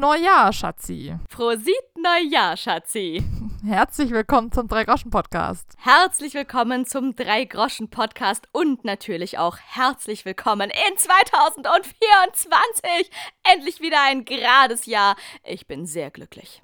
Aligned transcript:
Neujahr, 0.00 0.52
Schatzi. 0.54 1.14
Prosit 1.28 1.74
Neujahr, 1.94 2.56
Schatzi. 2.56 3.22
Herzlich 3.66 4.10
willkommen 4.12 4.50
zum 4.50 4.66
Drei-Groschen-Podcast. 4.66 5.74
Herzlich 5.76 6.32
willkommen 6.32 6.86
zum 6.86 7.14
Drei-Groschen-Podcast 7.14 8.48
und 8.52 8.86
natürlich 8.86 9.36
auch 9.36 9.58
herzlich 9.58 10.24
willkommen 10.24 10.70
in 10.70 10.96
2024. 10.96 13.10
Endlich 13.42 13.82
wieder 13.82 14.02
ein 14.02 14.24
gerades 14.24 14.86
Jahr. 14.86 15.16
Ich 15.44 15.66
bin 15.66 15.84
sehr 15.84 16.10
glücklich. 16.10 16.62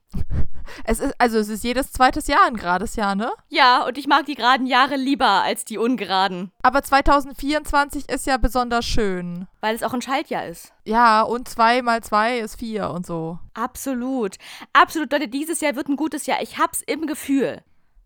Es 0.84 1.00
ist, 1.00 1.14
also 1.18 1.38
es 1.38 1.48
ist 1.48 1.64
jedes 1.64 1.92
zweites 1.92 2.26
Jahr 2.26 2.46
ein 2.46 2.56
gerades 2.56 2.96
Jahr, 2.96 3.14
ne? 3.14 3.32
Ja, 3.48 3.84
und 3.84 3.98
ich 3.98 4.06
mag 4.06 4.26
die 4.26 4.34
geraden 4.34 4.66
Jahre 4.66 4.96
lieber 4.96 5.42
als 5.42 5.64
die 5.64 5.78
ungeraden. 5.78 6.52
Aber 6.62 6.82
2024 6.82 8.08
ist 8.08 8.26
ja 8.26 8.36
besonders 8.36 8.84
schön. 8.84 9.46
Weil 9.60 9.74
es 9.74 9.82
auch 9.82 9.94
ein 9.94 10.02
Schaltjahr 10.02 10.46
ist. 10.46 10.72
Ja, 10.84 11.22
und 11.22 11.48
zwei 11.48 11.82
mal 11.82 12.02
zwei 12.02 12.38
ist 12.38 12.58
vier 12.58 12.90
und 12.90 13.06
so. 13.06 13.38
Absolut. 13.54 14.36
Absolut, 14.72 15.12
Leute, 15.12 15.28
dieses 15.28 15.60
Jahr 15.60 15.76
wird 15.76 15.88
ein 15.88 15.96
gutes 15.96 16.26
Jahr. 16.26 16.42
Ich 16.42 16.58
hab's 16.58 16.82
im 16.86 17.06
Gefühl. 17.06 17.62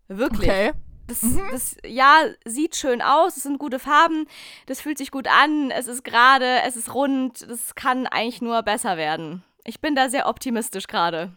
Wirklich. 0.07 0.49
Okay. 0.49 0.71
Das, 1.07 1.25
das 1.51 1.77
Jahr 1.85 2.21
sieht 2.45 2.75
schön 2.75 3.01
aus, 3.01 3.35
es 3.35 3.43
sind 3.43 3.59
gute 3.59 3.79
Farben, 3.79 4.27
das 4.67 4.79
fühlt 4.79 4.97
sich 4.97 5.11
gut 5.11 5.27
an, 5.27 5.69
es 5.69 5.87
ist 5.87 6.05
gerade, 6.05 6.61
es 6.65 6.77
ist 6.77 6.93
rund, 6.93 7.49
das 7.49 7.75
kann 7.75 8.07
eigentlich 8.07 8.41
nur 8.41 8.63
besser 8.63 8.95
werden. 8.95 9.43
Ich 9.65 9.81
bin 9.81 9.93
da 9.93 10.07
sehr 10.07 10.27
optimistisch 10.27 10.87
gerade. 10.87 11.33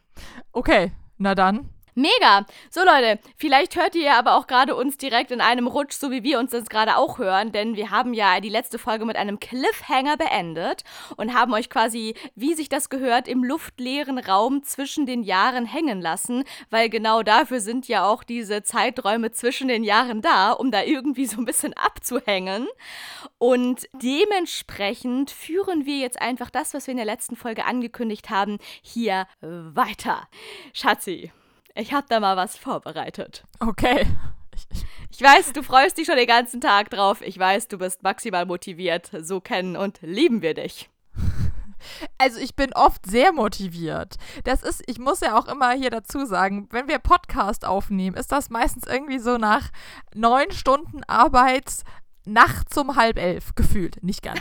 Okay, 0.53 0.93
na 1.19 1.35
dann. 1.35 1.69
Mega! 1.97 2.45
So 2.71 2.81
Leute, 2.81 3.21
vielleicht 3.37 3.77
hört 3.77 3.95
ihr 3.95 4.03
ja 4.03 4.19
aber 4.19 4.37
auch 4.37 4.49
gerade 4.49 4.75
uns 4.75 4.97
direkt 4.97 5.31
in 5.31 5.41
einem 5.41 5.69
Rutsch, 5.69 5.93
so 5.93 6.11
wie 6.11 6.25
wir 6.25 6.41
uns 6.41 6.51
das 6.51 6.69
gerade 6.69 6.97
auch 6.97 7.19
hören, 7.19 7.53
denn 7.53 7.77
wir 7.77 7.91
haben 7.91 8.15
ja 8.15 8.41
die 8.41 8.49
letzte 8.49 8.81
Folge 8.81 9.05
mit 9.05 9.15
einem 9.15 9.39
Cliffhanger 9.39 10.17
beendet 10.17 10.83
und 11.17 11.35
haben 11.35 11.55
euch 11.55 11.71
quasi, 11.71 12.17
wie 12.35 12.55
sich 12.55 12.69
das 12.69 12.89
gehört, 12.89 13.29
im 13.29 13.45
luftleeren 13.45 14.19
Raum 14.19 14.65
zwischen 14.65 15.07
den 15.07 15.23
Jahren 15.23 15.67
hängen 15.67 16.01
lassen, 16.01 16.43
weil 16.69 16.89
genau 16.89 17.23
dafür 17.23 17.61
sind 17.61 17.87
ja 17.87 18.05
auch 18.05 18.25
diese 18.25 18.65
Zeiträume 18.65 19.31
zwischen 19.31 19.69
den 19.69 19.85
Jahren 19.85 20.21
da, 20.21 20.51
um 20.51 20.73
da 20.73 20.83
irgendwie 20.83 21.27
so 21.27 21.37
ein 21.37 21.45
bisschen 21.45 21.75
abzuhängen. 21.75 22.67
Und 23.39 23.87
dementsprechend 23.93 25.31
führen 25.31 25.87
wir 25.87 25.99
jetzt 25.99 26.21
einfach 26.21 26.51
das, 26.51 26.75
was 26.75 26.89
wir 26.89 26.93
in 26.93 26.99
der 26.99 27.07
letzten 27.07 27.37
Folge 27.37 27.67
angekündigt 27.67 28.31
haben, 28.31 28.59
hier 28.83 29.29
weiter. 29.41 30.27
Schatzi. 30.73 31.31
Ich 31.75 31.93
hab 31.93 32.09
da 32.09 32.21
mal 32.21 32.37
was 32.37 32.57
vorbereitet. 32.57 33.45
Okay. 33.59 34.07
Ich 35.11 35.21
weiß, 35.21 35.53
du 35.53 35.63
freust 35.63 35.99
dich 35.99 36.07
schon 36.07 36.17
den 36.17 36.27
ganzen 36.27 36.61
Tag 36.61 36.91
drauf. 36.91 37.21
Ich 37.21 37.39
weiß, 37.39 37.69
du 37.69 37.79
bist 37.79 38.03
maximal 38.03 38.47
motiviert. 38.47 39.11
So 39.21 39.41
kennen 39.41 39.77
und 39.77 39.99
lieben 40.03 40.43
wir 40.43 40.55
dich. 40.55 40.89
Also 42.17 42.41
ich 42.41 42.55
bin 42.55 42.73
oft 42.73 43.05
sehr 43.07 43.33
motiviert. 43.33 44.17
Das 44.45 44.63
ist, 44.63 44.83
ich 44.87 44.99
muss 44.99 45.21
ja 45.21 45.37
auch 45.37 45.47
immer 45.47 45.73
hier 45.73 45.91
dazu 45.91 46.25
sagen, 46.25 46.69
wenn 46.71 46.89
wir 46.89 46.99
Podcast 46.99 47.67
aufnehmen, 47.67 48.17
ist 48.17 48.33
das 48.33 48.51
meistens 48.51 48.87
irgendwie 48.87 49.19
so 49.19 49.37
nach 49.37 49.71
neun 50.15 50.51
Stunden 50.53 51.05
Arbeit 51.05 51.83
nachts 52.25 52.79
um 52.79 52.97
halb 52.97 53.19
elf 53.19 53.55
gefühlt. 53.55 54.03
Nicht 54.03 54.23
ganz. 54.23 54.41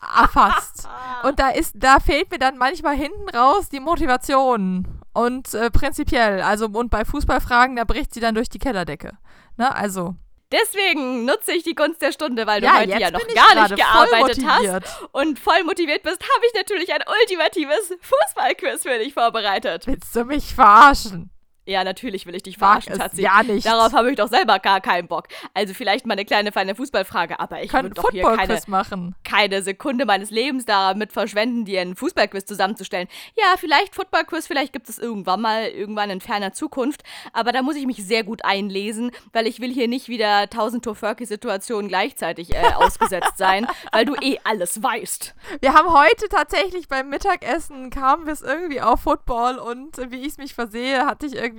Ah, 0.00 0.28
fast. 0.28 0.88
Und 1.22 1.38
da 1.38 1.48
ist, 1.50 1.74
da 1.78 2.00
fehlt 2.00 2.30
mir 2.30 2.38
dann 2.38 2.58
manchmal 2.58 2.96
hinten 2.96 3.30
raus 3.30 3.68
die 3.70 3.80
Motivation. 3.80 5.03
Und 5.14 5.54
äh, 5.54 5.70
prinzipiell, 5.70 6.42
also 6.42 6.66
und 6.66 6.90
bei 6.90 7.04
Fußballfragen, 7.04 7.76
da 7.76 7.84
bricht 7.84 8.12
sie 8.12 8.20
dann 8.20 8.34
durch 8.34 8.48
die 8.48 8.58
Kellerdecke. 8.58 9.12
Ne, 9.56 9.74
also. 9.74 10.16
Deswegen 10.52 11.24
nutze 11.24 11.52
ich 11.52 11.62
die 11.62 11.74
Gunst 11.74 12.02
der 12.02 12.12
Stunde, 12.12 12.46
weil 12.46 12.60
du 12.60 12.66
Ja, 12.66 12.78
heute 12.78 12.90
ja 12.90 13.10
noch 13.10 13.26
gar 13.34 13.68
nicht 13.68 13.76
gearbeitet 13.76 14.44
hast 14.46 15.08
und 15.12 15.38
voll 15.38 15.64
motiviert 15.64 16.02
bist, 16.02 16.20
habe 16.20 16.46
ich 16.46 16.54
natürlich 16.54 16.92
ein 16.92 17.00
ultimatives 17.22 17.94
Fußballquiz 18.00 18.82
für 18.82 18.98
dich 18.98 19.14
vorbereitet. 19.14 19.86
Willst 19.86 20.14
du 20.14 20.24
mich 20.24 20.54
verarschen? 20.54 21.30
Ja, 21.66 21.82
natürlich 21.82 22.26
will 22.26 22.34
ich 22.34 22.42
dich 22.42 22.58
Mag 22.58 22.82
verarschen, 22.82 22.92
es 22.92 22.98
Schatzi. 22.98 23.22
ja 23.22 23.42
nicht. 23.42 23.66
Darauf 23.66 23.92
habe 23.94 24.10
ich 24.10 24.16
doch 24.16 24.28
selber 24.28 24.58
gar 24.58 24.80
keinen 24.80 25.08
Bock. 25.08 25.28
Also 25.54 25.72
vielleicht 25.72 26.06
mal 26.06 26.12
eine 26.12 26.26
kleine 26.26 26.52
feine 26.52 26.74
Fußballfrage, 26.74 27.40
aber 27.40 27.62
ich 27.62 27.72
würde 27.72 27.90
doch 27.90 28.10
hier 28.10 28.22
keine, 28.22 28.60
machen. 28.66 29.14
keine 29.24 29.62
Sekunde 29.62 30.04
meines 30.04 30.30
Lebens 30.30 30.66
damit 30.66 31.12
verschwenden, 31.12 31.64
dir 31.64 31.80
einen 31.80 31.96
Fußballquiz 31.96 32.44
zusammenzustellen. 32.44 33.08
Ja, 33.36 33.54
vielleicht 33.58 33.94
Footballquiz, 33.94 34.46
vielleicht 34.46 34.72
gibt 34.74 34.90
es 34.90 34.98
irgendwann 34.98 35.40
mal, 35.40 35.68
irgendwann 35.68 36.10
in 36.10 36.20
ferner 36.20 36.52
Zukunft. 36.52 37.02
Aber 37.32 37.52
da 37.52 37.62
muss 37.62 37.76
ich 37.76 37.86
mich 37.86 38.04
sehr 38.04 38.24
gut 38.24 38.44
einlesen, 38.44 39.10
weil 39.32 39.46
ich 39.46 39.60
will 39.60 39.72
hier 39.72 39.88
nicht 39.88 40.08
wieder 40.08 40.40
1000 40.40 40.84
Tofurky-Situationen 40.84 41.88
gleichzeitig 41.88 42.54
äh, 42.54 42.62
ausgesetzt 42.74 43.38
sein, 43.38 43.66
weil 43.90 44.04
du 44.04 44.14
eh 44.20 44.38
alles 44.44 44.82
weißt. 44.82 45.34
Wir 45.60 45.72
haben 45.72 45.92
heute 45.94 46.28
tatsächlich 46.28 46.88
beim 46.88 47.08
Mittagessen 47.08 47.88
kamen 47.88 48.26
wir 48.26 48.34
es 48.34 48.42
irgendwie 48.42 48.82
auf 48.82 49.00
Football 49.00 49.58
und 49.58 49.98
äh, 49.98 50.10
wie 50.10 50.20
ich 50.20 50.28
es 50.28 50.38
mich 50.38 50.54
versehe, 50.54 51.06
hatte 51.06 51.26
ich 51.26 51.34
irgendwie 51.34 51.53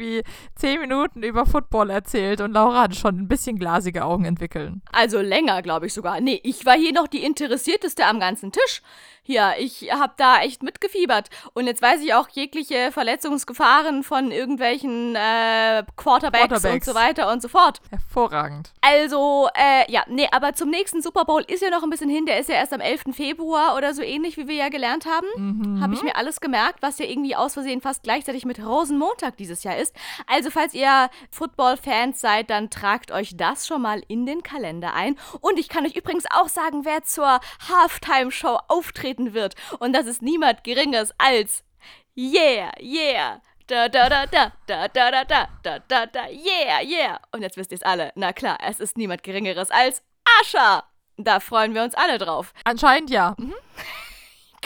zehn 0.55 0.79
Minuten 0.79 1.23
über 1.23 1.45
Football 1.45 1.89
erzählt 1.89 2.41
und 2.41 2.51
Laura 2.51 2.83
hatte 2.83 2.95
schon 2.95 3.17
ein 3.17 3.27
bisschen 3.27 3.57
glasige 3.57 4.05
Augen 4.05 4.25
entwickeln. 4.25 4.81
Also 4.91 5.21
länger, 5.21 5.61
glaube 5.61 5.87
ich 5.87 5.93
sogar. 5.93 6.19
Nee, 6.21 6.39
ich 6.43 6.65
war 6.65 6.77
hier 6.77 6.93
noch 6.93 7.07
die 7.07 7.23
Interessierteste 7.23 8.05
am 8.05 8.19
ganzen 8.19 8.51
Tisch. 8.51 8.81
Hier, 9.27 9.55
ich 9.57 9.89
habe 9.91 10.13
da 10.17 10.41
echt 10.41 10.61
mitgefiebert. 10.61 11.31
Und 11.53 11.65
jetzt 11.65 11.81
weiß 11.81 11.99
ich 12.03 12.13
auch 12.13 12.29
jegliche 12.29 12.91
Verletzungsgefahren 12.91 14.03
von 14.03 14.29
irgendwelchen 14.29 15.15
äh, 15.15 15.83
Quarterbacks, 15.97 16.43
und 16.43 16.49
Quarterbacks. 16.49 16.85
so 16.85 16.93
weiter 16.93 17.31
und 17.31 17.41
so 17.41 17.47
fort. 17.47 17.81
Hervorragend. 17.89 18.71
Also, 18.81 19.49
äh, 19.55 19.91
ja, 19.91 20.03
nee, 20.07 20.27
aber 20.31 20.53
zum 20.53 20.69
nächsten 20.69 21.01
Super 21.01 21.25
Bowl 21.25 21.43
ist 21.47 21.63
ja 21.63 21.71
noch 21.71 21.81
ein 21.81 21.89
bisschen 21.89 22.09
hin. 22.09 22.27
Der 22.27 22.39
ist 22.39 22.49
ja 22.49 22.55
erst 22.55 22.71
am 22.71 22.81
11. 22.81 23.15
Februar 23.15 23.75
oder 23.75 23.95
so 23.95 24.03
ähnlich, 24.03 24.37
wie 24.37 24.47
wir 24.47 24.55
ja 24.55 24.69
gelernt 24.69 25.07
haben. 25.07 25.25
Mhm. 25.35 25.81
Habe 25.81 25.95
ich 25.95 26.03
mir 26.03 26.15
alles 26.17 26.39
gemerkt, 26.39 26.83
was 26.83 26.99
ja 26.99 27.05
irgendwie 27.05 27.35
aus 27.35 27.53
Versehen 27.53 27.81
fast 27.81 28.03
gleichzeitig 28.03 28.45
mit 28.45 28.63
Rosenmontag 28.63 29.37
dieses 29.37 29.63
Jahr 29.63 29.77
ist. 29.77 29.95
Also, 30.27 30.51
falls 30.51 30.75
ihr 30.75 31.09
Football-Fans 31.31 32.21
seid, 32.21 32.51
dann 32.51 32.69
tragt 32.69 33.11
euch 33.11 33.35
das 33.35 33.65
schon 33.65 33.81
mal 33.81 34.03
in 34.07 34.27
den 34.27 34.43
Kalender 34.43 34.93
ein. 34.93 35.17
Und 35.41 35.57
ich 35.57 35.67
kann 35.67 35.83
euch 35.83 35.95
übrigens 35.95 36.25
auch 36.29 36.47
sagen, 36.47 36.85
wer 36.85 37.03
zur 37.03 37.39
Halftime-Show 37.69 38.59
auftreten 38.67 39.14
wird. 39.17 39.55
Und 39.79 39.93
das 39.93 40.05
ist 40.07 40.21
niemand 40.21 40.63
Geringeres 40.63 41.13
als 41.17 41.63
Yeah, 42.17 42.71
yeah. 42.79 43.41
Da 43.67 43.89
da 43.89 44.07
da 44.07 44.25
da 44.25 44.53
da 44.67 44.87
da 44.87 45.11
da 45.11 45.23
da 45.25 45.47
da 45.63 45.79
da 45.79 46.05
da 46.05 46.27
yeah 46.29 46.81
yeah 46.81 47.19
und 47.33 47.41
jetzt 47.41 47.57
wisst 47.57 47.71
ihr 47.71 47.77
es 47.77 47.83
alle. 47.83 48.11
Na 48.15 48.31
klar, 48.31 48.57
es 48.61 48.79
ist 48.79 48.97
niemand 48.97 49.23
geringeres 49.23 49.69
als 49.71 50.01
Ascha. 50.39 50.83
Da 51.17 51.39
freuen 51.39 51.73
wir 51.73 51.83
uns 51.83 51.95
alle 51.95 52.17
drauf. 52.17 52.53
Anscheinend 52.63 53.09
ja. 53.09 53.35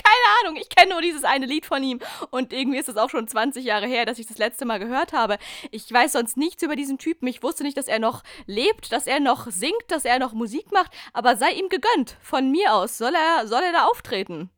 Keine 0.04 0.40
Ahnung, 0.42 0.62
ich 0.62 0.70
kenne 0.70 0.92
nur 0.94 1.02
dieses 1.02 1.24
eine 1.24 1.46
Lied 1.46 1.66
von 1.66 1.84
ihm 1.84 2.00
und 2.30 2.54
irgendwie 2.54 2.80
ist 2.80 2.90
es 2.90 2.98
auch 2.98 3.10
schon 3.10 3.28
20 3.28 3.64
Jahre 3.66 3.88
her, 3.88 4.06
dass 4.06 4.20
ich 4.20 4.28
das 4.28 4.38
letzte 4.38 4.66
Mal 4.66 4.80
gehört 4.80 5.14
habe. 5.14 5.38
Ich 5.72 5.92
weiß 5.92 6.14
sonst 6.14 6.38
nichts 6.38 6.64
über 6.64 6.76
diesen 6.76 6.98
Typen. 6.98 7.28
Ich 7.28 7.44
wusste 7.44 7.64
nicht, 7.64 7.78
dass 7.78 7.88
er 7.88 8.00
noch 8.00 8.24
lebt, 8.46 8.92
dass 8.92 9.08
er 9.08 9.20
noch 9.20 9.48
singt, 9.52 9.84
dass 9.88 10.06
er 10.06 10.20
noch 10.20 10.34
Musik 10.34 10.72
macht, 10.72 10.92
aber 11.14 11.36
sei 11.36 11.52
ihm 11.52 11.70
gegönnt. 11.70 12.18
Von 12.22 12.52
mir 12.52 12.74
aus 12.74 12.98
soll 12.98 13.14
er 13.16 13.48
soll 13.48 13.62
er 13.64 13.74
da 13.74 13.86
auftreten. 13.86 14.50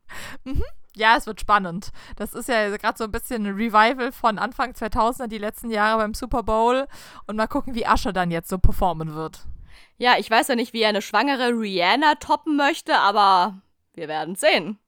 Ja, 0.94 1.16
es 1.16 1.26
wird 1.26 1.40
spannend. 1.40 1.90
Das 2.16 2.34
ist 2.34 2.48
ja 2.48 2.76
gerade 2.76 2.98
so 2.98 3.04
ein 3.04 3.12
bisschen 3.12 3.46
ein 3.46 3.54
Revival 3.54 4.12
von 4.12 4.38
Anfang 4.38 4.72
2000er, 4.72 5.26
die 5.26 5.38
letzten 5.38 5.70
Jahre 5.70 6.02
beim 6.02 6.12
Super 6.12 6.42
Bowl. 6.42 6.86
Und 7.26 7.36
mal 7.36 7.46
gucken, 7.46 7.74
wie 7.74 7.86
Asche 7.86 8.12
dann 8.12 8.30
jetzt 8.30 8.50
so 8.50 8.58
performen 8.58 9.14
wird. 9.14 9.46
Ja, 9.96 10.18
ich 10.18 10.30
weiß 10.30 10.48
ja 10.48 10.54
nicht, 10.54 10.72
wie 10.74 10.82
er 10.82 10.90
eine 10.90 11.00
schwangere 11.00 11.48
Rihanna 11.48 12.16
toppen 12.16 12.56
möchte, 12.56 12.98
aber 12.98 13.62
wir 13.94 14.08
werden 14.08 14.34
sehen. 14.34 14.78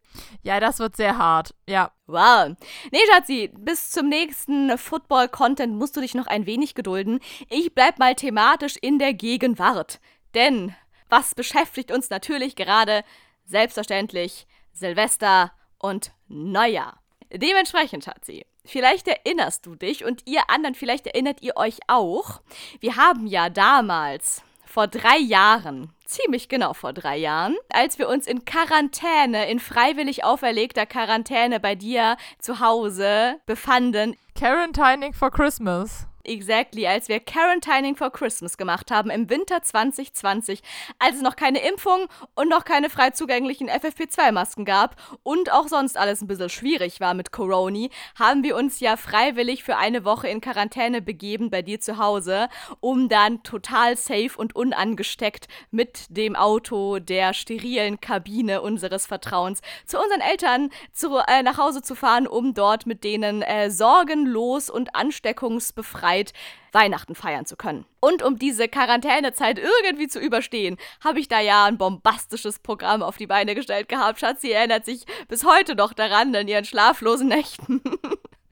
Ja, 0.43 0.61
das 0.61 0.79
wird 0.79 0.97
sehr 0.97 1.19
hart. 1.19 1.55
Ja. 1.69 1.93
Wow. 2.07 2.55
Nee, 2.93 2.99
Schatzi, 3.11 3.51
bis 3.57 3.91
zum 3.91 4.09
nächsten 4.09 4.77
Football-Content 4.77 5.75
musst 5.75 5.97
du 5.97 6.01
dich 6.01 6.15
noch 6.15 6.27
ein 6.27 6.47
wenig 6.47 6.75
gedulden. 6.75 7.21
Ich 7.49 7.75
bleib 7.75 7.99
mal 7.99 8.15
thematisch 8.15 8.77
in 8.81 8.99
der 8.99 9.15
Gegenwart. 9.15 10.01
Denn 10.35 10.75
was 11.09 11.35
beschäftigt 11.35 11.91
uns 11.93 12.11
natürlich 12.11 12.57
gerade? 12.57 13.05
Selbstverständlich 13.47 14.47
Silvester 14.73 15.53
und 15.79 16.13
Neujahr. 16.29 17.01
Dementsprechend, 17.33 18.05
Schatzi, 18.05 18.47
vielleicht 18.65 19.09
erinnerst 19.09 19.67
du 19.67 19.75
dich 19.75 20.05
und 20.05 20.23
ihr 20.27 20.51
anderen, 20.51 20.75
vielleicht 20.75 21.07
erinnert 21.07 21.43
ihr 21.43 21.57
euch 21.57 21.79
auch. 21.89 22.41
Wir 22.81 22.97
haben 22.97 23.27
ja 23.27 23.49
damals 23.51 24.43
vor 24.75 24.89
drei 24.89 25.19
Jahren, 25.19 25.93
ziemlich 26.05 26.49
genau 26.49 26.75
vor 26.75 26.93
drei 26.93 27.17
Jahren, 27.17 27.55
als 27.69 28.01
wir 28.01 28.09
uns 28.09 28.27
in 28.27 28.45
Quarantäne, 28.45 29.49
in 29.49 29.61
freiwillig 29.61 30.25
auferlegter 30.25 30.85
Quarantäne 30.85 31.61
bei 31.61 31.77
dir 31.77 32.17
zu 32.41 32.59
Hause 32.59 33.37
befanden. 33.47 34.17
Quarantining 34.35 35.13
for 35.13 35.31
Christmas. 35.31 36.09
Exactly, 36.27 36.87
als 36.87 37.09
wir 37.09 37.21
Quarantining 37.21 37.97
for 37.97 38.11
Christmas 38.11 38.57
gemacht 38.57 38.91
haben 38.91 39.11
im 39.11 39.29
Winter 39.29 39.61
2020, 39.63 40.63
als 40.99 41.17
es 41.17 41.23
noch 41.23 41.37
keine 41.37 41.59
Impfung 41.69 42.07
und 42.35 42.49
noch 42.49 42.65
keine 42.65 42.89
frei 42.89 43.11
zugänglichen 43.11 43.69
FFP2-Masken 43.69 44.65
gab 44.65 44.97
und 45.23 45.53
auch 45.53 45.69
sonst 45.69 45.99
alles 45.99 46.23
ein 46.23 46.27
bisschen 46.27 46.49
schwierig 46.49 46.99
war 47.01 47.13
mit 47.13 47.31
Corona, 47.31 47.89
haben 48.19 48.43
wir 48.43 48.57
uns 48.57 48.81
ja 48.81 48.97
freiwillig 48.97 49.65
für 49.65 49.77
eine 49.77 50.07
Woche 50.07 50.29
in 50.29 50.41
Quarantäne 50.41 51.03
begeben 51.03 51.51
bei 51.51 51.61
dir 51.61 51.79
zu 51.79 51.99
Hause, 51.99 52.49
um 52.81 53.11
dann 53.11 53.43
total 53.43 53.99
safe 53.99 54.31
und 54.35 54.57
unangesteckt 54.57 55.47
mit 55.71 56.07
dem 56.09 56.37
Auto 56.37 57.01
der 57.01 57.35
sterilen 57.35 58.01
Kabine 58.01 58.63
unseres 58.63 59.05
Vertrauens 59.05 59.61
zu 59.85 59.99
unseren 59.99 60.23
Eltern 60.23 60.71
zu, 60.95 61.19
äh, 61.19 61.43
nach 61.43 61.59
Hause 61.59 61.83
zu 61.83 61.95
fahren, 61.95 62.27
um 62.27 62.55
dort 62.55 62.87
mit 62.87 63.05
denen 63.05 63.43
äh, 63.43 63.71
sorgenlos 63.71 64.71
und 64.71 64.95
ansteckungsbefreit 64.95 66.14
Zeit, 66.15 66.33
Weihnachten 66.73 67.15
feiern 67.15 67.47
zu 67.47 67.57
können. 67.57 67.87
Und 68.01 68.23
um 68.23 68.39
diese 68.39 68.69
Quarantänezeit 68.69 69.59
irgendwie 69.59 70.09
zu 70.09 70.19
überstehen, 70.19 70.77
habe 71.03 71.21
ich 71.21 71.29
da 71.29 71.41
ja 71.41 71.67
ein 71.67 71.79
bombastisches 71.79 72.59
Programm 72.59 73.03
auf 73.03 73.17
die 73.17 73.27
Beine 73.27 73.55
gestellt 73.55 73.89
gehabt. 73.89 74.21
Schatzi 74.21 74.51
erinnert 74.51 74.85
sich 74.85 75.05
bis 75.29 75.45
heute 75.45 75.77
noch 75.77 75.93
daran 75.93 76.35
in 76.35 76.49
ihren 76.49 76.65
schlaflosen 76.65 77.29
Nächten. 77.29 77.83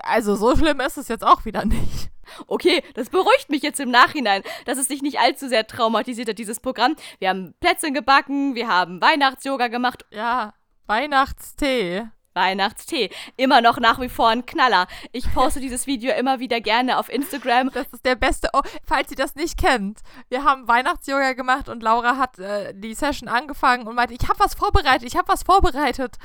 Also 0.05 0.35
so 0.35 0.57
schlimm 0.57 0.81
ist 0.81 0.97
es 0.97 1.07
jetzt 1.07 1.23
auch 1.23 1.45
wieder 1.45 1.65
nicht. 1.65 2.11
Okay, 2.49 2.83
das 2.95 3.09
beruhigt 3.09 3.51
mich 3.51 3.63
jetzt 3.63 3.79
im 3.79 3.93
Nachhinein, 3.93 4.43
dass 4.65 4.77
es 4.77 4.89
dich 4.89 5.01
nicht 5.01 5.21
allzu 5.21 5.47
sehr 5.49 5.65
traumatisiert 5.65 6.29
hat, 6.29 6.39
dieses 6.39 6.59
Programm. 6.59 6.97
Wir 7.21 7.29
haben 7.29 7.55
Plätzchen 7.61 7.95
gebacken, 7.95 8.57
wir 8.57 8.67
haben 8.67 9.01
Weihnachtsyoga 9.01 9.69
gemacht. 9.69 10.05
Ja, 10.11 10.55
Weihnachtstee. 10.89 12.09
Weihnachtstee. 12.35 13.11
Immer 13.37 13.61
noch 13.61 13.79
nach 13.79 14.01
wie 14.01 14.09
vor 14.09 14.29
ein 14.29 14.47
Knaller. 14.47 14.87
Ich 15.13 15.33
poste 15.33 15.61
dieses 15.61 15.87
Video 15.87 16.13
immer 16.15 16.41
wieder 16.41 16.61
gerne 16.61 16.99
auf 16.99 17.09
Instagram. 17.09 17.71
Das 17.73 17.87
ist 17.93 18.05
der 18.05 18.15
beste. 18.15 18.49
Oh, 18.53 18.63
falls 18.85 19.11
ihr 19.11 19.17
das 19.17 19.35
nicht 19.35 19.59
kennt, 19.59 20.01
wir 20.29 20.45
haben 20.45 20.69
Weihnachtsyoga 20.69 21.33
gemacht 21.33 21.69
und 21.69 21.83
Laura 21.83 22.17
hat 22.17 22.39
äh, 22.39 22.73
die 22.75 22.95
Session 22.95 23.29
angefangen 23.29 23.87
und 23.87 23.95
meinte, 23.95 24.15
ich 24.15 24.29
habe 24.29 24.39
was 24.39 24.55
vorbereitet, 24.55 25.07
ich 25.07 25.17
habe 25.17 25.29
was 25.29 25.43
vorbereitet. 25.43 26.17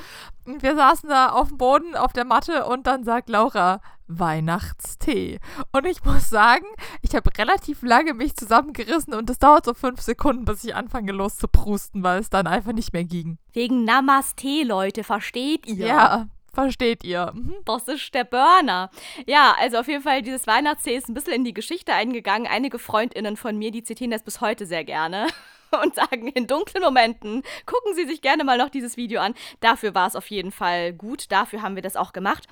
Und 0.44 0.62
wir 0.62 0.74
saßen 0.74 1.08
da 1.08 1.30
auf 1.30 1.48
dem 1.48 1.58
Boden 1.58 1.94
auf 1.94 2.12
der 2.12 2.24
Matte 2.24 2.64
und 2.66 2.86
dann 2.86 3.04
sagt 3.04 3.28
Laura, 3.28 3.80
Weihnachtstee. 4.08 5.38
Und 5.72 5.86
ich 5.86 6.04
muss 6.04 6.28
sagen, 6.28 6.66
ich 7.02 7.14
habe 7.14 7.30
relativ 7.38 7.82
lange 7.82 8.14
mich 8.14 8.34
zusammengerissen 8.34 9.14
und 9.14 9.30
es 9.30 9.38
dauert 9.38 9.64
so 9.64 9.74
fünf 9.74 10.00
Sekunden, 10.00 10.44
bis 10.44 10.64
ich 10.64 10.74
anfange 10.74 11.12
loszuprusten, 11.12 12.02
weil 12.02 12.20
es 12.20 12.30
dann 12.30 12.46
einfach 12.46 12.72
nicht 12.72 12.92
mehr 12.92 13.04
ging. 13.04 13.38
Wegen 13.52 13.84
Namaste, 13.84 14.64
Leute, 14.64 15.04
versteht 15.04 15.66
ihr? 15.66 15.86
Ja. 15.86 16.26
Versteht 16.52 17.04
ihr? 17.04 17.30
Mhm. 17.34 17.54
Das 17.64 17.86
ist 17.86 18.12
der 18.14 18.24
Burner. 18.24 18.90
Ja, 19.26 19.54
also 19.60 19.78
auf 19.78 19.86
jeden 19.86 20.02
Fall, 20.02 20.22
dieses 20.22 20.46
Weihnachtstee 20.46 20.96
ist 20.96 21.08
ein 21.08 21.14
bisschen 21.14 21.34
in 21.34 21.44
die 21.44 21.54
Geschichte 21.54 21.92
eingegangen. 21.92 22.48
Einige 22.48 22.80
FreundInnen 22.80 23.36
von 23.36 23.56
mir, 23.56 23.70
die 23.70 23.84
zitieren 23.84 24.10
das 24.10 24.24
bis 24.24 24.40
heute 24.40 24.66
sehr 24.66 24.84
gerne. 24.84 25.28
und 25.82 25.94
sagen 25.94 26.28
in 26.28 26.46
dunklen 26.46 26.82
Momenten, 26.82 27.42
gucken 27.66 27.94
Sie 27.94 28.06
sich 28.06 28.20
gerne 28.20 28.44
mal 28.44 28.58
noch 28.58 28.68
dieses 28.68 28.96
Video 28.96 29.20
an. 29.20 29.34
Dafür 29.60 29.94
war 29.94 30.06
es 30.06 30.16
auf 30.16 30.28
jeden 30.30 30.52
Fall 30.52 30.92
gut. 30.92 31.30
Dafür 31.30 31.62
haben 31.62 31.74
wir 31.74 31.82
das 31.82 31.96
auch 31.96 32.12
gemacht. 32.12 32.46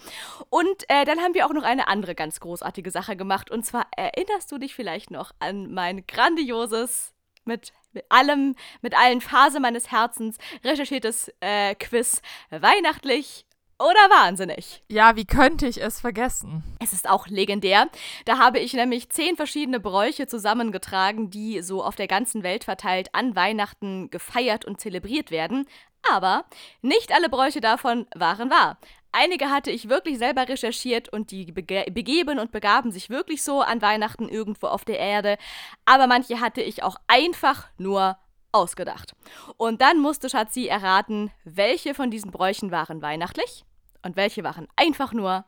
Und 0.50 0.88
äh, 0.88 1.04
dann 1.04 1.20
haben 1.20 1.34
wir 1.34 1.46
auch 1.46 1.52
noch 1.52 1.64
eine 1.64 1.88
andere 1.88 2.14
ganz 2.14 2.40
großartige 2.40 2.90
Sache 2.90 3.16
gemacht. 3.16 3.50
Und 3.50 3.64
zwar 3.64 3.86
erinnerst 3.96 4.50
du 4.52 4.58
dich 4.58 4.74
vielleicht 4.74 5.10
noch 5.10 5.32
an 5.38 5.72
mein 5.72 6.06
grandioses 6.06 7.12
mit 7.44 7.72
mit 7.92 8.04
allem, 8.10 8.54
mit 8.82 8.94
allen 8.94 9.22
Phasen 9.22 9.62
meines 9.62 9.90
Herzens 9.90 10.36
recherchiertes 10.62 11.32
äh, 11.40 11.74
Quiz 11.74 12.20
weihnachtlich 12.50 13.46
oder 13.78 14.10
wahnsinnig? 14.10 14.82
Ja, 14.88 15.16
wie 15.16 15.26
könnte 15.26 15.66
ich 15.66 15.82
es 15.82 16.00
vergessen? 16.00 16.62
Es 16.82 16.92
ist 16.92 17.08
auch 17.08 17.26
legendär. 17.26 17.88
Da 18.24 18.38
habe 18.38 18.58
ich 18.58 18.72
nämlich 18.72 19.10
zehn 19.10 19.36
verschiedene 19.36 19.80
Bräuche 19.80 20.26
zusammengetragen, 20.26 21.30
die 21.30 21.60
so 21.60 21.84
auf 21.84 21.96
der 21.96 22.06
ganzen 22.06 22.42
Welt 22.42 22.64
verteilt 22.64 23.08
an 23.12 23.36
Weihnachten 23.36 24.10
gefeiert 24.10 24.64
und 24.64 24.80
zelebriert 24.80 25.30
werden. 25.30 25.66
Aber 26.10 26.44
nicht 26.82 27.12
alle 27.12 27.28
Bräuche 27.28 27.60
davon 27.60 28.06
waren 28.14 28.50
wahr. 28.50 28.78
Einige 29.12 29.50
hatte 29.50 29.70
ich 29.70 29.88
wirklich 29.88 30.18
selber 30.18 30.48
recherchiert 30.48 31.08
und 31.08 31.30
die 31.30 31.50
bege 31.50 31.90
begeben 31.90 32.38
und 32.38 32.52
begaben 32.52 32.92
sich 32.92 33.08
wirklich 33.08 33.42
so 33.42 33.62
an 33.62 33.80
Weihnachten 33.80 34.28
irgendwo 34.28 34.66
auf 34.66 34.84
der 34.84 34.98
Erde. 34.98 35.38
Aber 35.86 36.06
manche 36.06 36.40
hatte 36.40 36.60
ich 36.60 36.82
auch 36.82 36.96
einfach 37.06 37.68
nur 37.78 38.18
ausgedacht. 38.56 39.14
Und 39.56 39.80
dann 39.80 39.98
musste 40.00 40.28
Schatzi 40.28 40.66
erraten, 40.66 41.30
welche 41.44 41.94
von 41.94 42.10
diesen 42.10 42.30
Bräuchen 42.30 42.70
waren 42.70 43.02
weihnachtlich 43.02 43.64
und 44.02 44.16
welche 44.16 44.44
waren 44.44 44.68
einfach 44.76 45.12
nur 45.12 45.44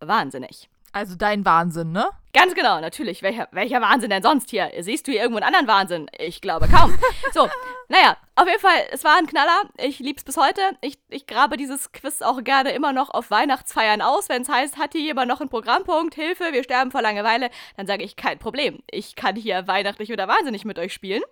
wahnsinnig. 0.00 0.68
Also 0.92 1.14
dein 1.14 1.44
Wahnsinn, 1.44 1.92
ne? 1.92 2.08
Ganz 2.32 2.54
genau, 2.54 2.80
natürlich. 2.80 3.22
Welcher, 3.22 3.48
welcher 3.52 3.80
Wahnsinn 3.80 4.10
denn 4.10 4.22
sonst 4.22 4.50
hier? 4.50 4.70
Siehst 4.80 5.06
du 5.06 5.12
hier 5.12 5.22
irgendwo 5.22 5.40
einen 5.40 5.54
anderen 5.54 5.68
Wahnsinn? 5.68 6.10
Ich 6.18 6.40
glaube 6.40 6.68
kaum. 6.68 6.96
So, 7.32 7.48
naja, 7.90 8.16
auf 8.36 8.46
jeden 8.46 8.60
Fall, 8.60 8.86
es 8.92 9.02
war 9.02 9.16
ein 9.16 9.26
Knaller. 9.26 9.64
Ich 9.76 9.98
lieb's 9.98 10.22
bis 10.22 10.36
heute. 10.36 10.60
Ich, 10.80 11.00
ich 11.08 11.26
grabe 11.26 11.56
dieses 11.56 11.90
Quiz 11.90 12.22
auch 12.22 12.44
gerne 12.44 12.70
immer 12.70 12.92
noch 12.92 13.10
auf 13.10 13.32
Weihnachtsfeiern 13.32 14.00
aus. 14.00 14.28
Wenn 14.28 14.42
es 14.42 14.48
heißt, 14.48 14.78
hat 14.78 14.92
hier 14.92 15.00
jemand 15.00 15.26
noch 15.26 15.40
einen 15.40 15.50
Programmpunkt? 15.50 16.14
Hilfe, 16.14 16.52
wir 16.52 16.62
sterben 16.62 16.92
vor 16.92 17.02
Langeweile. 17.02 17.50
Dann 17.76 17.88
sage 17.88 18.04
ich, 18.04 18.14
kein 18.14 18.38
Problem. 18.38 18.78
Ich 18.88 19.16
kann 19.16 19.34
hier 19.34 19.66
weihnachtlich 19.66 20.12
oder 20.12 20.28
wahnsinnig 20.28 20.64
mit 20.64 20.78
euch 20.78 20.92
spielen. 20.92 21.22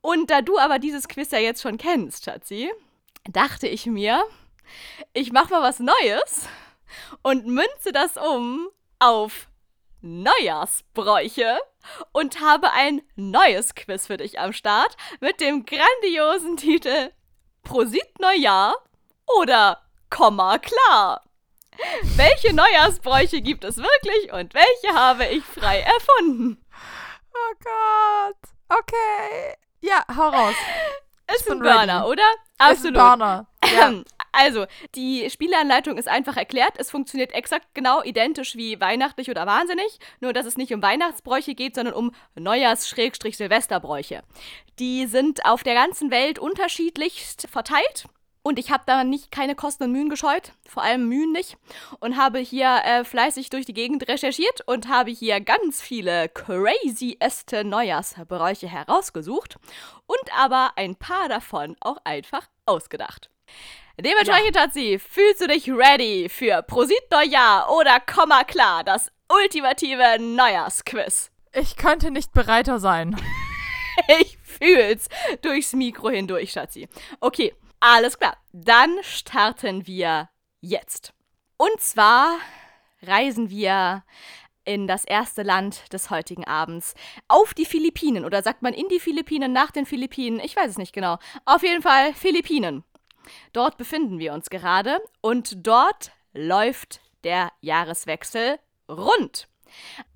Und 0.00 0.30
da 0.30 0.40
du 0.40 0.58
aber 0.58 0.78
dieses 0.78 1.06
Quiz 1.06 1.32
ja 1.32 1.38
jetzt 1.38 1.60
schon 1.60 1.76
kennst, 1.76 2.24
Schatzi, 2.24 2.72
dachte 3.30 3.68
ich 3.68 3.84
mir, 3.84 4.24
ich 5.12 5.32
mach 5.32 5.50
mal 5.50 5.60
was 5.60 5.80
Neues 5.80 6.48
und 7.20 7.46
münze 7.46 7.92
das 7.92 8.16
um 8.16 8.70
auf 9.00 9.49
Neujahrsbräuche 10.02 11.58
und 12.12 12.40
habe 12.40 12.72
ein 12.72 13.02
neues 13.16 13.74
Quiz 13.74 14.06
für 14.06 14.16
dich 14.16 14.38
am 14.38 14.52
Start 14.52 14.96
mit 15.20 15.40
dem 15.40 15.64
grandiosen 15.64 16.56
Titel 16.56 17.10
Prosit 17.62 18.18
Neujahr 18.18 18.74
oder 19.40 19.82
Komma 20.10 20.58
klar. 20.58 21.22
Welche 22.16 22.52
Neujahrsbräuche 22.54 23.40
gibt 23.40 23.64
es 23.64 23.76
wirklich 23.76 24.32
und 24.32 24.54
welche 24.54 24.94
habe 24.94 25.26
ich 25.26 25.44
frei 25.44 25.80
erfunden? 25.80 26.64
Oh 27.32 27.54
Gott. 27.62 28.78
Okay. 28.80 29.56
Ja, 29.80 30.04
hau 30.14 30.28
raus. 30.28 30.54
Ist 31.34 31.50
ein 31.50 31.60
Burner, 31.60 32.00
ready. 32.00 32.10
oder? 32.10 32.22
Absolut. 32.58 32.78
Ist 32.78 32.86
ein 32.86 33.18
Burner. 33.18 33.46
Ja. 33.64 33.92
Also, 34.32 34.66
die 34.94 35.28
Spielanleitung 35.30 35.96
ist 35.96 36.08
einfach 36.08 36.36
erklärt. 36.36 36.74
Es 36.78 36.90
funktioniert 36.90 37.32
exakt 37.32 37.66
genau 37.74 38.02
identisch 38.02 38.56
wie 38.56 38.80
weihnachtlich 38.80 39.30
oder 39.30 39.46
wahnsinnig, 39.46 39.98
nur 40.20 40.32
dass 40.32 40.46
es 40.46 40.56
nicht 40.56 40.72
um 40.72 40.82
Weihnachtsbräuche 40.82 41.54
geht, 41.54 41.74
sondern 41.74 41.94
um 41.94 42.12
Neujahrs-Silvesterbräuche. 42.36 44.22
Die 44.78 45.06
sind 45.06 45.44
auf 45.44 45.62
der 45.62 45.74
ganzen 45.74 46.10
Welt 46.10 46.38
unterschiedlichst 46.38 47.48
verteilt. 47.50 48.06
Und 48.42 48.58
ich 48.58 48.70
habe 48.70 48.84
da 48.86 49.04
nicht 49.04 49.30
keine 49.30 49.54
Kosten 49.54 49.84
und 49.84 49.92
Mühen 49.92 50.08
gescheut, 50.08 50.52
vor 50.66 50.82
allem 50.82 51.08
Mühen 51.08 51.30
nicht, 51.32 51.58
und 51.98 52.16
habe 52.16 52.38
hier 52.38 52.80
äh, 52.84 53.04
fleißig 53.04 53.50
durch 53.50 53.66
die 53.66 53.74
Gegend 53.74 54.08
recherchiert 54.08 54.62
und 54.66 54.88
habe 54.88 55.10
hier 55.10 55.40
ganz 55.40 55.82
viele 55.82 56.30
crazyeste 56.30 57.64
Neujahrsbräuche 57.64 58.66
herausgesucht 58.66 59.58
und 60.06 60.38
aber 60.38 60.72
ein 60.76 60.96
paar 60.96 61.28
davon 61.28 61.76
auch 61.80 61.98
einfach 62.04 62.48
ausgedacht. 62.64 63.28
Dementsprechend 64.02 64.56
ja. 64.56 64.70
sie, 64.70 64.98
fühlst 64.98 65.40
du 65.40 65.46
dich 65.46 65.68
ready 65.70 66.28
für 66.28 66.62
Prosit 66.62 67.02
Neujahr 67.10 67.70
oder 67.70 68.00
Komma 68.00 68.44
klar, 68.44 68.84
das 68.84 69.10
ultimative 69.28 70.18
Neujahrsquiz? 70.20 71.30
Ich 71.52 71.76
könnte 71.76 72.10
nicht 72.10 72.32
bereiter 72.32 72.78
sein. 72.78 73.16
ich 74.20 74.38
fühl's 74.42 75.08
durchs 75.42 75.72
Mikro 75.72 76.10
hindurch, 76.10 76.52
Schatzi. 76.52 76.88
Okay, 77.20 77.54
alles 77.80 78.18
klar. 78.18 78.36
Dann 78.52 78.98
starten 79.02 79.86
wir 79.86 80.28
jetzt. 80.60 81.12
Und 81.56 81.80
zwar 81.80 82.38
reisen 83.02 83.50
wir 83.50 84.04
in 84.64 84.86
das 84.86 85.04
erste 85.04 85.42
Land 85.42 85.92
des 85.92 86.10
heutigen 86.10 86.44
Abends. 86.44 86.94
Auf 87.28 87.54
die 87.54 87.64
Philippinen. 87.64 88.24
Oder 88.24 88.42
sagt 88.42 88.62
man 88.62 88.74
in 88.74 88.88
die 88.88 89.00
Philippinen, 89.00 89.52
nach 89.52 89.70
den 89.70 89.86
Philippinen? 89.86 90.40
Ich 90.40 90.56
weiß 90.56 90.70
es 90.70 90.78
nicht 90.78 90.92
genau. 90.92 91.18
Auf 91.44 91.62
jeden 91.62 91.82
Fall 91.82 92.14
Philippinen. 92.14 92.84
Dort 93.52 93.76
befinden 93.78 94.18
wir 94.18 94.32
uns 94.32 94.50
gerade 94.50 95.00
und 95.20 95.66
dort 95.66 96.12
läuft 96.32 97.00
der 97.24 97.50
Jahreswechsel 97.60 98.58
rund. 98.88 99.48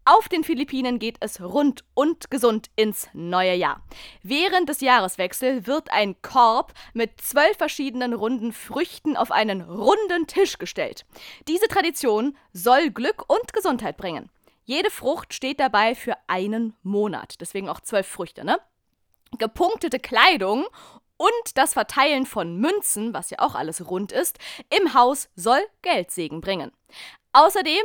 Auf 0.05 0.29
den 0.29 0.45
Philippinen 0.45 0.99
geht 0.99 1.17
es 1.21 1.41
rund 1.41 1.85
und 1.95 2.31
gesund 2.31 2.71
ins 2.77 3.09
neue 3.15 3.55
Jahr. 3.55 3.83
Während 4.23 4.69
des 4.69 4.81
Jahreswechsels 4.81 5.67
wird 5.67 5.91
ein 5.91 6.21
Korb 6.21 6.75
mit 6.93 7.21
zwölf 7.21 7.57
verschiedenen 7.57 8.13
runden 8.13 8.53
Früchten 8.53 9.17
auf 9.17 9.31
einen 9.31 9.63
runden 9.63 10.27
Tisch 10.27 10.59
gestellt. 10.59 11.07
Diese 11.49 11.69
Tradition 11.69 12.37
soll 12.53 12.91
Glück 12.91 13.25
und 13.29 13.53
Gesundheit 13.53 13.97
bringen. 13.97 14.31
Jede 14.65 14.91
Frucht 14.91 15.35
steht 15.35 15.61
dabei 15.61 15.95
für 15.95 16.17
einen 16.27 16.75
Monat, 16.83 17.41
deswegen 17.41 17.69
auch 17.69 17.81
zwölf 17.81 18.07
Früchte, 18.07 18.45
ne? 18.45 18.59
Gepunktete 19.39 19.99
Kleidung 19.99 20.67
und 21.17 21.57
das 21.57 21.75
Verteilen 21.75 22.27
von 22.27 22.57
Münzen, 22.57 23.15
was 23.15 23.31
ja 23.31 23.39
auch 23.39 23.55
alles 23.55 23.89
rund 23.89 24.13
ist, 24.13 24.39
im 24.77 24.95
Haus 24.95 25.29
soll 25.37 25.61
Geldsegen 25.83 26.41
bringen. 26.41 26.73
Außerdem 27.33 27.85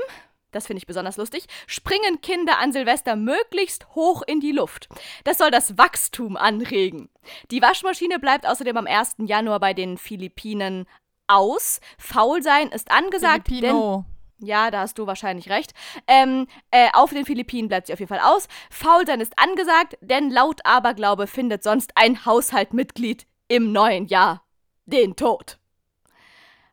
das 0.51 0.67
finde 0.67 0.79
ich 0.79 0.87
besonders 0.87 1.17
lustig, 1.17 1.45
springen 1.67 2.21
Kinder 2.21 2.57
an 2.57 2.73
Silvester 2.73 3.15
möglichst 3.15 3.93
hoch 3.95 4.23
in 4.25 4.39
die 4.39 4.51
Luft. 4.51 4.89
Das 5.23 5.37
soll 5.37 5.51
das 5.51 5.77
Wachstum 5.77 6.37
anregen. 6.37 7.09
Die 7.51 7.61
Waschmaschine 7.61 8.19
bleibt 8.19 8.47
außerdem 8.47 8.77
am 8.77 8.87
1. 8.87 9.17
Januar 9.19 9.59
bei 9.59 9.73
den 9.73 9.97
Philippinen 9.97 10.87
aus. 11.27 11.79
Faulsein 11.97 12.69
ist 12.69 12.89
angesagt. 12.91 13.47
Filipino. 13.47 14.05
Denn, 14.07 14.18
ja, 14.39 14.71
da 14.71 14.81
hast 14.81 14.97
du 14.97 15.07
wahrscheinlich 15.07 15.49
recht. 15.49 15.73
Ähm, 16.07 16.47
äh, 16.71 16.89
auf 16.93 17.11
den 17.11 17.25
Philippinen 17.25 17.67
bleibt 17.67 17.87
sie 17.87 17.93
auf 17.93 17.99
jeden 17.99 18.09
Fall 18.09 18.21
aus. 18.23 18.47
Faulsein 18.69 19.21
ist 19.21 19.37
angesagt, 19.37 19.97
denn 20.01 20.29
laut 20.29 20.61
Aberglaube 20.65 21.27
findet 21.27 21.63
sonst 21.63 21.91
ein 21.95 22.25
Haushaltmitglied 22.25 23.25
im 23.47 23.71
neuen 23.71 24.07
Jahr 24.07 24.43
den 24.85 25.15
Tod. 25.15 25.57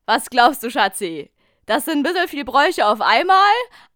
Was 0.07 0.31
glaubst 0.31 0.63
du, 0.63 0.71
Schatzi? 0.71 1.33
Das 1.67 1.85
sind 1.85 1.99
ein 1.99 2.03
bisschen 2.05 2.29
viele 2.29 2.45
Bräuche 2.45 2.87
auf 2.87 3.01
einmal, 3.01 3.53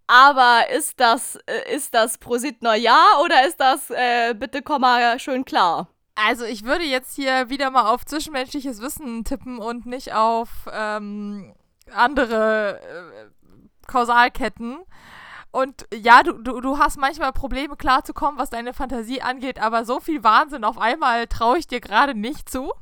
aber 0.08 0.70
ist 0.70 0.98
das, 0.98 1.36
äh, 1.46 1.74
ist 1.74 1.94
das 1.94 2.18
Prosit 2.18 2.62
Neujahr 2.62 3.22
oder 3.24 3.46
ist 3.46 3.60
das, 3.60 3.90
äh, 3.90 4.34
bitte 4.34 4.62
komm 4.62 4.80
mal 4.82 5.20
schön 5.20 5.44
klar? 5.44 5.88
Also 6.16 6.44
ich 6.44 6.64
würde 6.64 6.84
jetzt 6.84 7.14
hier 7.14 7.48
wieder 7.48 7.70
mal 7.70 7.88
auf 7.88 8.04
zwischenmenschliches 8.04 8.82
Wissen 8.82 9.24
tippen 9.24 9.58
und 9.58 9.86
nicht 9.86 10.12
auf 10.12 10.48
ähm, 10.72 11.54
andere 11.94 12.80
äh, 12.80 13.39
Kausalketten. 13.90 14.78
Und 15.50 15.86
ja, 15.92 16.22
du, 16.22 16.34
du, 16.34 16.60
du 16.60 16.78
hast 16.78 16.96
manchmal 16.96 17.32
Probleme 17.32 17.76
klarzukommen, 17.76 18.38
was 18.38 18.50
deine 18.50 18.72
Fantasie 18.72 19.20
angeht, 19.20 19.60
aber 19.60 19.84
so 19.84 19.98
viel 19.98 20.22
Wahnsinn 20.22 20.64
auf 20.64 20.78
einmal 20.78 21.26
traue 21.26 21.58
ich 21.58 21.66
dir 21.66 21.80
gerade 21.80 22.14
nicht 22.14 22.48
zu. 22.48 22.72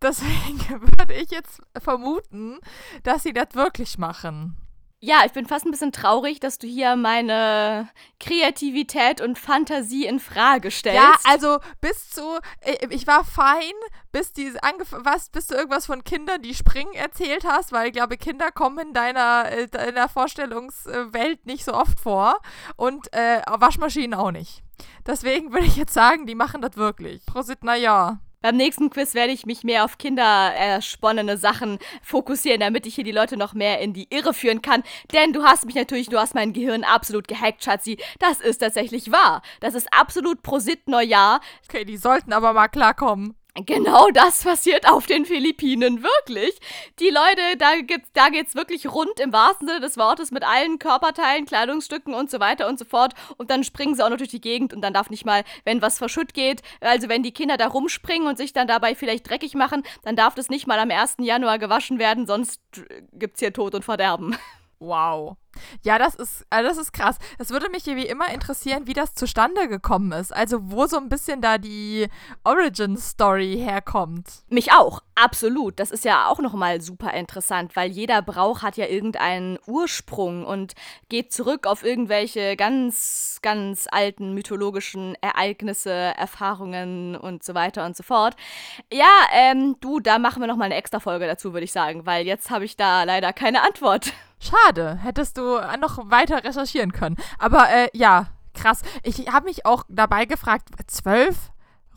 Deswegen 0.00 0.60
würde 0.98 1.14
ich 1.14 1.30
jetzt 1.30 1.60
vermuten, 1.76 2.58
dass 3.02 3.24
sie 3.24 3.32
das 3.32 3.54
wirklich 3.54 3.98
machen. 3.98 4.56
Ja, 5.02 5.22
ich 5.24 5.32
bin 5.32 5.46
fast 5.46 5.64
ein 5.64 5.70
bisschen 5.70 5.92
traurig, 5.92 6.40
dass 6.40 6.58
du 6.58 6.66
hier 6.66 6.94
meine 6.94 7.88
Kreativität 8.18 9.22
und 9.22 9.38
Fantasie 9.38 10.04
in 10.04 10.20
Frage 10.20 10.70
stellst. 10.70 11.00
Ja, 11.00 11.14
also 11.24 11.58
bis 11.80 12.10
zu, 12.10 12.38
äh, 12.60 12.86
ich 12.90 13.06
war 13.06 13.24
fein, 13.24 13.72
bis, 14.12 14.34
die 14.34 14.52
was, 14.52 15.30
bis 15.30 15.46
du 15.46 15.54
irgendwas 15.54 15.86
von 15.86 16.04
Kindern, 16.04 16.42
die 16.42 16.54
springen, 16.54 16.92
erzählt 16.92 17.46
hast, 17.46 17.72
weil 17.72 17.86
ich 17.86 17.94
glaube, 17.94 18.18
Kinder 18.18 18.52
kommen 18.52 18.88
in 18.88 18.92
deiner, 18.92 19.50
äh, 19.50 19.68
deiner 19.68 20.10
Vorstellungswelt 20.10 21.46
nicht 21.46 21.64
so 21.64 21.72
oft 21.72 21.98
vor 21.98 22.38
und 22.76 23.10
äh, 23.14 23.40
Waschmaschinen 23.46 24.12
auch 24.12 24.32
nicht. 24.32 24.62
Deswegen 25.06 25.50
würde 25.52 25.66
ich 25.66 25.76
jetzt 25.76 25.94
sagen, 25.94 26.26
die 26.26 26.34
machen 26.34 26.60
das 26.60 26.76
wirklich. 26.76 27.24
Prosit, 27.24 27.60
na 27.62 27.74
ja. 27.74 28.20
Beim 28.42 28.56
nächsten 28.56 28.88
Quiz 28.88 29.12
werde 29.12 29.34
ich 29.34 29.44
mich 29.44 29.64
mehr 29.64 29.84
auf 29.84 29.98
kindersponnene 29.98 31.36
Sachen 31.36 31.78
fokussieren, 32.02 32.60
damit 32.60 32.86
ich 32.86 32.94
hier 32.94 33.04
die 33.04 33.12
Leute 33.12 33.36
noch 33.36 33.52
mehr 33.52 33.80
in 33.80 33.92
die 33.92 34.06
Irre 34.08 34.32
führen 34.32 34.62
kann. 34.62 34.82
Denn 35.12 35.34
du 35.34 35.42
hast 35.44 35.66
mich 35.66 35.74
natürlich, 35.74 36.08
du 36.08 36.18
hast 36.18 36.34
mein 36.34 36.54
Gehirn 36.54 36.82
absolut 36.82 37.28
gehackt, 37.28 37.62
Schatzi. 37.62 37.98
Das 38.18 38.40
ist 38.40 38.58
tatsächlich 38.58 39.12
wahr. 39.12 39.42
Das 39.60 39.74
ist 39.74 39.92
absolut 39.92 40.42
Prosit 40.42 40.88
Neujahr. 40.88 41.40
Okay, 41.68 41.84
die 41.84 41.98
sollten 41.98 42.32
aber 42.32 42.54
mal 42.54 42.68
klarkommen. 42.68 43.36
Genau 43.54 44.10
das 44.10 44.44
passiert 44.44 44.88
auf 44.88 45.06
den 45.06 45.24
Philippinen, 45.24 46.02
wirklich. 46.02 46.54
Die 47.00 47.10
Leute, 47.10 47.56
da 47.58 47.80
geht's, 47.80 48.08
da 48.12 48.28
geht's 48.28 48.54
wirklich 48.54 48.92
rund 48.92 49.18
im 49.18 49.32
wahrsten 49.32 49.66
Sinne 49.66 49.80
des 49.80 49.96
Wortes 49.96 50.30
mit 50.30 50.44
allen 50.44 50.78
Körperteilen, 50.78 51.46
Kleidungsstücken 51.46 52.14
und 52.14 52.30
so 52.30 52.38
weiter 52.38 52.68
und 52.68 52.78
so 52.78 52.84
fort. 52.84 53.14
Und 53.38 53.50
dann 53.50 53.64
springen 53.64 53.94
sie 53.94 54.04
auch 54.04 54.10
noch 54.10 54.18
durch 54.18 54.30
die 54.30 54.40
Gegend 54.40 54.72
und 54.72 54.82
dann 54.82 54.94
darf 54.94 55.10
nicht 55.10 55.26
mal, 55.26 55.42
wenn 55.64 55.82
was 55.82 55.98
verschütt 55.98 56.32
geht, 56.32 56.62
also 56.80 57.08
wenn 57.08 57.24
die 57.24 57.32
Kinder 57.32 57.56
da 57.56 57.66
rumspringen 57.66 58.28
und 58.28 58.38
sich 58.38 58.52
dann 58.52 58.68
dabei 58.68 58.94
vielleicht 58.94 59.28
dreckig 59.28 59.54
machen, 59.54 59.82
dann 60.02 60.14
darf 60.14 60.34
das 60.34 60.48
nicht 60.48 60.66
mal 60.68 60.78
am 60.78 60.90
1. 60.90 61.16
Januar 61.18 61.58
gewaschen 61.58 61.98
werden, 61.98 62.26
sonst 62.26 62.60
gibt's 63.12 63.40
hier 63.40 63.52
Tod 63.52 63.74
und 63.74 63.84
Verderben. 63.84 64.36
Wow. 64.80 65.36
Ja, 65.82 65.98
das 65.98 66.14
ist, 66.14 66.46
also 66.48 66.68
das 66.68 66.78
ist 66.78 66.92
krass. 66.92 67.18
Es 67.38 67.50
würde 67.50 67.68
mich 67.68 67.84
wie 67.84 68.06
immer 68.06 68.32
interessieren, 68.32 68.86
wie 68.86 68.94
das 68.94 69.14
zustande 69.14 69.68
gekommen 69.68 70.12
ist. 70.12 70.34
Also, 70.34 70.70
wo 70.70 70.86
so 70.86 70.96
ein 70.96 71.10
bisschen 71.10 71.42
da 71.42 71.58
die 71.58 72.08
Origin-Story 72.44 73.58
herkommt. 73.62 74.26
Mich 74.48 74.72
auch, 74.72 75.02
absolut. 75.14 75.78
Das 75.78 75.90
ist 75.90 76.04
ja 76.06 76.28
auch 76.28 76.38
nochmal 76.38 76.80
super 76.80 77.12
interessant, 77.12 77.76
weil 77.76 77.90
jeder 77.90 78.22
Brauch 78.22 78.62
hat 78.62 78.78
ja 78.78 78.86
irgendeinen 78.86 79.58
Ursprung 79.66 80.46
und 80.46 80.74
geht 81.10 81.32
zurück 81.32 81.66
auf 81.66 81.84
irgendwelche 81.84 82.56
ganz, 82.56 83.38
ganz 83.42 83.86
alten 83.90 84.32
mythologischen 84.32 85.14
Ereignisse, 85.20 85.92
Erfahrungen 85.92 87.16
und 87.16 87.42
so 87.44 87.54
weiter 87.54 87.84
und 87.84 87.96
so 87.96 88.02
fort. 88.02 88.34
Ja, 88.90 89.26
ähm, 89.32 89.76
du, 89.80 90.00
da 90.00 90.18
machen 90.18 90.40
wir 90.40 90.46
nochmal 90.46 90.66
eine 90.66 90.76
extra 90.76 91.00
Folge 91.00 91.26
dazu, 91.26 91.52
würde 91.52 91.64
ich 91.64 91.72
sagen, 91.72 92.06
weil 92.06 92.26
jetzt 92.26 92.50
habe 92.50 92.64
ich 92.64 92.76
da 92.76 93.02
leider 93.02 93.34
keine 93.34 93.62
Antwort. 93.62 94.12
Schade, 94.40 94.98
hättest 95.02 95.36
du 95.36 95.60
noch 95.80 96.10
weiter 96.10 96.42
recherchieren 96.42 96.92
können. 96.92 97.16
Aber 97.38 97.68
äh, 97.70 97.88
ja, 97.92 98.26
krass. 98.54 98.82
Ich 99.02 99.28
habe 99.28 99.46
mich 99.46 99.66
auch 99.66 99.84
dabei 99.88 100.24
gefragt, 100.24 100.70
zwölf 100.86 101.50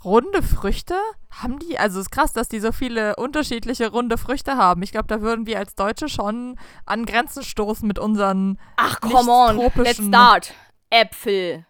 runde 0.03 0.43
Früchte? 0.43 0.95
Haben 1.29 1.59
die, 1.59 1.79
also 1.79 1.99
es 1.99 2.07
ist 2.07 2.11
krass, 2.11 2.33
dass 2.33 2.49
die 2.49 2.59
so 2.59 2.71
viele 2.71 3.15
unterschiedliche 3.15 3.89
runde 3.89 4.17
Früchte 4.17 4.57
haben. 4.57 4.83
Ich 4.83 4.91
glaube, 4.91 5.07
da 5.07 5.21
würden 5.21 5.45
wir 5.45 5.57
als 5.57 5.75
Deutsche 5.75 6.09
schon 6.09 6.59
an 6.85 7.05
Grenzen 7.05 7.43
stoßen 7.43 7.87
mit 7.87 7.99
unseren 7.99 8.59
Ach, 8.77 8.99
come 9.01 9.31
on, 9.31 9.71
let's 9.75 10.03
start. 10.03 10.53
Äpfel, 10.89 11.65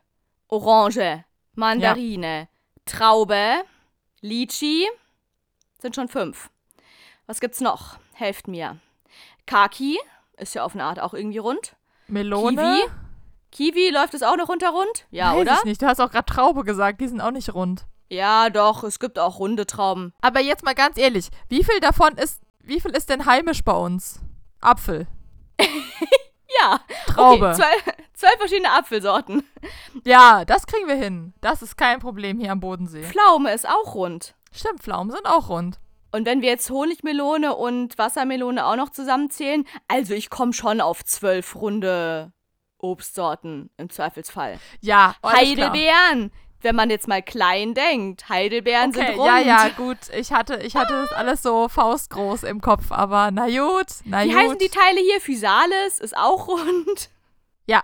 Orange, 0.50 1.24
Mandarine, 1.56 2.40
ja. 2.40 2.48
Traube, 2.86 3.64
Litchi, 4.22 4.88
sind 5.80 5.96
schon 5.96 6.10
fünf. 6.10 6.50
Was 7.26 7.40
gibt's 7.40 7.62
noch? 7.62 7.98
Helft 8.14 8.48
mir. 8.48 8.80
Kaki, 9.46 9.98
ist 10.44 10.54
ja 10.54 10.64
auf 10.64 10.74
eine 10.74 10.84
Art 10.84 11.00
auch 11.00 11.14
irgendwie 11.14 11.40
rund. 11.40 11.76
Melone? 12.08 12.62
Kiwi? 12.62 12.92
Kiwi, 13.52 13.90
läuft 13.90 14.14
es 14.14 14.24
auch 14.24 14.36
noch 14.36 14.50
runter 14.50 14.70
rund? 14.70 15.06
Ja, 15.12 15.34
Weiß 15.34 15.42
oder? 15.42 15.56
Ich 15.60 15.64
nicht. 15.66 15.82
Du 15.82 15.88
hast 15.88 16.00
auch 16.00 16.12
gerade 16.12 16.26
Traube 16.26 16.64
gesagt, 16.64 17.02
die 17.02 17.08
sind 17.08 17.22
auch 17.22 17.32
nicht 17.32 17.54
rund. 17.54 17.86
Ja, 18.10 18.50
doch, 18.50 18.84
es 18.84 19.00
gibt 19.00 19.18
auch 19.18 19.40
runde 19.40 19.66
Trauben. 19.66 20.14
Aber 20.22 20.40
jetzt 20.40 20.64
mal 20.64 20.76
ganz 20.76 20.98
ehrlich, 20.98 21.30
wie 21.50 21.64
viel 21.64 21.80
davon 21.80 22.14
ist, 22.18 22.42
wie 22.60 22.80
viel 22.80 22.92
ist 22.92 23.10
denn 23.10 23.26
heimisch 23.26 23.64
bei 23.64 23.74
uns? 23.74 24.22
Apfel. 24.62 25.08
ja. 25.60 26.80
Traube. 27.08 27.50
Okay, 27.50 27.56
zwei, 27.56 27.94
zwei 28.14 28.38
verschiedene 28.38 28.72
Apfelsorten. 28.72 29.44
Ja, 30.04 30.46
das 30.46 30.68
kriegen 30.68 30.88
wir 30.88 30.96
hin. 30.96 31.34
Das 31.42 31.62
ist 31.62 31.78
kein 31.78 32.00
Problem 32.00 32.40
hier 32.40 32.52
am 32.52 32.60
Bodensee. 32.60 33.04
Pflaume 33.04 33.52
ist 33.54 33.68
auch 33.68 33.96
rund. 33.96 34.36
Stimmt, 34.52 34.82
Pflaumen 34.82 35.12
sind 35.12 35.26
auch 35.26 35.50
rund. 35.50 35.80
Und 36.14 36.28
wenn 36.28 36.44
wir 36.44 36.50
jetzt 36.50 36.70
Honigmelone 36.70 37.56
und 37.56 37.98
Wassermelone 37.98 38.64
auch 38.68 38.76
noch 38.76 38.92
zusammenzählen, 38.92 39.66
also 39.88 40.14
ich 40.14 40.30
komme 40.30 40.54
schon 40.54 40.80
auf 40.80 41.04
zwölf 41.04 41.56
runde 41.56 42.32
Obstsorten 42.78 43.72
im 43.78 43.90
Zweifelsfall. 43.90 44.60
Ja, 44.80 45.16
Heidelbeeren. 45.26 46.30
Klar. 46.30 46.30
Wenn 46.62 46.76
man 46.76 46.92
jetzt 46.92 47.08
mal 47.08 47.24
klein 47.24 47.74
denkt, 47.74 48.30
Heidelbeeren 48.30 48.92
okay, 48.92 49.08
sind 49.08 49.18
rund. 49.18 49.28
Ja, 49.28 49.40
ja, 49.40 49.70
gut. 49.70 49.98
Ich 50.16 50.32
hatte, 50.32 50.58
ich 50.58 50.76
hatte 50.76 50.94
das 50.94 51.12
alles 51.12 51.42
so 51.42 51.68
faustgroß 51.68 52.44
im 52.44 52.62
Kopf, 52.62 52.92
aber 52.92 53.32
na 53.32 53.48
gut, 53.48 53.88
na 54.06 54.24
Wie 54.24 54.30
gut. 54.30 54.38
heißen 54.38 54.58
die 54.60 54.70
Teile 54.70 55.02
hier? 55.02 55.20
Physalis 55.20 56.00
ist 56.00 56.16
auch 56.16 56.48
rund. 56.48 57.10
Ja, 57.66 57.82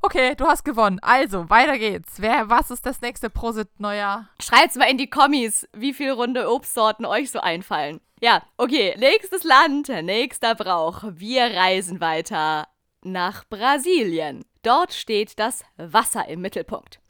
Okay, 0.00 0.34
du 0.34 0.46
hast 0.46 0.64
gewonnen. 0.64 0.98
Also, 1.02 1.48
weiter 1.50 1.78
geht's. 1.78 2.20
Wer, 2.20 2.50
was 2.50 2.70
ist 2.70 2.86
das 2.86 3.00
nächste 3.00 3.30
Prosit-Neujahr? 3.30 4.28
Schreibt's 4.42 4.76
mal 4.76 4.90
in 4.90 4.98
die 4.98 5.10
Kommis, 5.10 5.68
wie 5.72 5.92
viele 5.92 6.12
runde 6.12 6.50
Obstsorten 6.50 7.04
euch 7.04 7.30
so 7.30 7.40
einfallen. 7.40 8.00
Ja, 8.20 8.42
okay, 8.56 8.96
nächstes 8.98 9.44
Land, 9.44 9.88
nächster 9.88 10.54
Brauch. 10.54 11.04
Wir 11.08 11.44
reisen 11.44 12.00
weiter 12.00 12.66
nach 13.02 13.44
Brasilien. 13.48 14.44
Dort 14.62 14.92
steht 14.92 15.38
das 15.38 15.64
Wasser 15.76 16.26
im 16.28 16.40
Mittelpunkt. 16.40 17.00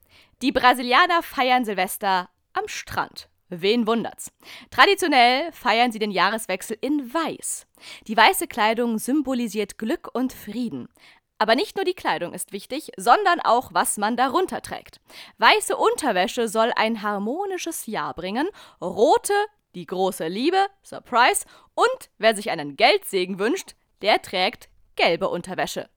Die 0.43 0.53
Brasilianer 0.53 1.23
feiern 1.23 1.65
Silvester 1.65 2.29
am 2.53 2.69
Strand. 2.69 3.29
Wen 3.51 3.87
wundert's? 3.87 4.31
Traditionell 4.71 5.51
feiern 5.53 5.91
sie 5.91 5.99
den 5.99 6.11
Jahreswechsel 6.11 6.77
in 6.83 7.13
Weiß. 7.15 7.67
Die 8.07 8.17
weiße 8.17 8.47
Kleidung 8.47 8.99
symbolisiert 8.99 9.79
Glück 9.79 10.11
und 10.13 10.35
Frieden. 10.35 10.89
Aber 11.39 11.55
nicht 11.55 11.77
nur 11.77 11.85
die 11.85 11.95
Kleidung 11.95 12.35
ist 12.35 12.53
wichtig, 12.53 12.91
sondern 12.97 13.41
auch, 13.41 13.73
was 13.73 13.97
man 13.97 14.17
darunter 14.17 14.61
trägt. 14.61 15.01
Weiße 15.39 15.77
Unterwäsche 15.77 16.49
soll 16.49 16.73
ein 16.75 17.03
harmonisches 17.03 17.87
Jahr 17.87 18.13
bringen, 18.15 18.49
rote 18.81 19.33
die 19.75 19.87
große 19.87 20.27
Liebe, 20.27 20.67
Surprise, 20.83 21.47
und 21.75 22.11
wer 22.19 22.35
sich 22.35 22.51
einen 22.51 22.77
Geldsegen 22.77 23.39
wünscht, 23.39 23.77
der 24.03 24.21
trägt 24.21 24.69
gelbe 24.97 25.29
Unterwäsche. 25.29 25.89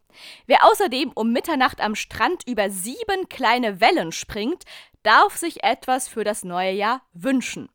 Wer 0.46 0.66
außerdem 0.66 1.12
um 1.16 1.32
Mitternacht 1.32 1.82
am 1.82 1.96
Strand 1.96 2.48
über 2.48 2.70
sieben 2.70 3.30
kleine 3.30 3.82
Wellen 3.82 4.12
springt, 4.12 4.66
darf 5.04 5.38
sich 5.38 5.64
etwas 5.64 6.08
für 6.08 6.24
das 6.24 6.44
neue 6.44 6.74
Jahr 6.74 7.02
wünschen. 7.14 7.70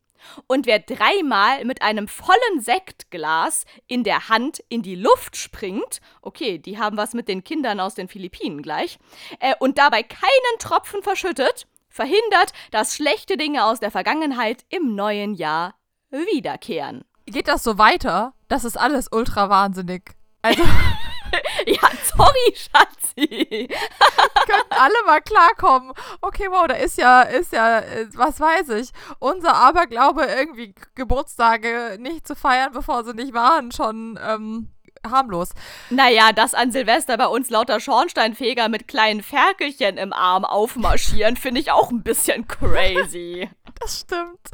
Und 0.47 0.65
wer 0.65 0.79
dreimal 0.79 1.65
mit 1.65 1.81
einem 1.81 2.07
vollen 2.07 2.59
Sektglas 2.59 3.65
in 3.87 4.03
der 4.03 4.29
Hand 4.29 4.63
in 4.69 4.81
die 4.81 4.95
Luft 4.95 5.35
springt, 5.35 6.01
okay, 6.21 6.57
die 6.57 6.77
haben 6.77 6.97
was 6.97 7.13
mit 7.13 7.27
den 7.27 7.43
Kindern 7.43 7.79
aus 7.79 7.95
den 7.95 8.07
Philippinen 8.07 8.61
gleich, 8.61 8.99
äh, 9.39 9.53
und 9.59 9.77
dabei 9.77 10.03
keinen 10.03 10.59
Tropfen 10.59 11.03
verschüttet, 11.03 11.67
verhindert, 11.89 12.53
dass 12.71 12.95
schlechte 12.95 13.37
Dinge 13.37 13.65
aus 13.65 13.79
der 13.79 13.91
Vergangenheit 13.91 14.65
im 14.69 14.95
neuen 14.95 15.33
Jahr 15.33 15.75
wiederkehren. 16.09 17.03
Geht 17.25 17.47
das 17.47 17.63
so 17.63 17.77
weiter? 17.77 18.33
Das 18.47 18.63
ist 18.63 18.77
alles 18.77 19.11
ultra 19.11 19.49
wahnsinnig. 19.49 20.15
Also. 20.41 20.63
ja, 21.65 21.89
sorry, 22.03 22.55
Schatzi. 22.55 23.67
Können 24.47 24.63
alle 24.69 24.93
mal 25.05 25.21
klarkommen. 25.21 25.93
Okay, 26.21 26.47
wow, 26.49 26.67
da 26.67 26.75
ist 26.75 26.97
ja, 26.97 27.21
ist 27.21 27.53
ja, 27.53 27.79
äh, 27.79 28.07
was 28.13 28.39
weiß 28.39 28.69
ich, 28.69 28.91
unser 29.19 29.55
Aberglaube, 29.55 30.23
irgendwie 30.23 30.73
Geburtstage 30.95 31.97
nicht 31.99 32.27
zu 32.27 32.35
feiern, 32.35 32.71
bevor 32.73 33.03
sie 33.03 33.13
nicht 33.13 33.33
waren, 33.33 33.71
schon 33.71 34.19
ähm, 34.23 34.69
harmlos. 35.05 35.49
Naja, 35.89 36.31
dass 36.33 36.53
an 36.53 36.71
Silvester 36.71 37.17
bei 37.17 37.27
uns 37.27 37.49
lauter 37.49 37.79
Schornsteinfeger 37.79 38.69
mit 38.69 38.87
kleinen 38.87 39.23
Ferkelchen 39.23 39.97
im 39.97 40.13
Arm 40.13 40.45
aufmarschieren, 40.45 41.35
finde 41.37 41.61
ich 41.61 41.71
auch 41.71 41.91
ein 41.91 42.03
bisschen 42.03 42.47
crazy. 42.47 43.49
das 43.79 43.99
stimmt. 44.01 44.49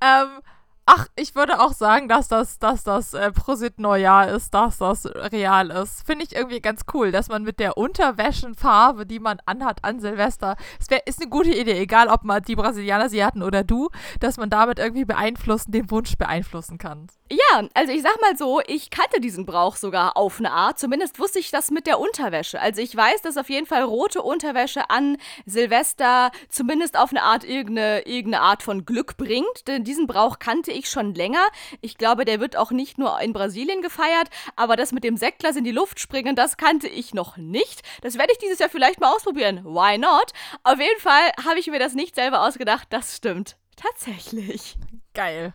Ähm, 0.00 0.40
Ach, 0.88 1.08
ich 1.16 1.34
würde 1.34 1.58
auch 1.58 1.72
sagen, 1.72 2.06
dass 2.06 2.28
das, 2.28 2.60
dass 2.60 2.84
das 2.84 3.12
äh, 3.12 3.32
Prosit 3.32 3.80
Neujahr 3.80 4.28
ist, 4.28 4.54
dass 4.54 4.78
das 4.78 5.04
real 5.04 5.70
ist. 5.70 6.06
Finde 6.06 6.24
ich 6.24 6.36
irgendwie 6.36 6.60
ganz 6.60 6.82
cool, 6.94 7.10
dass 7.10 7.28
man 7.28 7.42
mit 7.42 7.58
der 7.58 7.76
Unterwäschenfarbe, 7.76 9.04
die 9.04 9.18
man 9.18 9.38
anhat 9.46 9.82
an 9.82 9.98
Silvester, 9.98 10.54
es 10.78 10.88
wär, 10.88 11.04
ist 11.08 11.20
eine 11.20 11.28
gute 11.28 11.52
Idee, 11.52 11.76
egal 11.80 12.06
ob 12.06 12.22
man 12.22 12.40
die 12.40 12.54
Brasilianer 12.54 13.08
sie 13.08 13.24
hatten 13.24 13.42
oder 13.42 13.64
du, 13.64 13.88
dass 14.20 14.36
man 14.36 14.48
damit 14.48 14.78
irgendwie 14.78 15.04
beeinflussen, 15.04 15.72
den 15.72 15.90
Wunsch 15.90 16.16
beeinflussen 16.18 16.78
kann. 16.78 17.08
Ja, 17.28 17.66
also 17.74 17.92
ich 17.92 18.02
sag 18.02 18.20
mal 18.20 18.36
so, 18.36 18.60
ich 18.68 18.90
kannte 18.90 19.20
diesen 19.20 19.46
Brauch 19.46 19.74
sogar 19.74 20.16
auf 20.16 20.38
eine 20.38 20.52
Art. 20.52 20.78
Zumindest 20.78 21.18
wusste 21.18 21.40
ich 21.40 21.50
das 21.50 21.72
mit 21.72 21.88
der 21.88 21.98
Unterwäsche. 21.98 22.60
Also 22.60 22.80
ich 22.80 22.96
weiß, 22.96 23.22
dass 23.22 23.36
auf 23.36 23.50
jeden 23.50 23.66
Fall 23.66 23.82
rote 23.82 24.22
Unterwäsche 24.22 24.90
an 24.90 25.16
Silvester 25.44 26.30
zumindest 26.48 26.96
auf 26.96 27.10
eine 27.10 27.24
Art 27.24 27.42
irgendeine, 27.42 28.06
irgendeine 28.06 28.42
Art 28.42 28.62
von 28.62 28.84
Glück 28.84 29.16
bringt. 29.16 29.66
Denn 29.66 29.82
diesen 29.82 30.06
Brauch 30.06 30.38
kannte 30.38 30.70
ich 30.70 30.88
schon 30.88 31.14
länger. 31.14 31.44
Ich 31.80 31.98
glaube, 31.98 32.24
der 32.24 32.38
wird 32.38 32.56
auch 32.56 32.70
nicht 32.70 32.96
nur 32.96 33.20
in 33.20 33.32
Brasilien 33.32 33.82
gefeiert, 33.82 34.28
aber 34.54 34.76
das 34.76 34.92
mit 34.92 35.02
dem 35.02 35.16
Sektglas 35.16 35.56
in 35.56 35.64
die 35.64 35.72
Luft 35.72 35.98
springen, 35.98 36.36
das 36.36 36.56
kannte 36.56 36.86
ich 36.86 37.12
noch 37.12 37.36
nicht. 37.36 37.82
Das 38.02 38.18
werde 38.18 38.32
ich 38.32 38.38
dieses 38.38 38.60
Jahr 38.60 38.70
vielleicht 38.70 39.00
mal 39.00 39.12
ausprobieren. 39.12 39.64
Why 39.64 39.98
not? 39.98 40.32
Auf 40.62 40.78
jeden 40.78 41.00
Fall 41.00 41.32
habe 41.44 41.58
ich 41.58 41.66
mir 41.66 41.80
das 41.80 41.94
nicht 41.94 42.14
selber 42.14 42.42
ausgedacht. 42.42 42.86
Das 42.90 43.16
stimmt. 43.16 43.56
Tatsächlich. 43.74 44.76
Geil. 45.12 45.54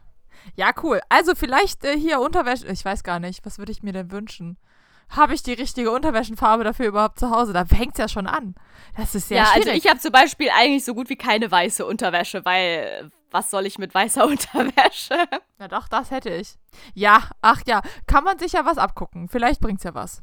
Ja, 0.56 0.72
cool. 0.84 1.02
Also 1.10 1.36
vielleicht 1.36 1.84
äh, 1.86 1.98
hier 1.98 2.20
Unterwäsche. 2.20 2.68
Ich 2.68 2.84
weiß 2.84 3.04
gar 3.04 3.20
nicht, 3.20 3.46
was 3.46 3.58
würde 3.58 3.72
ich 3.72 3.84
mir 3.84 3.94
denn 3.94 4.12
wünschen? 4.12 4.58
Habe 5.10 5.34
ich 5.34 5.44
die 5.44 5.54
richtige 5.54 5.92
Unterwäschenfarbe 5.92 6.64
dafür 6.64 6.88
überhaupt 6.88 7.20
zu 7.20 7.32
Hause? 7.32 7.52
Da 7.52 7.66
fängt 7.66 7.94
es 7.94 7.98
ja 7.98 8.08
schon 8.08 8.28
an. 8.28 8.56
Das 8.96 9.14
ist 9.14 9.28
sehr 9.28 9.38
ja, 9.38 9.46
schwierig. 9.48 9.66
Ja, 9.66 9.72
also 9.74 9.84
ich 9.84 9.90
habe 9.90 10.00
zum 10.00 10.12
Beispiel 10.12 10.50
eigentlich 10.50 10.86
so 10.86 10.94
gut 10.94 11.10
wie 11.10 11.18
keine 11.18 11.52
weiße 11.52 11.86
Unterwäsche, 11.86 12.46
weil 12.46 13.12
was 13.30 13.50
soll 13.50 13.66
ich 13.66 13.78
mit 13.78 13.94
weißer 13.94 14.26
Unterwäsche? 14.28 15.16
Na 15.58 15.68
doch, 15.68 15.88
das 15.88 16.12
hätte 16.12 16.30
ich. 16.30 16.58
Ja, 16.94 17.24
ach 17.42 17.62
ja, 17.66 17.82
kann 18.08 18.24
man 18.24 18.40
sich 18.40 18.54
ja 18.54 18.66
was 18.66 18.78
abgucken. 18.78 19.28
Vielleicht 19.28 19.60
bringt's 19.60 19.84
ja 19.84 19.94
was. 19.94 20.22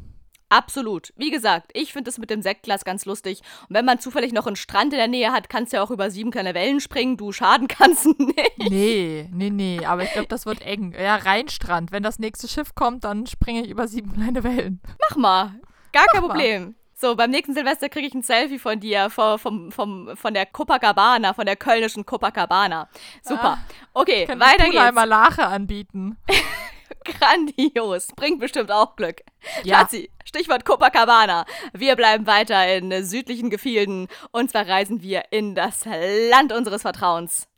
Absolut. 0.51 1.13
Wie 1.17 1.31
gesagt, 1.31 1.71
ich 1.75 1.93
finde 1.93 2.11
es 2.11 2.19
mit 2.19 2.31
dem 2.31 2.41
Sektglas 2.43 2.85
ganz 2.85 3.05
lustig. 3.05 3.41
Und 3.69 3.75
wenn 3.77 3.85
man 3.85 3.99
zufällig 4.01 4.33
noch 4.33 4.47
einen 4.47 4.57
Strand 4.57 4.93
in 4.93 4.99
der 4.99 5.09
Nähe 5.09 5.31
hat, 5.33 5.49
kannst 5.49 5.73
du 5.73 5.77
ja 5.77 5.83
auch 5.83 5.91
über 5.91 6.11
sieben 6.11 6.31
kleine 6.31 6.55
Wellen 6.55 6.81
springen. 6.81 7.17
Du 7.17 7.33
schaden 7.33 7.69
kannst 7.69 8.07
nicht. 8.19 8.59
Nee, 8.71 9.29
nee, 9.33 9.51
nee. 9.51 9.85
Aber 9.85 10.03
ich 10.03 10.13
glaube, 10.13 10.29
das 10.29 10.47
wird 10.47 10.63
eng. 10.63 10.95
Ja, 10.99 11.17
Rheinstrand. 11.17 11.93
Wenn 11.93 12.03
das 12.03 12.19
nächste 12.19 12.49
Schiff 12.49 12.75
kommt, 12.75 13.05
dann 13.05 13.27
springe 13.27 13.63
ich 13.63 13.71
über 13.71 13.89
sieben 13.89 14.13
kleine 14.15 14.43
Wellen. 14.45 14.81
Mach 15.09 15.17
mal. 15.17 15.55
Gar 15.93 16.05
Mach 16.07 16.13
kein 16.13 16.23
Problem. 16.23 16.65
Mal. 16.65 16.75
So, 17.01 17.15
beim 17.15 17.31
nächsten 17.31 17.55
Silvester 17.55 17.89
kriege 17.89 18.09
ich 18.09 18.15
ein 18.15 18.23
Selfie 18.23 18.59
von 18.59 18.81
dir, 18.81 19.09
vom, 19.09 19.39
vom, 19.39 19.71
vom, 19.71 20.17
von 20.17 20.35
der 20.35 20.47
Copacabana, 20.47 21.33
von 21.33 21.47
der 21.47 21.55
kölnischen 21.55 22.05
Copacabana. 22.05 22.89
Super. 23.23 23.59
Ah, 23.59 23.59
okay, 23.95 24.27
kann 24.27 24.41
weiter 24.41 24.65
geht's. 24.65 24.79
einmal 24.79 25.07
Lache 25.07 25.47
anbieten. 25.47 26.17
Grandios. 27.09 28.09
Bringt 28.17 28.41
bestimmt 28.41 28.71
auch 28.71 28.97
Glück. 28.97 29.23
Ja. 29.65 29.79
Schatzi, 29.79 30.11
Stichwort 30.25 30.65
Copacabana. 30.65 31.45
Wir 31.73 31.97
bleiben 31.97 32.27
weiter 32.27 32.75
in 32.77 33.05
südlichen 33.05 33.51
Gefilden. 33.51 34.09
Und 34.31 34.51
zwar 34.51 34.69
reisen 34.69 35.03
wir 35.03 35.25
in 35.31 35.55
das 35.55 35.85
Land 36.31 36.53
unseres 36.53 36.83
Vertrauens. 36.83 37.49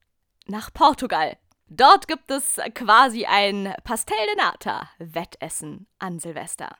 Nach 0.47 0.73
Portugal. 0.73 1.37
Dort 1.69 2.09
gibt 2.09 2.31
es 2.31 2.59
quasi 2.75 3.27
ein 3.27 3.75
Pastel 3.85 4.17
de 4.27 4.37
Nata 4.37 4.89
Wettessen 4.99 5.87
an 5.99 6.19
Silvester. 6.19 6.77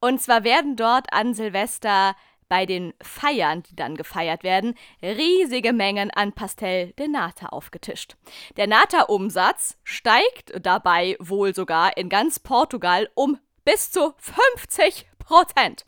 Und 0.00 0.20
zwar 0.20 0.44
werden 0.44 0.76
dort 0.76 1.12
an 1.12 1.34
Silvester 1.34 2.14
bei 2.48 2.66
den 2.66 2.94
Feiern, 3.02 3.62
die 3.62 3.76
dann 3.76 3.96
gefeiert 3.96 4.42
werden, 4.42 4.74
riesige 5.02 5.72
Mengen 5.72 6.10
an 6.10 6.32
Pastel 6.32 6.92
de 6.92 7.08
Nata 7.08 7.46
aufgetischt. 7.46 8.16
Der 8.56 8.66
Nata-Umsatz 8.66 9.76
steigt 9.84 10.52
dabei 10.60 11.16
wohl 11.20 11.54
sogar 11.54 11.96
in 11.96 12.08
ganz 12.08 12.38
Portugal 12.38 13.08
um 13.14 13.38
bis 13.64 13.90
zu 13.90 14.14
50 14.18 15.06
Prozent. 15.18 15.84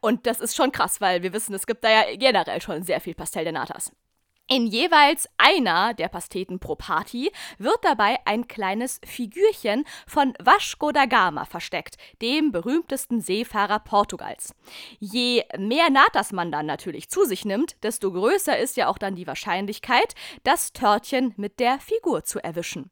Und 0.00 0.26
das 0.26 0.40
ist 0.40 0.54
schon 0.54 0.72
krass, 0.72 1.00
weil 1.00 1.22
wir 1.22 1.32
wissen, 1.32 1.54
es 1.54 1.66
gibt 1.66 1.84
da 1.84 1.90
ja 1.90 2.16
generell 2.16 2.60
schon 2.60 2.82
sehr 2.82 3.00
viel 3.00 3.14
Pastel 3.14 3.44
de 3.44 3.52
Natas. 3.52 3.92
In 4.50 4.66
jeweils 4.66 5.28
einer 5.36 5.92
der 5.92 6.08
Pasteten 6.08 6.58
pro 6.58 6.74
Party 6.74 7.30
wird 7.58 7.76
dabei 7.82 8.16
ein 8.24 8.48
kleines 8.48 8.98
Figürchen 9.04 9.84
von 10.06 10.32
Vasco 10.42 10.90
da 10.90 11.04
Gama 11.04 11.44
versteckt, 11.44 11.98
dem 12.22 12.50
berühmtesten 12.50 13.20
Seefahrer 13.20 13.78
Portugals. 13.78 14.54
Je 15.00 15.44
mehr 15.58 15.90
Natas 15.90 16.32
man 16.32 16.50
dann 16.50 16.64
natürlich 16.64 17.10
zu 17.10 17.26
sich 17.26 17.44
nimmt, 17.44 17.76
desto 17.82 18.10
größer 18.10 18.58
ist 18.58 18.78
ja 18.78 18.88
auch 18.88 18.96
dann 18.96 19.16
die 19.16 19.26
Wahrscheinlichkeit, 19.26 20.14
das 20.44 20.72
Törtchen 20.72 21.34
mit 21.36 21.60
der 21.60 21.78
Figur 21.78 22.24
zu 22.24 22.42
erwischen. 22.42 22.90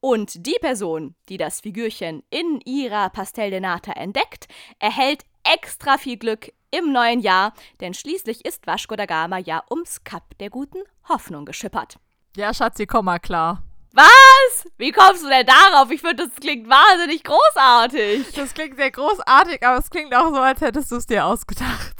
Und 0.00 0.46
die 0.46 0.58
Person, 0.60 1.14
die 1.30 1.38
das 1.38 1.62
Figürchen 1.62 2.22
in 2.28 2.60
ihrer 2.66 3.08
Pastel 3.08 3.50
de 3.50 3.60
Nata 3.60 3.92
entdeckt, 3.92 4.46
erhält 4.78 5.24
extra 5.42 5.96
viel 5.96 6.18
Glück 6.18 6.52
im 6.70 6.92
neuen 6.92 7.20
Jahr, 7.20 7.52
denn 7.80 7.94
schließlich 7.94 8.44
ist 8.44 8.66
Vasco 8.66 8.96
da 8.96 9.06
Gama 9.06 9.38
ja 9.38 9.62
ums 9.70 10.04
Kap 10.04 10.36
der 10.38 10.50
guten 10.50 10.78
Hoffnung 11.08 11.44
geschippert. 11.44 11.96
Ja, 12.36 12.52
Schatzi, 12.52 12.86
komm 12.86 13.06
mal 13.06 13.18
klar. 13.18 13.62
Was? 13.92 14.66
Wie 14.76 14.92
kommst 14.92 15.24
du 15.24 15.28
denn 15.28 15.46
darauf? 15.46 15.90
Ich 15.90 16.00
finde, 16.00 16.26
das 16.26 16.34
klingt 16.36 16.68
wahnsinnig 16.68 17.24
großartig. 17.24 18.32
Das 18.34 18.54
klingt 18.54 18.76
sehr 18.76 18.90
großartig, 18.90 19.66
aber 19.66 19.78
es 19.78 19.90
klingt 19.90 20.14
auch 20.14 20.28
so, 20.28 20.40
als 20.40 20.60
hättest 20.60 20.92
du 20.92 20.96
es 20.96 21.06
dir 21.06 21.24
ausgedacht. 21.24 21.96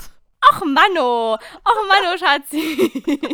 Och, 0.50 0.64
Manno. 0.64 1.34
Och, 1.34 1.88
Manno, 1.88 2.16
Schatzi. 2.16 3.02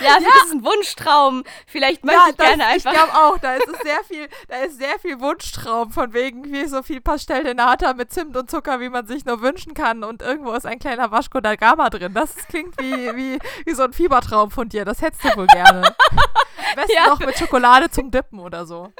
Ja, 0.00 0.14
ja. 0.14 0.18
das 0.20 0.46
ist 0.46 0.52
ein 0.52 0.64
Wunschtraum. 0.64 1.44
Vielleicht 1.66 2.04
möchte 2.04 2.20
ja, 2.20 2.28
ich 2.30 2.36
gerne 2.36 2.66
einfach. 2.66 2.92
Ich 2.92 2.98
glaube 2.98 3.14
auch, 3.14 3.38
da 3.38 3.54
ist 3.54 3.68
es 3.68 3.78
sehr 3.80 4.04
viel, 4.04 4.28
da 4.48 4.56
ist 4.58 4.78
sehr 4.78 4.98
viel 5.00 5.20
Wunschtraum 5.20 5.90
von 5.90 6.12
wegen 6.12 6.52
wie 6.52 6.66
so 6.66 6.82
viel 6.82 7.00
Pastel 7.00 7.44
de 7.44 7.54
Nata 7.54 7.94
mit 7.94 8.12
Zimt 8.12 8.36
und 8.36 8.50
Zucker, 8.50 8.80
wie 8.80 8.88
man 8.88 9.06
sich 9.06 9.24
nur 9.24 9.40
wünschen 9.40 9.74
kann. 9.74 10.04
Und 10.04 10.22
irgendwo 10.22 10.52
ist 10.52 10.66
ein 10.66 10.78
kleiner 10.78 11.10
Vasco 11.10 11.40
da 11.40 11.56
Gama 11.56 11.90
drin. 11.90 12.14
Das 12.14 12.34
klingt 12.48 12.80
wie, 12.80 13.16
wie, 13.16 13.38
wie 13.64 13.74
so 13.74 13.84
ein 13.84 13.92
Fiebertraum 13.92 14.50
von 14.50 14.68
dir. 14.68 14.84
Das 14.84 15.02
hättest 15.02 15.24
du 15.24 15.36
wohl 15.36 15.46
gerne. 15.46 15.86
Am 16.68 16.74
besten 16.74 16.92
ja. 16.92 17.08
noch 17.08 17.18
mit 17.18 17.38
Schokolade 17.38 17.90
zum 17.90 18.10
Dippen 18.10 18.38
oder 18.40 18.66
so. 18.66 18.92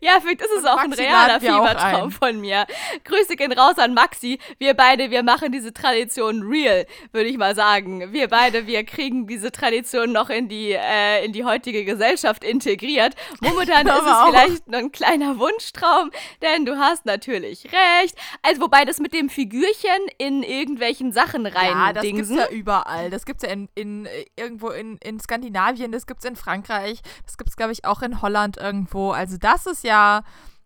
Ja, 0.00 0.18
vielleicht 0.20 0.40
ist 0.40 0.52
es 0.58 0.64
auch 0.64 0.78
ein 0.78 0.92
realer 0.92 1.40
Fiebertraum 1.40 2.10
von 2.10 2.40
mir. 2.40 2.66
Grüße 3.04 3.36
gehen 3.36 3.52
raus 3.52 3.78
an 3.78 3.94
Maxi. 3.94 4.38
Wir 4.58 4.74
beide, 4.74 5.10
wir 5.10 5.22
machen 5.22 5.52
diese 5.52 5.72
Tradition 5.72 6.42
real, 6.42 6.86
würde 7.12 7.28
ich 7.28 7.36
mal 7.36 7.54
sagen. 7.54 8.12
Wir 8.12 8.28
beide, 8.28 8.66
wir 8.66 8.84
kriegen 8.84 9.26
diese 9.26 9.52
Tradition 9.52 10.12
noch 10.12 10.30
in 10.30 10.48
die, 10.48 10.72
äh, 10.72 11.24
in 11.24 11.32
die 11.32 11.44
heutige 11.44 11.84
Gesellschaft 11.84 12.44
integriert. 12.44 13.14
Momentan 13.40 13.86
ist 13.86 13.94
es 13.94 14.30
vielleicht 14.30 14.68
nur 14.68 14.78
ein 14.78 14.92
kleiner 14.92 15.38
Wunschtraum, 15.38 16.10
denn 16.42 16.64
du 16.64 16.78
hast 16.78 17.06
natürlich 17.06 17.66
recht. 17.66 18.16
Also, 18.42 18.62
wobei 18.62 18.84
das 18.84 18.98
mit 18.98 19.12
dem 19.12 19.28
Figürchen 19.28 19.90
in 20.18 20.42
irgendwelchen 20.42 21.12
Sachen 21.12 21.46
rein 21.46 21.70
Ja, 21.70 21.92
das 21.92 22.02
gibt's 22.02 22.30
ja 22.30 22.48
überall. 22.48 23.10
Das 23.10 23.26
gibt's 23.26 23.42
ja 23.42 23.50
in, 23.50 23.68
in 23.74 24.08
irgendwo 24.36 24.68
in, 24.70 24.98
in 24.98 25.20
Skandinavien, 25.20 25.92
das 25.92 26.06
gibt's 26.06 26.24
in 26.24 26.36
Frankreich, 26.36 27.00
das 27.24 27.38
gibt's, 27.38 27.56
glaube 27.56 27.72
ich, 27.72 27.84
auch 27.84 28.02
in 28.02 28.22
Holland 28.22 28.56
irgendwo. 28.56 29.10
Also 29.10 29.36
das 29.38 29.57
ist 29.66 29.84
ja 29.84 30.22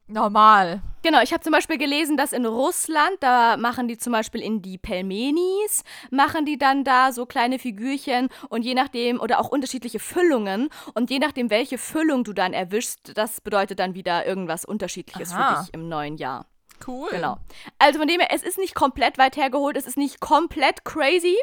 normal. 0.07 0.83
Genau, 1.03 1.21
ich 1.21 1.33
habe 1.33 1.43
zum 1.43 1.53
Beispiel 1.53 1.79
gelesen, 1.79 2.17
dass 2.17 2.33
in 2.33 2.47
Russland, 2.47 3.17
da 3.21 3.57
machen 3.57 3.89
die 3.89 3.99
zum 3.99 4.13
Beispiel 4.13 4.41
in 4.41 4.63
die 4.63 4.79
Pelmenis, 4.79 5.83
machen 6.11 6.45
die 6.45 6.59
dann 6.59 6.85
da 6.85 7.13
so 7.13 7.27
kleine 7.27 7.59
Figürchen 7.59 8.29
und 8.49 8.65
je 8.65 8.75
nachdem, 8.75 9.21
oder 9.21 9.41
auch 9.41 9.49
unterschiedliche 9.49 9.99
Füllungen 9.99 10.69
und 10.95 11.11
je 11.11 11.19
nachdem, 11.19 11.51
welche 11.51 11.79
Füllung 11.79 12.23
du 12.23 12.33
dann 12.33 12.53
erwischst, 12.53 13.17
das 13.17 13.41
bedeutet 13.41 13.81
dann 13.81 13.95
wieder 13.95 14.25
irgendwas 14.27 14.65
Unterschiedliches 14.65 15.33
Aha. 15.33 15.57
für 15.57 15.65
dich 15.65 15.75
im 15.75 15.89
neuen 15.89 16.17
Jahr. 16.19 16.47
Cool. 16.87 17.11
Genau. 17.11 17.39
Also 17.79 17.99
von 17.99 18.09
dem 18.09 18.21
her, 18.21 18.29
es 18.33 18.43
ist 18.43 18.59
nicht 18.59 18.75
komplett 18.75 19.19
weit 19.19 19.37
hergeholt, 19.37 19.77
es 19.77 19.87
ist 19.87 19.97
nicht 19.97 20.21
komplett 20.21 20.85
crazy, 20.85 21.37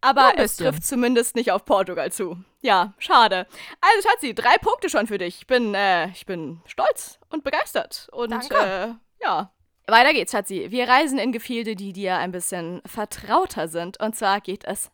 aber 0.00 0.32
es 0.36 0.56
trifft 0.56 0.84
zumindest 0.84 1.36
nicht 1.36 1.52
auf 1.52 1.64
Portugal 1.64 2.10
zu. 2.12 2.36
Ja, 2.60 2.94
schade. 2.98 3.46
Also 3.80 4.08
Schatzi, 4.08 4.34
drei 4.34 4.56
Punkte 4.58 4.88
schon 4.88 5.06
für 5.06 5.18
dich. 5.18 5.38
Ich 5.38 5.46
bin, 5.46 5.74
äh, 5.74 6.08
ich 6.10 6.26
bin 6.26 6.60
stolz 6.66 7.18
und 7.28 7.44
begeistert. 7.44 8.08
Und 8.12 8.30
Danke. 8.30 8.54
Äh, 8.56 9.24
ja. 9.24 9.52
Weiter 9.88 10.12
geht's, 10.12 10.32
Schatzi. 10.32 10.70
Wir 10.70 10.88
reisen 10.88 11.18
in 11.18 11.32
Gefilde, 11.32 11.74
die 11.74 11.92
dir 11.92 12.16
ein 12.18 12.30
bisschen 12.32 12.80
vertrauter 12.86 13.66
sind. 13.68 14.00
Und 14.00 14.14
zwar 14.14 14.40
geht 14.40 14.64
es 14.64 14.90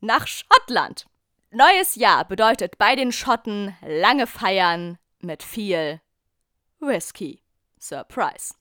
nach 0.00 0.26
Schottland. 0.26 1.06
Neues 1.50 1.94
Jahr 1.94 2.24
bedeutet 2.24 2.78
bei 2.78 2.96
den 2.96 3.12
Schotten 3.12 3.76
lange 3.80 4.26
feiern 4.26 4.98
mit 5.20 5.44
viel 5.44 6.00
Whisky. 6.80 7.40
Surprise. 7.78 8.54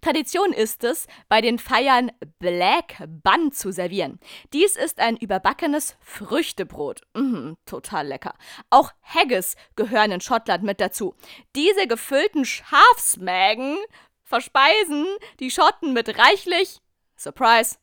Tradition 0.00 0.52
ist 0.52 0.84
es, 0.84 1.06
bei 1.28 1.40
den 1.40 1.58
Feiern 1.58 2.10
Black 2.38 3.02
Bun 3.06 3.52
zu 3.52 3.72
servieren. 3.72 4.20
Dies 4.52 4.76
ist 4.76 4.98
ein 5.00 5.16
überbackenes 5.16 5.96
Früchtebrot. 6.00 7.02
Mhm, 7.14 7.56
total 7.66 8.06
lecker. 8.06 8.34
Auch 8.70 8.92
Haggis 9.02 9.56
gehören 9.76 10.12
in 10.12 10.20
Schottland 10.20 10.62
mit 10.62 10.80
dazu. 10.80 11.14
Diese 11.56 11.86
gefüllten 11.86 12.44
Schafsmägen 12.44 13.78
verspeisen 14.22 15.06
die 15.40 15.50
Schotten 15.50 15.92
mit 15.92 16.18
reichlich, 16.18 16.80
Surprise, 17.16 17.76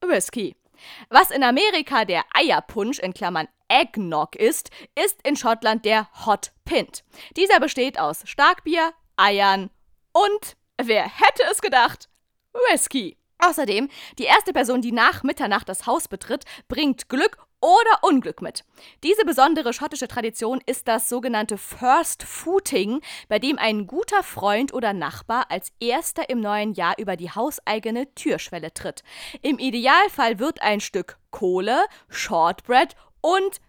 Whisky. 0.00 0.54
Was 1.08 1.30
in 1.30 1.42
Amerika 1.42 2.04
der 2.04 2.24
Eierpunsch 2.34 2.98
in 2.98 3.14
Klammern 3.14 3.48
Eggnog 3.68 4.36
ist, 4.36 4.70
ist 4.94 5.18
in 5.26 5.36
Schottland 5.36 5.84
der 5.84 6.08
Hot 6.26 6.52
Pint. 6.64 7.04
Dieser 7.36 7.60
besteht 7.60 7.98
aus 7.98 8.22
Starkbier, 8.24 8.92
Eiern 9.16 9.70
und, 10.12 10.56
wer 10.82 11.04
hätte 11.04 11.42
es 11.50 11.60
gedacht, 11.60 12.08
Whisky. 12.52 13.16
Außerdem, 13.38 13.88
die 14.18 14.24
erste 14.24 14.52
Person, 14.52 14.80
die 14.80 14.92
nach 14.92 15.22
Mitternacht 15.22 15.68
das 15.68 15.86
Haus 15.86 16.08
betritt, 16.08 16.44
bringt 16.68 17.08
Glück 17.08 17.36
oder 17.60 17.98
Unglück 18.02 18.42
mit. 18.42 18.64
Diese 19.02 19.24
besondere 19.24 19.72
schottische 19.72 20.06
Tradition 20.06 20.60
ist 20.66 20.86
das 20.86 21.08
sogenannte 21.08 21.58
First 21.58 22.22
Footing, 22.22 23.00
bei 23.28 23.38
dem 23.38 23.58
ein 23.58 23.86
guter 23.86 24.22
Freund 24.22 24.72
oder 24.72 24.92
Nachbar 24.92 25.50
als 25.50 25.72
erster 25.80 26.28
im 26.28 26.40
neuen 26.40 26.74
Jahr 26.74 26.94
über 26.98 27.16
die 27.16 27.30
hauseigene 27.30 28.14
Türschwelle 28.14 28.72
tritt. 28.72 29.02
Im 29.42 29.58
Idealfall 29.58 30.38
wird 30.38 30.62
ein 30.62 30.80
Stück 30.80 31.18
Kohle, 31.30 31.84
Shortbread 32.08 32.94
und 33.20 33.60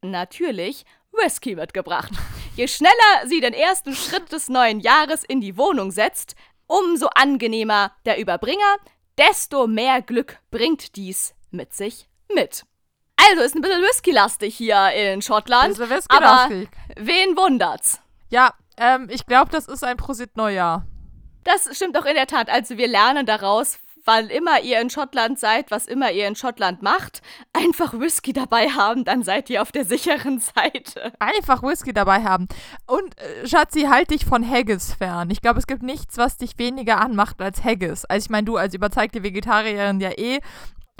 natürlich 0.00 0.86
Whisky 1.12 1.56
mitgebracht. 1.56 2.12
Je 2.54 2.68
schneller 2.68 3.26
sie 3.26 3.40
den 3.40 3.54
ersten 3.54 3.94
Schritt 3.94 4.32
des 4.32 4.48
neuen 4.48 4.80
Jahres 4.80 5.24
in 5.24 5.40
die 5.40 5.56
Wohnung 5.56 5.90
setzt, 5.90 6.34
umso 6.70 7.08
angenehmer 7.14 7.92
der 8.06 8.18
Überbringer, 8.18 8.76
desto 9.18 9.66
mehr 9.66 10.02
Glück 10.02 10.38
bringt 10.50 10.96
dies 10.96 11.34
mit 11.50 11.74
sich 11.74 12.08
mit. 12.32 12.64
Also 13.16 13.42
ist 13.42 13.54
ein 13.54 13.60
bisschen 13.60 13.82
whisky-lastig 13.82 14.56
hier 14.56 14.92
in 14.92 15.20
Schottland. 15.20 15.76
Bisschen 15.76 15.90
whisky 15.90 16.16
aber 16.16 16.48
wen 16.96 17.36
wundert's? 17.36 18.00
Ja, 18.30 18.54
ähm, 18.76 19.08
ich 19.10 19.26
glaube, 19.26 19.50
das 19.50 19.66
ist 19.66 19.82
ein 19.84 19.96
Prosit-Neujahr. 19.96 20.86
Das 21.44 21.68
stimmt 21.76 21.96
doch 21.96 22.06
in 22.06 22.14
der 22.14 22.26
Tat. 22.26 22.48
Also 22.48 22.78
wir 22.78 22.86
lernen 22.86 23.26
daraus, 23.26 23.78
wann 24.04 24.28
immer 24.28 24.60
ihr 24.60 24.80
in 24.80 24.90
Schottland 24.90 25.38
seid, 25.38 25.70
was 25.70 25.86
immer 25.86 26.10
ihr 26.10 26.26
in 26.26 26.36
Schottland 26.36 26.82
macht, 26.82 27.22
einfach 27.52 27.92
Whisky 27.94 28.32
dabei 28.32 28.68
haben, 28.68 29.04
dann 29.04 29.22
seid 29.22 29.50
ihr 29.50 29.62
auf 29.62 29.72
der 29.72 29.84
sicheren 29.84 30.40
Seite. 30.40 31.12
Einfach 31.18 31.62
Whisky 31.62 31.92
dabei 31.92 32.24
haben. 32.24 32.48
Und 32.86 33.18
äh, 33.18 33.46
Schatzi, 33.46 33.82
halt 33.82 34.10
dich 34.10 34.24
von 34.24 34.48
Haggis 34.48 34.94
fern. 34.94 35.30
Ich 35.30 35.40
glaube, 35.40 35.58
es 35.58 35.66
gibt 35.66 35.82
nichts, 35.82 36.16
was 36.18 36.36
dich 36.36 36.58
weniger 36.58 37.00
anmacht 37.00 37.40
als 37.40 37.64
Haggis. 37.64 38.04
Also 38.04 38.26
ich 38.26 38.30
meine, 38.30 38.44
du 38.44 38.56
als 38.56 38.74
überzeugte 38.74 39.22
Vegetarierin 39.22 40.00
ja 40.00 40.10
eh. 40.10 40.40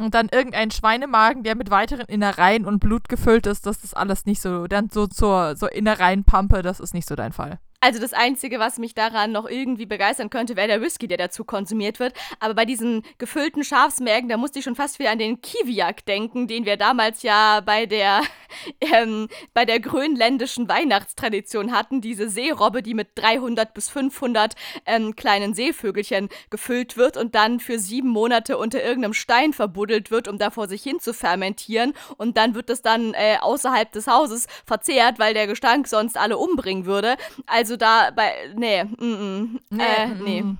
Und 0.00 0.14
dann 0.14 0.30
irgendein 0.32 0.70
Schweinemagen, 0.70 1.42
der 1.42 1.56
mit 1.56 1.70
weiteren 1.70 2.06
Innereien 2.06 2.64
und 2.64 2.80
Blut 2.80 3.10
gefüllt 3.10 3.46
ist, 3.46 3.66
das 3.66 3.84
ist 3.84 3.94
alles 3.94 4.24
nicht 4.24 4.40
so. 4.40 4.66
Dann 4.66 4.88
so 4.88 5.06
zur 5.06 5.56
so 5.56 5.66
Innereienpampe, 5.66 6.62
das 6.62 6.80
ist 6.80 6.94
nicht 6.94 7.06
so 7.06 7.16
dein 7.16 7.32
Fall. 7.32 7.58
Also 7.82 7.98
das 7.98 8.12
Einzige, 8.12 8.58
was 8.58 8.76
mich 8.78 8.94
daran 8.94 9.32
noch 9.32 9.48
irgendwie 9.48 9.86
begeistern 9.86 10.28
könnte, 10.28 10.54
wäre 10.54 10.68
der 10.68 10.82
Whisky, 10.82 11.08
der 11.08 11.16
dazu 11.16 11.44
konsumiert 11.44 11.98
wird. 11.98 12.12
Aber 12.38 12.52
bei 12.52 12.66
diesen 12.66 13.02
gefüllten 13.16 13.64
Schafsmägen, 13.64 14.28
da 14.28 14.36
musste 14.36 14.58
ich 14.58 14.66
schon 14.66 14.76
fast 14.76 14.98
wieder 14.98 15.10
an 15.10 15.18
den 15.18 15.40
Kiwiak 15.40 16.04
denken, 16.04 16.46
den 16.46 16.66
wir 16.66 16.76
damals 16.76 17.22
ja 17.22 17.60
bei 17.60 17.86
der, 17.86 18.20
ähm, 18.82 19.28
bei 19.54 19.64
der 19.64 19.80
grönländischen 19.80 20.68
Weihnachtstradition 20.68 21.72
hatten. 21.72 22.02
Diese 22.02 22.28
Seerobbe, 22.28 22.82
die 22.82 22.92
mit 22.92 23.08
300 23.14 23.72
bis 23.72 23.88
500 23.88 24.56
ähm, 24.84 25.16
kleinen 25.16 25.54
Seevögelchen 25.54 26.28
gefüllt 26.50 26.98
wird 26.98 27.16
und 27.16 27.34
dann 27.34 27.60
für 27.60 27.78
sieben 27.78 28.10
Monate 28.10 28.58
unter 28.58 28.84
irgendeinem 28.84 29.14
Stein 29.14 29.54
verbuddelt 29.54 30.10
wird, 30.10 30.28
um 30.28 30.36
da 30.36 30.50
vor 30.50 30.68
sich 30.68 30.82
hin 30.82 31.00
zu 31.00 31.14
fermentieren. 31.14 31.94
Und 32.18 32.36
dann 32.36 32.54
wird 32.54 32.68
es 32.68 32.82
dann 32.82 33.14
äh, 33.14 33.38
außerhalb 33.40 33.90
des 33.90 34.06
Hauses 34.06 34.48
verzehrt, 34.66 35.18
weil 35.18 35.32
der 35.32 35.46
Gestank 35.46 35.88
sonst 35.88 36.18
alle 36.18 36.36
umbringen 36.36 36.84
würde. 36.84 37.16
Also 37.46 37.69
also 37.70 37.76
da 37.76 38.10
bei. 38.10 38.52
Nee, 38.56 38.84
mm, 38.84 39.04
mm, 39.04 39.60
nee, 39.70 39.82
äh, 39.82 40.08
nee. 40.08 40.42
Mm. 40.42 40.58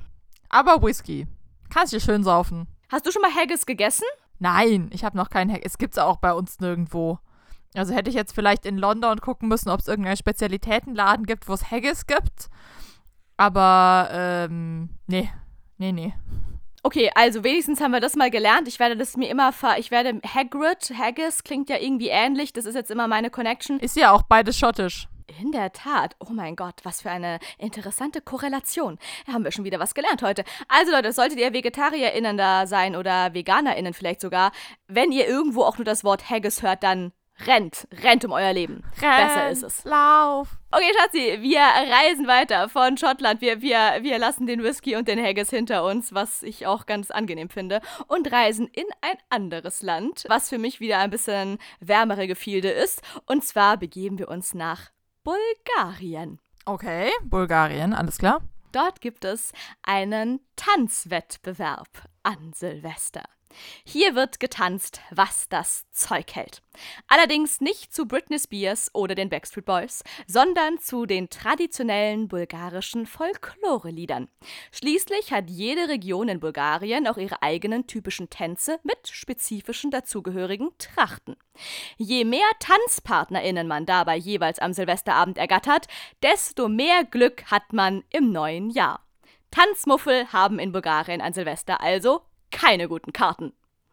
Aber 0.49 0.83
Whisky. 0.83 1.27
Kannst 1.69 1.93
du 1.93 2.01
schön 2.01 2.23
saufen. 2.25 2.67
Hast 2.89 3.07
du 3.07 3.13
schon 3.13 3.23
mal 3.23 3.35
Haggis 3.35 3.67
gegessen? 3.67 4.05
Nein, 4.39 4.91
ich 4.93 5.05
habe 5.05 5.17
noch 5.17 5.31
keinen 5.31 5.51
Haggis. 5.51 5.73
Es 5.73 5.79
gibt's 5.79 5.99
auch 5.99 6.17
bei 6.17 6.33
uns 6.33 6.61
nirgendwo. 6.61 7.19
Also 7.75 7.95
hätte 7.95 8.11
ich 8.11 8.17
jetzt 8.17 8.35
vielleicht 8.35 8.67
in 8.67 8.79
London 8.79 9.21
gucken 9.21 9.49
müssen, 9.49 9.71
ob 9.71 9.81
es 9.81 9.89
irgendeinen 9.89 10.17
Spezialitätenladen 10.17 11.27
gibt, 11.27 11.49
wo 11.49 11.53
es 11.53 11.71
Haggis 11.71 12.07
gibt. 12.07 12.49
Aber, 13.37 14.09
ähm, 14.13 14.91
nee. 15.07 15.31
Nee, 15.79 15.93
nee. 15.93 16.15
Okay, 16.83 17.11
also 17.15 17.45
wenigstens 17.45 17.81
haben 17.81 17.93
wir 17.93 18.01
das 18.01 18.17
mal 18.17 18.31
gelernt. 18.31 18.67
Ich 18.67 18.81
werde 18.81 18.97
das 18.97 19.17
mir 19.17 19.29
immer 19.29 19.53
ver. 19.53 19.79
Ich 19.79 19.91
werde 19.91 20.21
Hagrid, 20.27 20.93
Haggis 20.99 21.45
klingt 21.45 21.69
ja 21.69 21.77
irgendwie 21.77 22.09
ähnlich. 22.09 22.53
Das 22.53 22.65
ist 22.65 22.75
jetzt 22.75 22.91
immer 22.91 23.07
meine 23.07 23.31
Connection. 23.31 23.79
Ist 23.79 23.97
ja 23.97 24.13
auch 24.13 24.23
beides 24.23 24.59
schottisch. 24.59 25.07
In 25.39 25.53
der 25.53 25.73
Tat. 25.73 26.17
Oh 26.19 26.33
mein 26.33 26.57
Gott, 26.57 26.81
was 26.83 27.03
für 27.03 27.11
eine 27.11 27.39
interessante 27.59 28.21
Korrelation. 28.21 28.99
Da 29.27 29.33
haben 29.33 29.45
wir 29.45 29.53
schon 29.53 29.65
wieder 29.65 29.79
was 29.79 29.95
gelernt 29.95 30.23
heute. 30.23 30.45
Also 30.69 30.91
Leute, 30.91 31.13
solltet 31.13 31.39
ihr 31.39 31.53
VegetarierInnen 31.53 32.37
da 32.37 32.67
sein 32.67 32.97
oder 32.97 33.33
VeganerInnen 33.33 33.95
vielleicht 33.95 34.21
sogar, 34.21 34.53
wenn 34.89 35.13
ihr 35.13 35.29
irgendwo 35.29 35.63
auch 35.63 35.79
nur 35.79 35.85
das 35.85 36.05
Wort 36.05 36.29
Haggis 36.31 36.63
hört, 36.63 36.83
dann 36.83 37.13
rennt. 37.47 37.87
Rennt 38.03 38.25
um 38.25 38.33
euer 38.33 38.53
Leben. 38.53 38.83
Renn, 39.01 39.27
Besser 39.27 39.51
ist 39.51 39.63
es. 39.63 39.85
Lauf. 39.85 40.49
Okay, 40.71 40.93
Schatzi, 40.99 41.39
wir 41.41 41.61
reisen 41.61 42.27
weiter 42.27 42.69
von 42.69 42.97
Schottland. 42.97 43.41
Wir, 43.41 43.61
wir, 43.61 43.99
wir 44.03 44.19
lassen 44.19 44.47
den 44.47 44.63
Whisky 44.63 44.97
und 44.97 45.09
den 45.09 45.23
Haggis 45.23 45.51
hinter 45.51 45.85
uns, 45.85 46.13
was 46.13 46.43
ich 46.43 46.67
auch 46.67 46.87
ganz 46.87 47.11
angenehm 47.11 47.51
finde, 47.51 47.81
und 48.09 48.31
reisen 48.31 48.67
in 48.67 48.85
ein 49.01 49.17
anderes 49.31 49.83
Land, 49.83 50.25
was 50.29 50.49
für 50.49 50.59
mich 50.59 50.81
wieder 50.81 50.99
ein 50.99 51.11
bisschen 51.11 51.59
wärmere 51.81 52.27
Gefilde 52.27 52.71
ist. 52.71 53.03
Und 53.27 53.45
zwar 53.45 53.77
begeben 53.77 54.19
wir 54.19 54.29
uns 54.29 54.55
nach 54.55 54.91
Bulgarien. 55.23 56.41
Okay, 56.65 57.11
Bulgarien, 57.25 57.93
alles 57.93 58.19
klar. 58.19 58.41
Dort 58.73 59.01
gibt 59.01 59.25
es 59.25 59.53
einen 59.83 60.41
Tanzwettbewerb 60.57 61.89
an 62.23 62.53
Silvester. 62.55 63.25
Hier 63.85 64.15
wird 64.15 64.41
getanzt, 64.41 65.01
was 65.11 65.49
das 65.49 65.91
Zeug 65.91 66.35
hält. 66.35 66.63
Allerdings 67.09 67.61
nicht 67.61 67.93
zu 67.93 68.07
Britney 68.07 68.39
Spears 68.39 68.91
oder 68.95 69.15
den 69.15 69.29
Backstreet 69.29 69.65
Boys, 69.65 70.03
sondern 70.27 70.79
zu 70.79 71.07
den 71.07 71.29
traditionellen 71.31 72.29
bulgarischen 72.29 73.07
Folklore-Liedern. 73.07 74.29
Schließlich 74.73 75.33
hat 75.33 75.51
jede 75.51 75.89
Region 75.89 76.29
in 76.29 76.41
Bulgarien 76.41 77.07
auch 77.07 77.17
ihre 77.17 77.43
eigenen 77.43 77.87
typischen 77.87 78.31
Tänze 78.31 78.79
mit 78.83 79.09
spezifischen 79.09 79.91
dazugehörigen 79.91 80.71
Trachten. 80.79 81.37
Je 81.97 82.25
mehr 82.25 82.49
TanzpartnerInnen 82.61 83.67
man 83.67 83.87
dabei 83.87 84.17
jeweils 84.17 84.59
am 84.59 84.73
Silvesterabend 84.73 85.39
ergattert, 85.39 85.87
desto 86.23 86.69
mehr 86.69 87.05
Glück 87.05 87.51
hat 87.51 87.73
man 87.73 88.05
im 88.11 88.33
neuen 88.33 88.71
Jahr. 88.71 89.05
Tanzmuffel 89.51 90.33
haben 90.33 90.61
in 90.61 90.71
Bulgarien 90.71 91.21
an 91.21 91.33
Silvester 91.33 91.81
also 91.81 92.23
keine 92.51 92.89
guten 92.89 93.13
Karten. 93.13 93.53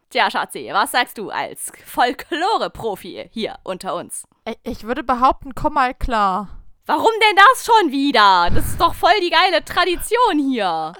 Tja, 0.10 0.32
Schatzi, 0.32 0.70
was 0.72 0.91
sagst 0.91 1.17
du 1.17 1.30
als 1.30 1.72
Folklore-Profi 1.86 3.30
hier 3.32 3.58
unter 3.63 3.96
uns? 3.96 4.26
Ich 4.63 4.84
würde 4.84 5.04
behaupten, 5.04 5.54
komm 5.54 5.74
mal 5.74 5.93
klar. 5.93 6.48
Warum 6.86 7.12
denn 7.22 7.36
das 7.36 7.65
schon 7.65 7.91
wieder? 7.91 8.50
Das 8.54 8.65
ist 8.65 8.80
doch 8.80 8.93
voll 8.93 9.20
die 9.22 9.30
geile 9.30 9.65
Tradition 9.65 10.39
hier. 10.39 10.93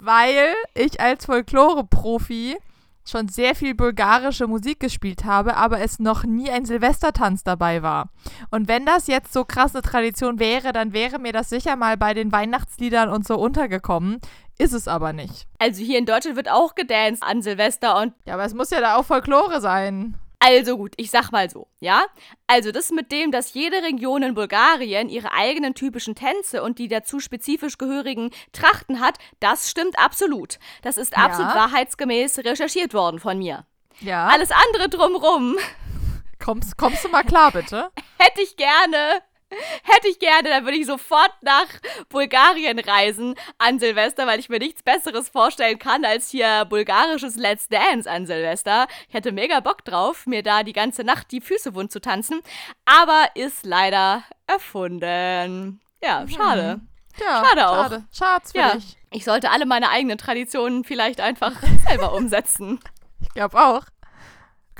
Weil 0.00 0.54
ich 0.74 1.00
als 1.00 1.26
Folklore-Profi 1.26 2.56
schon 3.08 3.28
sehr 3.28 3.54
viel 3.54 3.74
bulgarische 3.74 4.46
Musik 4.46 4.80
gespielt 4.80 5.24
habe, 5.24 5.56
aber 5.56 5.80
es 5.80 5.98
noch 5.98 6.24
nie 6.24 6.50
ein 6.50 6.64
Silvestertanz 6.64 7.44
dabei 7.44 7.82
war. 7.82 8.10
Und 8.50 8.68
wenn 8.68 8.86
das 8.86 9.06
jetzt 9.06 9.32
so 9.32 9.44
krasse 9.44 9.82
Tradition 9.82 10.38
wäre, 10.38 10.72
dann 10.72 10.92
wäre 10.92 11.18
mir 11.18 11.32
das 11.32 11.48
sicher 11.48 11.76
mal 11.76 11.96
bei 11.96 12.14
den 12.14 12.32
Weihnachtsliedern 12.32 13.08
und 13.08 13.26
so 13.26 13.36
untergekommen. 13.36 14.20
Ist 14.60 14.74
es 14.74 14.88
aber 14.88 15.14
nicht. 15.14 15.46
Also 15.58 15.82
hier 15.82 15.98
in 15.98 16.04
Deutschland 16.04 16.36
wird 16.36 16.50
auch 16.50 16.74
gedanced 16.74 17.22
an 17.22 17.40
Silvester 17.40 17.98
und. 17.98 18.12
Ja, 18.26 18.34
aber 18.34 18.44
es 18.44 18.52
muss 18.52 18.68
ja 18.68 18.82
da 18.82 18.96
auch 18.96 19.06
Folklore 19.06 19.58
sein. 19.62 20.18
Also 20.38 20.76
gut, 20.76 20.92
ich 20.98 21.10
sag 21.10 21.32
mal 21.32 21.48
so, 21.48 21.66
ja? 21.80 22.04
Also 22.46 22.70
das 22.70 22.90
mit 22.90 23.10
dem, 23.10 23.30
dass 23.30 23.54
jede 23.54 23.82
Region 23.82 24.22
in 24.22 24.34
Bulgarien 24.34 25.08
ihre 25.08 25.32
eigenen 25.32 25.74
typischen 25.74 26.14
Tänze 26.14 26.62
und 26.62 26.78
die 26.78 26.88
dazu 26.88 27.20
spezifisch 27.20 27.78
gehörigen 27.78 28.30
Trachten 28.52 29.00
hat, 29.00 29.16
das 29.38 29.70
stimmt 29.70 29.98
absolut. 29.98 30.58
Das 30.82 30.98
ist 30.98 31.16
absolut 31.16 31.54
ja. 31.54 31.56
wahrheitsgemäß 31.56 32.40
recherchiert 32.40 32.92
worden 32.92 33.18
von 33.18 33.38
mir. 33.38 33.64
Ja. 34.00 34.26
Alles 34.26 34.50
andere 34.50 34.90
drumrum. 34.90 35.56
Kommst, 36.38 36.76
kommst 36.76 37.02
du 37.04 37.08
mal 37.08 37.24
klar, 37.24 37.52
bitte? 37.52 37.90
Hätte 38.18 38.42
ich 38.42 38.56
gerne. 38.56 39.22
Hätte 39.82 40.08
ich 40.08 40.18
gerne, 40.18 40.48
dann 40.48 40.64
würde 40.64 40.76
ich 40.78 40.86
sofort 40.86 41.32
nach 41.42 41.66
Bulgarien 42.08 42.78
reisen 42.78 43.34
an 43.58 43.78
Silvester, 43.78 44.26
weil 44.26 44.38
ich 44.40 44.48
mir 44.48 44.58
nichts 44.58 44.82
Besseres 44.82 45.28
vorstellen 45.28 45.78
kann 45.78 46.04
als 46.04 46.30
hier 46.30 46.64
bulgarisches 46.66 47.36
Let's 47.36 47.68
Dance 47.68 48.10
an 48.10 48.26
Silvester. 48.26 48.86
Ich 49.08 49.14
hätte 49.14 49.32
mega 49.32 49.60
Bock 49.60 49.84
drauf, 49.84 50.26
mir 50.26 50.42
da 50.42 50.62
die 50.62 50.72
ganze 50.72 51.04
Nacht 51.04 51.30
die 51.32 51.40
Füße 51.40 51.74
wund 51.74 51.90
zu 51.92 52.00
tanzen, 52.00 52.40
aber 52.84 53.26
ist 53.34 53.64
leider 53.66 54.22
erfunden. 54.46 55.80
Ja, 56.02 56.26
schade. 56.28 56.72
Hm. 56.72 56.88
Ja, 57.20 57.44
Schade 57.44 57.68
auch. 57.68 57.74
Schade. 57.82 58.04
Schad's 58.12 58.52
für 58.52 58.58
Ja. 58.58 58.74
dich. 58.74 58.96
Ich 59.10 59.24
sollte 59.24 59.50
alle 59.50 59.66
meine 59.66 59.90
eigenen 59.90 60.16
Traditionen 60.16 60.84
vielleicht 60.84 61.20
einfach 61.20 61.52
selber 61.88 62.14
umsetzen. 62.14 62.80
Ich 63.20 63.28
glaube 63.30 63.58
auch. 63.60 63.82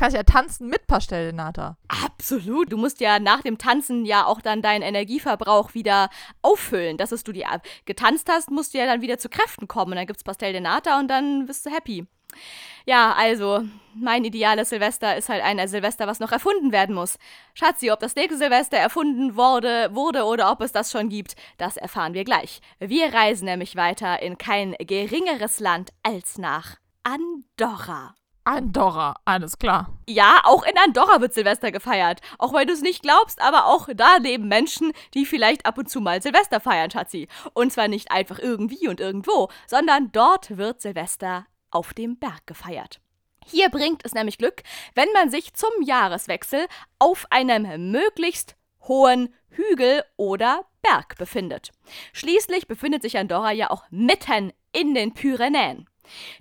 Kannst 0.01 0.17
ja 0.17 0.23
tanzen 0.23 0.69
mit 0.69 0.87
Pastellenata. 0.87 1.77
Absolut. 1.89 2.73
Du 2.73 2.79
musst 2.79 3.03
ja 3.03 3.19
nach 3.19 3.43
dem 3.43 3.59
Tanzen 3.59 4.07
ja 4.07 4.25
auch 4.25 4.41
dann 4.41 4.63
deinen 4.63 4.81
Energieverbrauch 4.81 5.75
wieder 5.75 6.09
auffüllen. 6.41 6.97
Das, 6.97 7.13
was 7.13 7.23
du 7.23 7.39
ab- 7.45 7.67
getanzt 7.85 8.31
hast, 8.31 8.51
musst 8.51 8.73
du 8.73 8.79
ja 8.79 8.87
dann 8.87 9.03
wieder 9.03 9.19
zu 9.19 9.29
Kräften 9.29 9.69
kommen. 9.69 9.93
Und 9.93 9.97
dann 9.97 10.07
gibt's 10.07 10.25
Pastel 10.25 10.53
de 10.53 10.63
Nata 10.63 10.99
und 10.99 11.09
dann 11.09 11.45
bist 11.45 11.67
du 11.67 11.71
happy. 11.71 12.07
Ja, 12.87 13.13
also, 13.13 13.63
mein 13.95 14.25
ideales 14.25 14.71
Silvester 14.71 15.19
ist 15.19 15.29
halt 15.29 15.45
ein 15.45 15.69
Silvester, 15.69 16.07
was 16.07 16.19
noch 16.19 16.33
erfunden 16.33 16.73
werden 16.73 16.95
muss. 16.95 17.19
Schatzi, 17.53 17.91
ob 17.91 18.01
das 18.01 18.15
nächste 18.15 18.39
Silvester 18.39 18.79
erfunden 18.79 19.37
wurde, 19.37 19.95
wurde 19.95 20.25
oder 20.25 20.51
ob 20.51 20.63
es 20.63 20.73
das 20.73 20.91
schon 20.91 21.11
gibt, 21.11 21.37
das 21.59 21.77
erfahren 21.77 22.15
wir 22.15 22.25
gleich. 22.25 22.63
Wir 22.79 23.13
reisen 23.13 23.45
nämlich 23.45 23.77
weiter 23.77 24.23
in 24.23 24.39
kein 24.39 24.75
geringeres 24.79 25.61
Land 25.61 25.91
als 26.03 26.39
nach 26.39 26.77
Andorra. 27.03 28.15
Andorra, 28.44 29.16
alles 29.24 29.59
klar. 29.59 29.98
Ja, 30.09 30.40
auch 30.44 30.64
in 30.64 30.76
Andorra 30.79 31.20
wird 31.20 31.35
Silvester 31.35 31.70
gefeiert. 31.70 32.20
Auch 32.38 32.53
wenn 32.53 32.66
du 32.66 32.72
es 32.72 32.81
nicht 32.81 33.03
glaubst, 33.03 33.40
aber 33.40 33.66
auch 33.66 33.88
da 33.94 34.16
leben 34.16 34.48
Menschen, 34.48 34.92
die 35.14 35.26
vielleicht 35.26 35.66
ab 35.66 35.79
und 35.79 35.90
zu 35.90 36.00
mal 36.00 36.22
Silvester 36.22 36.61
feiern, 36.61 36.90
Schatzi. 36.90 37.29
Und 37.53 37.72
zwar 37.72 37.88
nicht 37.88 38.11
einfach 38.11 38.38
irgendwie 38.38 38.88
und 38.88 39.00
irgendwo, 39.00 39.50
sondern 39.66 40.11
dort 40.12 40.57
wird 40.57 40.81
Silvester 40.81 41.46
auf 41.70 41.92
dem 41.94 42.18
Berg 42.18 42.46
gefeiert. 42.46 43.00
Hier 43.46 43.68
bringt 43.68 44.05
es 44.05 44.14
nämlich 44.14 44.38
Glück, 44.38 44.62
wenn 44.94 45.09
man 45.12 45.31
sich 45.31 45.55
zum 45.55 45.70
Jahreswechsel 45.83 46.66
auf 46.98 47.26
einem 47.31 47.90
möglichst 47.90 48.57
hohen 48.83 49.35
Hügel 49.50 50.03
oder 50.16 50.64
Berg 50.83 51.16
befindet. 51.18 51.72
Schließlich 52.12 52.68
befindet 52.68 53.03
sich 53.03 53.18
Andorra 53.18 53.53
ja 53.53 53.70
auch 53.70 53.85
mitten 53.90 54.53
in 54.72 54.94
den 54.94 55.12
Pyrenäen. 55.14 55.89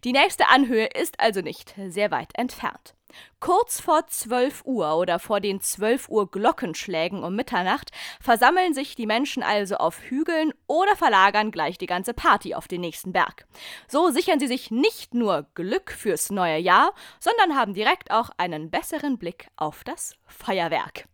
Die 0.03 0.11
nächste 0.11 0.47
Anhöhe 0.47 0.87
ist 0.87 1.19
also 1.19 1.41
nicht 1.41 1.75
sehr 1.87 2.11
weit 2.11 2.31
entfernt. 2.35 2.95
Kurz 3.39 3.79
vor 3.79 4.05
12 4.05 4.63
Uhr 4.65 4.95
oder 4.97 5.17
vor 5.17 5.39
den 5.39 5.61
12 5.61 6.09
Uhr 6.09 6.29
Glockenschlägen 6.29 7.23
um 7.23 7.35
Mitternacht 7.35 7.91
versammeln 8.21 8.73
sich 8.73 8.95
die 8.95 9.07
Menschen 9.07 9.43
also 9.43 9.77
auf 9.77 9.99
Hügeln 10.01 10.53
oder 10.67 10.95
verlagern 10.95 11.51
gleich 11.51 11.77
die 11.77 11.85
ganze 11.85 12.13
Party 12.13 12.53
auf 12.53 12.67
den 12.67 12.81
nächsten 12.81 13.11
Berg. 13.11 13.47
So 13.87 14.11
sichern 14.11 14.39
sie 14.39 14.47
sich 14.47 14.71
nicht 14.71 15.13
nur 15.13 15.47
Glück 15.55 15.91
fürs 15.91 16.29
neue 16.29 16.57
Jahr, 16.59 16.93
sondern 17.19 17.57
haben 17.57 17.73
direkt 17.73 18.11
auch 18.11 18.29
einen 18.37 18.69
besseren 18.69 19.17
Blick 19.17 19.47
auf 19.55 19.83
das 19.83 20.15
Feuerwerk. 20.27 21.07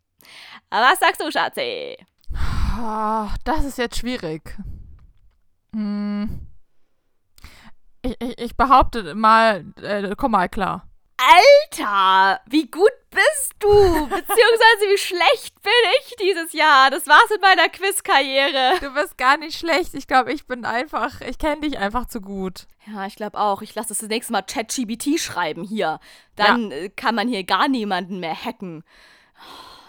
Was 0.70 1.00
sagst 1.00 1.22
du, 1.22 1.32
Schatzi? 1.32 1.98
Ah, 2.34 3.34
das 3.46 3.64
ist 3.64 3.78
jetzt 3.78 4.00
schwierig. 4.00 4.58
Hm. 5.74 6.48
Ich, 8.06 8.16
ich, 8.20 8.38
ich 8.38 8.56
behaupte 8.56 9.16
mal, 9.16 9.66
äh, 9.82 10.14
komm 10.16 10.32
mal 10.32 10.48
klar. 10.48 10.88
Alter, 11.18 12.40
wie 12.46 12.70
gut 12.70 12.92
bist 13.10 13.54
du? 13.58 13.68
Beziehungsweise 13.70 14.86
wie 14.92 14.98
schlecht 14.98 15.60
bin 15.64 15.74
ich 16.00 16.16
dieses 16.22 16.54
Jahr? 16.54 16.92
Das 16.92 17.08
war's 17.08 17.30
mit 17.32 17.42
meiner 17.42 17.68
Quizkarriere. 17.70 18.74
Du 18.80 18.94
bist 18.94 19.18
gar 19.18 19.38
nicht 19.38 19.58
schlecht. 19.58 19.96
Ich 19.96 20.06
glaube, 20.06 20.34
ich 20.34 20.46
bin 20.46 20.66
einfach, 20.66 21.22
ich 21.22 21.40
kenne 21.40 21.62
dich 21.62 21.80
einfach 21.80 22.06
zu 22.06 22.22
gut. 22.22 22.68
Ja, 22.86 23.08
ich 23.08 23.16
glaube 23.16 23.40
auch. 23.40 23.64
Ich 23.64 23.74
lasse 23.74 23.90
das, 23.90 24.00
das 24.00 24.10
nächste 24.10 24.34
Mal 24.34 24.44
ChatGBT 24.44 25.20
schreiben 25.20 25.64
hier. 25.64 26.00
Dann 26.36 26.72
äh, 26.72 26.90
kann 26.90 27.16
man 27.16 27.28
hier 27.28 27.44
gar 27.44 27.68
niemanden 27.70 28.20
mehr 28.20 28.36
hacken. 28.36 28.84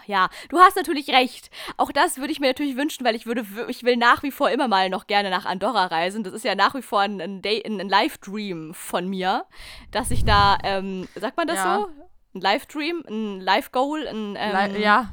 Ja, 0.07 0.29
du 0.49 0.57
hast 0.59 0.75
natürlich 0.77 1.09
recht. 1.09 1.49
Auch 1.75 1.91
das 1.91 2.17
würde 2.17 2.31
ich 2.31 2.39
mir 2.39 2.47
natürlich 2.47 2.77
wünschen, 2.77 3.05
weil 3.05 3.15
ich 3.15 3.25
würde, 3.25 3.45
ich 3.67 3.83
will 3.83 3.97
nach 3.97 4.23
wie 4.23 4.31
vor 4.31 4.49
immer 4.49 4.67
mal 4.67 4.89
noch 4.89 5.05
gerne 5.05 5.29
nach 5.29 5.45
Andorra 5.45 5.85
reisen. 5.87 6.23
Das 6.23 6.33
ist 6.33 6.45
ja 6.45 6.55
nach 6.55 6.75
wie 6.75 6.81
vor 6.81 7.01
ein, 7.01 7.19
ein, 7.21 7.41
Day, 7.41 7.61
ein, 7.65 7.79
ein 7.79 7.89
Live-Dream 7.89 8.73
von 8.73 9.07
mir, 9.07 9.45
dass 9.91 10.09
ich 10.11 10.23
da, 10.23 10.57
ähm, 10.63 11.07
sagt 11.15 11.37
man 11.37 11.47
das 11.47 11.57
Ja. 11.57 11.79
so? 11.79 11.87
Ein 12.35 12.41
Live-Dream, 12.41 13.03
ein 13.07 13.41
Live-Goal, 13.41 14.07
ein, 14.07 14.37
ähm, 14.39 14.73
Le 14.73 14.79
ja, 14.79 15.11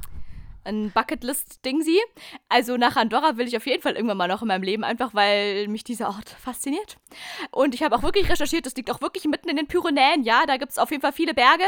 ein 0.65 0.91
Bucketlist-Dingsi. 0.93 2.01
Also 2.49 2.77
nach 2.77 2.97
Andorra 2.97 3.37
will 3.37 3.47
ich 3.47 3.57
auf 3.57 3.67
jeden 3.67 3.83
Fall 3.83 3.95
irgendwann 3.95 4.17
mal 4.17 4.29
noch 4.29 4.43
in 4.43 4.49
meinem 4.49 4.63
Leben, 4.63 4.85
einfach 4.85 5.15
weil 5.15 5.69
mich 5.69 5.85
dieser 5.85 6.09
Ort 6.09 6.29
fasziniert. 6.29 6.97
Und 7.51 7.75
ich 7.75 7.83
habe 7.83 7.97
auch 7.97 8.03
wirklich 8.03 8.29
recherchiert, 8.29 8.67
das 8.67 8.75
liegt 8.77 8.91
auch 8.91 9.01
wirklich 9.01 9.25
mitten 9.25 9.49
in 9.49 9.57
den 9.57 9.67
Pyrenäen. 9.67 10.23
Ja, 10.23 10.45
da 10.47 10.57
gibt 10.57 10.73
es 10.73 10.79
auf 10.79 10.91
jeden 10.91 11.03
Fall 11.03 11.13
viele 11.13 11.35
Berge. 11.35 11.65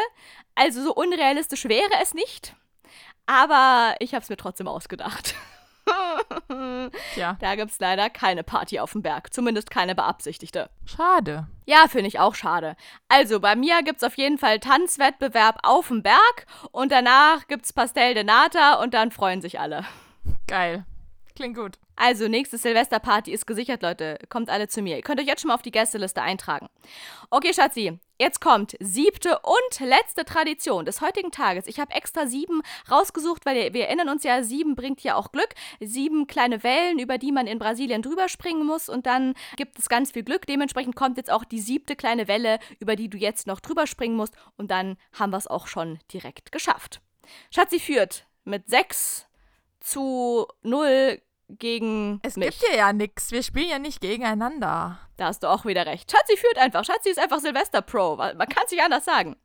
Also 0.55 0.83
so 0.83 0.95
unrealistisch 0.95 1.65
wäre 1.67 1.91
es 2.03 2.15
nicht. 2.15 2.55
Aber 3.27 3.95
ich 3.99 4.15
habe 4.15 4.23
es 4.23 4.29
mir 4.29 4.37
trotzdem 4.37 4.69
ausgedacht. 4.69 5.35
tja, 7.15 7.37
Da 7.41 7.55
gibt 7.55 7.71
es 7.71 7.79
leider 7.79 8.11
keine 8.11 8.43
Party 8.43 8.81
auf 8.81 8.93
dem 8.93 9.03
Berg. 9.03 9.33
Zumindest 9.33 9.71
keine 9.71 9.95
beabsichtigte. 9.95 10.71
schade. 10.85 11.47
Ja, 11.65 11.87
finde 11.89 12.07
ich 12.09 12.19
auch 12.21 12.35
schade. 12.35 12.77
Also, 13.09 13.41
bei 13.41 13.57
mir 13.57 13.83
gibt's 13.83 14.05
auf 14.05 14.17
jeden 14.17 14.39
Fall 14.39 14.61
Tanzwettbewerb 14.61 15.59
auf 15.63 15.89
dem 15.89 16.03
Berg 16.03 16.47
und 16.71 16.93
danach 16.93 17.47
gibt's 17.49 17.73
Pastel 17.73 18.15
de 18.15 18.25
Nata 18.25 18.75
und 18.83 18.95
dann 18.95 19.11
freuen 19.11 19.43
sich 19.43 19.59
alle. 19.59 19.85
Geil. 20.47 20.85
Klingt 21.37 21.57
gut. 21.57 21.79
Also, 21.97 22.29
nächste 22.29 22.57
Silvesterparty 22.57 23.31
ist 23.31 23.47
gesichert, 23.47 23.83
Leute. 23.83 24.19
Kommt 24.31 24.49
alle 24.49 24.69
zu 24.69 24.81
mir. 24.81 24.97
Ihr 24.97 25.03
könnt 25.03 25.21
euch 25.21 25.27
jetzt 25.27 25.43
schon 25.43 25.49
mal 25.49 25.55
auf 25.55 25.63
die 25.63 25.71
Gästeliste 25.71 26.23
eintragen. 26.23 26.69
Okay, 27.31 27.53
Schatzi. 27.53 27.99
Jetzt 28.19 28.41
kommt 28.41 28.75
siebte 28.81 29.39
und 29.41 29.81
letzte 29.81 30.25
Tradition 30.25 30.87
des 30.87 31.03
heutigen 31.03 31.31
Tages. 31.31 31.67
Ich 31.67 31.79
habe 31.79 31.93
extra 31.93 32.27
sieben 32.27 32.63
rausgesucht, 32.91 33.45
weil 33.45 33.75
wir- 33.75 33.85
erinnern 33.87 34.09
uns 34.09 34.25
ja, 34.25 34.43
sieben 34.43 34.75
bringt 34.75 35.03
ja 35.03 35.15
auch 35.15 35.31
Glück. 35.31 35.51
Sieben 35.81 36.27
kleine 36.27 36.63
Wellen, 36.63 36.99
über 36.99 37.19
die 37.19 37.33
man 37.33 37.47
in 37.47 37.59
Brasilien 37.59 38.01
drüber 38.01 38.31
springen 38.31 38.65
muss 38.65 38.89
und 38.89 39.05
dann 39.05 39.35
gibt 39.57 39.79
es 39.79 39.91
ganz 39.91 40.13
viel 40.13 40.23
Glück. 40.23 40.47
Dementsprechend 40.47 40.97
kommt 40.97 41.19
jetzt 41.19 41.31
auch 41.31 41.45
die 41.45 41.61
siebte 41.61 41.97
kleine 41.97 42.27
Welle, 42.29 42.59
über 42.79 42.97
die 42.97 43.11
du 43.11 43.19
jetzt 43.19 43.47
noch 43.47 43.61
drüber 43.61 43.87
springen 43.87 44.17
musst 44.17 44.35
und 44.57 44.71
dann 44.71 44.97
haben 45.13 45.31
wir 45.33 45.39
es 45.39 45.47
auch 45.47 45.67
schon 45.67 45.99
direkt 46.11 46.51
geschafft. 46.53 47.03
Schatzi 47.55 47.79
führt 47.79 48.27
mit 48.45 48.69
sechs 48.69 49.27
zu 49.81 50.47
null 50.63 51.21
gegen 51.49 52.21
Es 52.23 52.37
mich. 52.37 52.51
gibt 52.51 52.65
hier 52.65 52.77
ja 52.77 52.93
nichts. 52.93 53.31
Wir 53.31 53.43
spielen 53.43 53.69
ja 53.69 53.79
nicht 53.79 54.01
gegeneinander. 54.01 54.99
Da 55.17 55.27
hast 55.27 55.43
du 55.43 55.49
auch 55.49 55.65
wieder 55.65 55.87
recht. 55.87 56.11
Schatzi 56.11 56.37
führt 56.37 56.59
einfach. 56.59 56.85
Schatzi 56.85 57.11
ist 57.11 57.19
einfach 57.19 57.39
Silvester-Pro. 57.39 58.17
Man 58.17 58.39
kann 58.49 58.65
es 58.67 58.73
nicht 58.73 58.83
anders 58.83 59.05
sagen. 59.05 59.37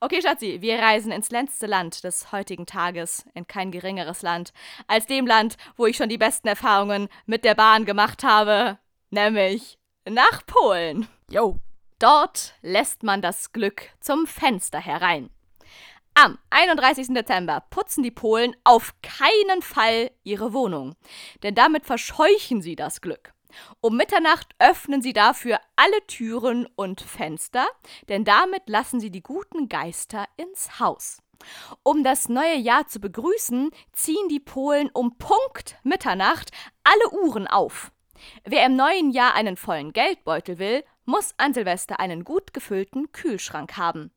Okay, 0.00 0.20
Schatzi, 0.22 0.60
wir 0.60 0.78
reisen 0.78 1.12
ins 1.12 1.30
letzte 1.30 1.66
Land 1.66 2.04
des 2.04 2.32
heutigen 2.32 2.66
Tages, 2.66 3.24
in 3.34 3.46
kein 3.46 3.70
geringeres 3.70 4.22
Land, 4.22 4.52
als 4.88 5.06
dem 5.06 5.26
Land, 5.26 5.56
wo 5.76 5.86
ich 5.86 5.96
schon 5.96 6.08
die 6.08 6.18
besten 6.18 6.48
Erfahrungen 6.48 7.08
mit 7.26 7.44
der 7.44 7.54
Bahn 7.54 7.84
gemacht 7.84 8.24
habe, 8.24 8.78
nämlich 9.10 9.78
nach 10.08 10.44
Polen. 10.46 11.06
Yo. 11.30 11.58
Dort 11.98 12.54
lässt 12.62 13.04
man 13.04 13.22
das 13.22 13.52
Glück 13.52 13.90
zum 14.00 14.26
Fenster 14.26 14.80
herein. 14.80 15.30
Am 16.14 16.38
31. 16.50 17.08
Dezember 17.08 17.64
putzen 17.70 18.02
die 18.02 18.10
Polen 18.10 18.54
auf 18.64 18.94
keinen 19.02 19.62
Fall 19.62 20.10
ihre 20.24 20.52
Wohnung, 20.52 20.94
denn 21.42 21.54
damit 21.54 21.86
verscheuchen 21.86 22.60
sie 22.60 22.76
das 22.76 23.00
Glück. 23.00 23.32
Um 23.80 23.96
Mitternacht 23.96 24.54
öffnen 24.58 25.00
sie 25.00 25.14
dafür 25.14 25.58
alle 25.74 26.06
Türen 26.06 26.66
und 26.76 27.00
Fenster, 27.00 27.66
denn 28.08 28.24
damit 28.24 28.68
lassen 28.68 29.00
sie 29.00 29.10
die 29.10 29.22
guten 29.22 29.68
Geister 29.70 30.26
ins 30.36 30.78
Haus. 30.78 31.22
Um 31.82 32.04
das 32.04 32.28
neue 32.28 32.56
Jahr 32.56 32.86
zu 32.86 33.00
begrüßen, 33.00 33.70
ziehen 33.92 34.28
die 34.28 34.40
Polen 34.40 34.90
um 34.92 35.16
Punkt 35.16 35.76
Mitternacht 35.82 36.50
alle 36.84 37.22
Uhren 37.22 37.46
auf. 37.46 37.90
Wer 38.44 38.66
im 38.66 38.76
neuen 38.76 39.10
Jahr 39.10 39.34
einen 39.34 39.56
vollen 39.56 39.92
Geldbeutel 39.92 40.58
will, 40.58 40.84
muss 41.04 41.34
an 41.36 41.54
Silvester 41.54 42.00
einen 42.00 42.24
gut 42.24 42.52
gefüllten 42.52 43.12
Kühlschrank 43.12 43.76
haben. 43.76 44.12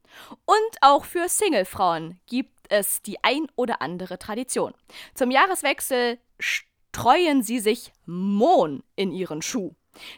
Und 0.45 0.77
auch 0.81 1.05
für 1.05 1.27
Singlefrauen 1.27 2.19
gibt 2.27 2.71
es 2.71 3.01
die 3.01 3.23
ein 3.23 3.47
oder 3.55 3.81
andere 3.81 4.19
Tradition. 4.19 4.73
Zum 5.13 5.31
Jahreswechsel 5.31 6.19
streuen 6.39 7.43
sie 7.43 7.59
sich 7.59 7.91
Mohn 8.05 8.83
in 8.95 9.11
ihren 9.11 9.41
Schuh. 9.41 9.73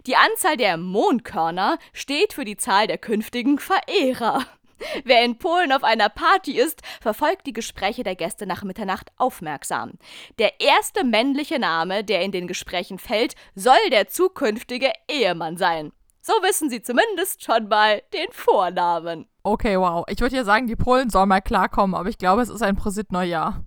Die 0.06 0.16
Anzahl 0.16 0.58
der 0.58 0.78
Mohnkörner 0.78 1.78
steht 1.94 2.34
für 2.34 2.46
die 2.46 2.58
Zahl 2.58 2.88
der 2.88 2.98
künftigen 2.98 3.60
Verehrer. 3.60 4.46
Wer 5.04 5.24
in 5.24 5.38
Polen 5.38 5.72
auf 5.72 5.84
einer 5.84 6.10
Party 6.10 6.60
ist, 6.60 6.82
verfolgt 7.02 7.48
die 7.48 7.54
Gespräche 7.54 8.04
der 8.04 8.16
Gäste 8.16 8.46
nach 8.46 8.64
Mitternacht 8.64 9.12
aufmerksam. 9.18 9.94
Der 10.38 10.60
erste 10.60 11.04
männliche 11.04 11.58
Name, 11.58 12.04
der 12.04 12.22
in 12.22 12.32
den 12.32 12.48
Gesprächen 12.48 13.00
fällt, 13.00 13.36
soll 13.56 13.90
der 13.92 14.08
zukünftige 14.08 14.92
Ehemann 15.08 15.58
sein. 15.58 15.92
So 16.28 16.34
wissen 16.44 16.70
sie 16.70 16.82
zumindest 16.82 17.42
schon 17.42 17.70
mal 17.70 18.02
den 18.14 18.30
Vornamen. 18.32 19.28
Okay, 19.44 19.80
wow. 19.80 20.04
Ich 20.10 20.20
würde 20.20 20.36
ja 20.36 20.44
sagen, 20.44 20.68
die 20.68 20.76
Polen 20.76 21.10
sollen 21.10 21.30
mal 21.30 21.40
klarkommen, 21.40 21.96
aber 21.96 22.10
ich 22.10 22.18
glaube, 22.18 22.42
es 22.42 22.50
ist 22.50 22.62
ein 22.62 22.76
Prosit-Neujahr. 22.76 23.64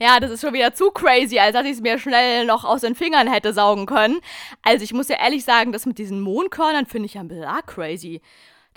Ja, 0.00 0.18
das 0.18 0.30
ist 0.30 0.40
schon 0.40 0.54
wieder 0.54 0.72
zu 0.72 0.90
crazy, 0.90 1.38
als 1.38 1.52
dass 1.52 1.66
ich 1.66 1.72
es 1.72 1.80
mir 1.82 1.98
schnell 1.98 2.46
noch 2.46 2.64
aus 2.64 2.80
den 2.80 2.94
Fingern 2.94 3.30
hätte 3.30 3.52
saugen 3.52 3.84
können. 3.84 4.20
Also 4.62 4.84
ich 4.84 4.94
muss 4.94 5.08
ja 5.08 5.16
ehrlich 5.16 5.44
sagen, 5.44 5.70
das 5.70 5.84
mit 5.84 5.98
diesen 5.98 6.22
Mohnkörnern 6.22 6.86
finde 6.86 7.04
ich 7.04 7.14
ja 7.14 7.20
ein 7.20 7.28
bisschen 7.28 7.50
crazy. 7.66 8.22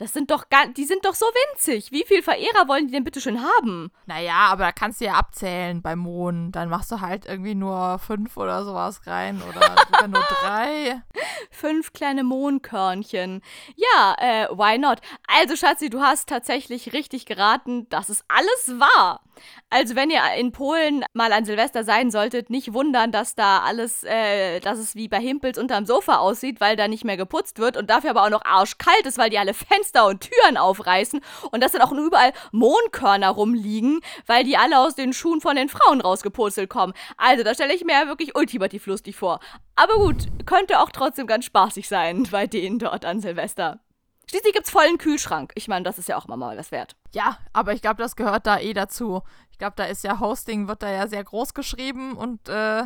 Das 0.01 0.13
sind 0.13 0.31
doch 0.31 0.49
gar, 0.49 0.67
die 0.67 0.85
sind 0.85 1.05
doch 1.05 1.13
so 1.13 1.27
winzig. 1.27 1.91
Wie 1.91 2.03
viel 2.03 2.23
Verehrer 2.23 2.67
wollen 2.67 2.87
die 2.87 2.93
denn 2.93 3.03
bitte 3.03 3.21
schön 3.21 3.39
haben? 3.39 3.91
Naja, 4.07 4.47
aber 4.49 4.63
da 4.63 4.71
kannst 4.71 4.99
du 4.99 5.05
ja 5.05 5.13
abzählen 5.13 5.83
beim 5.83 5.99
Mond. 5.99 6.55
Dann 6.55 6.69
machst 6.69 6.91
du 6.91 7.01
halt 7.01 7.27
irgendwie 7.27 7.53
nur 7.53 7.99
fünf 7.99 8.35
oder 8.35 8.65
sowas 8.65 9.05
rein 9.05 9.39
oder 9.47 10.07
nur 10.07 10.23
drei. 10.23 11.03
Fünf 11.51 11.93
kleine 11.93 12.23
Mohnkörnchen. 12.23 13.43
Ja, 13.75 14.15
äh, 14.17 14.47
why 14.49 14.79
not? 14.79 15.01
Also, 15.27 15.55
Schatzi, 15.55 15.91
du 15.91 16.01
hast 16.01 16.27
tatsächlich 16.27 16.93
richtig 16.93 17.27
geraten. 17.27 17.87
Das 17.89 18.09
ist 18.09 18.25
alles 18.27 18.79
wahr. 18.79 19.21
Also, 19.69 19.95
wenn 19.95 20.09
ihr 20.09 20.21
in 20.37 20.51
Polen 20.51 21.03
mal 21.13 21.31
an 21.31 21.45
Silvester 21.45 21.83
sein 21.83 22.11
solltet, 22.11 22.49
nicht 22.49 22.73
wundern, 22.73 23.11
dass 23.11 23.35
da 23.35 23.59
alles, 23.59 24.03
äh, 24.03 24.59
dass 24.59 24.79
es 24.79 24.95
wie 24.95 25.07
bei 25.07 25.19
Himpels 25.19 25.57
unterm 25.57 25.85
Sofa 25.85 26.17
aussieht, 26.17 26.59
weil 26.59 26.75
da 26.75 26.87
nicht 26.87 27.05
mehr 27.05 27.17
geputzt 27.17 27.59
wird 27.59 27.77
und 27.77 27.89
dafür 27.89 28.11
aber 28.11 28.23
auch 28.23 28.29
noch 28.29 28.45
arschkalt 28.45 29.05
ist, 29.05 29.17
weil 29.17 29.29
die 29.29 29.39
alle 29.39 29.53
Fenster 29.53 30.07
und 30.07 30.21
Türen 30.29 30.57
aufreißen 30.57 31.21
und 31.51 31.63
dass 31.63 31.71
dann 31.71 31.81
auch 31.81 31.91
überall 31.91 32.33
Mohnkörner 32.51 33.29
rumliegen, 33.29 34.01
weil 34.25 34.43
die 34.43 34.57
alle 34.57 34.79
aus 34.79 34.95
den 34.95 35.13
Schuhen 35.13 35.41
von 35.41 35.55
den 35.55 35.69
Frauen 35.69 36.01
rausgepurzelt 36.01 36.69
kommen. 36.69 36.93
Also, 37.17 37.43
da 37.43 37.53
stelle 37.53 37.73
ich 37.73 37.85
mir 37.85 37.93
ja 37.93 38.07
wirklich 38.07 38.35
ultimativ 38.35 38.85
lustig 38.87 39.15
vor. 39.15 39.39
Aber 39.75 39.95
gut, 39.95 40.27
könnte 40.45 40.79
auch 40.79 40.89
trotzdem 40.91 41.27
ganz 41.27 41.45
spaßig 41.45 41.87
sein 41.87 42.27
bei 42.31 42.47
denen 42.47 42.79
dort 42.79 43.05
an 43.05 43.19
Silvester. 43.19 43.79
Schließlich 44.31 44.53
gibt's 44.53 44.69
vollen 44.69 44.97
Kühlschrank. 44.97 45.51
Ich 45.55 45.67
meine, 45.67 45.83
das 45.83 45.97
ist 45.97 46.07
ja 46.07 46.15
auch 46.15 46.25
mal 46.25 46.57
was 46.57 46.71
wert. 46.71 46.95
Ja, 47.11 47.37
aber 47.51 47.73
ich 47.73 47.81
glaube, 47.81 48.01
das 48.01 48.15
gehört 48.15 48.47
da 48.47 48.59
eh 48.59 48.71
dazu. 48.71 49.23
Ich 49.51 49.57
glaube, 49.57 49.73
da 49.75 49.83
ist 49.83 50.05
ja 50.05 50.21
Hosting, 50.21 50.69
wird 50.69 50.83
da 50.83 50.89
ja 50.89 51.05
sehr 51.09 51.21
groß 51.21 51.53
geschrieben 51.53 52.13
und 52.13 52.47
äh, 52.47 52.83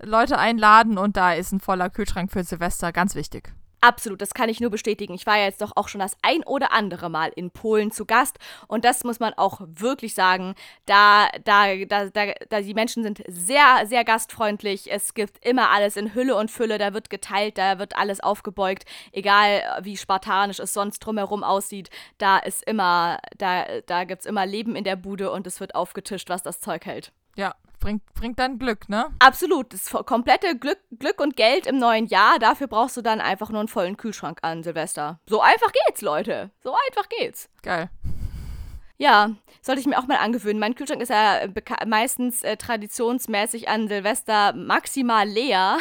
Leute 0.00 0.38
einladen 0.38 0.96
und 0.96 1.18
da 1.18 1.34
ist 1.34 1.52
ein 1.52 1.60
voller 1.60 1.90
Kühlschrank 1.90 2.32
für 2.32 2.42
Silvester 2.44 2.92
ganz 2.92 3.14
wichtig. 3.14 3.52
Absolut, 3.86 4.20
das 4.20 4.34
kann 4.34 4.48
ich 4.48 4.58
nur 4.58 4.70
bestätigen. 4.70 5.14
Ich 5.14 5.26
war 5.26 5.38
ja 5.38 5.44
jetzt 5.44 5.62
doch 5.62 5.70
auch 5.76 5.86
schon 5.86 6.00
das 6.00 6.16
ein 6.20 6.42
oder 6.42 6.72
andere 6.72 7.08
Mal 7.08 7.30
in 7.36 7.52
Polen 7.52 7.92
zu 7.92 8.04
Gast 8.04 8.36
und 8.66 8.84
das 8.84 9.04
muss 9.04 9.20
man 9.20 9.32
auch 9.34 9.60
wirklich 9.60 10.12
sagen. 10.12 10.56
Da, 10.86 11.28
da, 11.44 11.72
da, 11.84 12.06
da, 12.06 12.32
da 12.48 12.60
die 12.60 12.74
Menschen 12.74 13.04
sind 13.04 13.22
sehr, 13.28 13.86
sehr 13.86 14.02
gastfreundlich. 14.02 14.90
Es 14.90 15.14
gibt 15.14 15.38
immer 15.46 15.70
alles 15.70 15.96
in 15.96 16.14
Hülle 16.14 16.34
und 16.34 16.50
Fülle. 16.50 16.78
Da 16.78 16.94
wird 16.94 17.10
geteilt, 17.10 17.58
da 17.58 17.78
wird 17.78 17.96
alles 17.96 18.18
aufgebeugt, 18.18 18.86
egal 19.12 19.62
wie 19.82 19.96
spartanisch 19.96 20.58
es 20.58 20.72
sonst 20.72 20.98
drumherum 20.98 21.44
aussieht. 21.44 21.88
Da 22.18 22.38
ist 22.38 22.64
immer, 22.64 23.20
da, 23.38 23.66
da 23.86 24.02
gibt 24.02 24.22
es 24.22 24.26
immer 24.26 24.46
Leben 24.46 24.74
in 24.74 24.82
der 24.82 24.96
Bude 24.96 25.30
und 25.30 25.46
es 25.46 25.60
wird 25.60 25.76
aufgetischt, 25.76 26.28
was 26.28 26.42
das 26.42 26.58
Zeug 26.58 26.86
hält. 26.86 27.12
Ja, 27.36 27.54
bringt, 27.86 28.14
bringt 28.14 28.38
dann 28.40 28.58
Glück, 28.58 28.88
ne? 28.88 29.06
Absolut. 29.20 29.72
Das 29.72 29.88
komplette 30.06 30.58
Glück, 30.58 30.80
Glück 30.98 31.20
und 31.20 31.36
Geld 31.36 31.68
im 31.68 31.78
neuen 31.78 32.06
Jahr. 32.06 32.40
Dafür 32.40 32.66
brauchst 32.66 32.96
du 32.96 33.02
dann 33.02 33.20
einfach 33.20 33.50
nur 33.50 33.60
einen 33.60 33.68
vollen 33.68 33.96
Kühlschrank 33.96 34.40
an 34.42 34.64
Silvester. 34.64 35.20
So 35.28 35.40
einfach 35.40 35.70
geht's, 35.86 36.02
Leute. 36.02 36.50
So 36.64 36.74
einfach 36.88 37.08
geht's. 37.08 37.48
Geil. 37.62 37.88
Ja, 38.98 39.30
sollte 39.62 39.80
ich 39.80 39.86
mir 39.86 40.00
auch 40.00 40.08
mal 40.08 40.16
angewöhnen. 40.16 40.58
Mein 40.58 40.74
Kühlschrank 40.74 41.00
ist 41.00 41.10
ja 41.10 41.46
meistens 41.86 42.42
äh, 42.42 42.56
traditionsmäßig 42.56 43.68
an 43.68 43.86
Silvester 43.86 44.52
maximal 44.52 45.28
leer. 45.28 45.78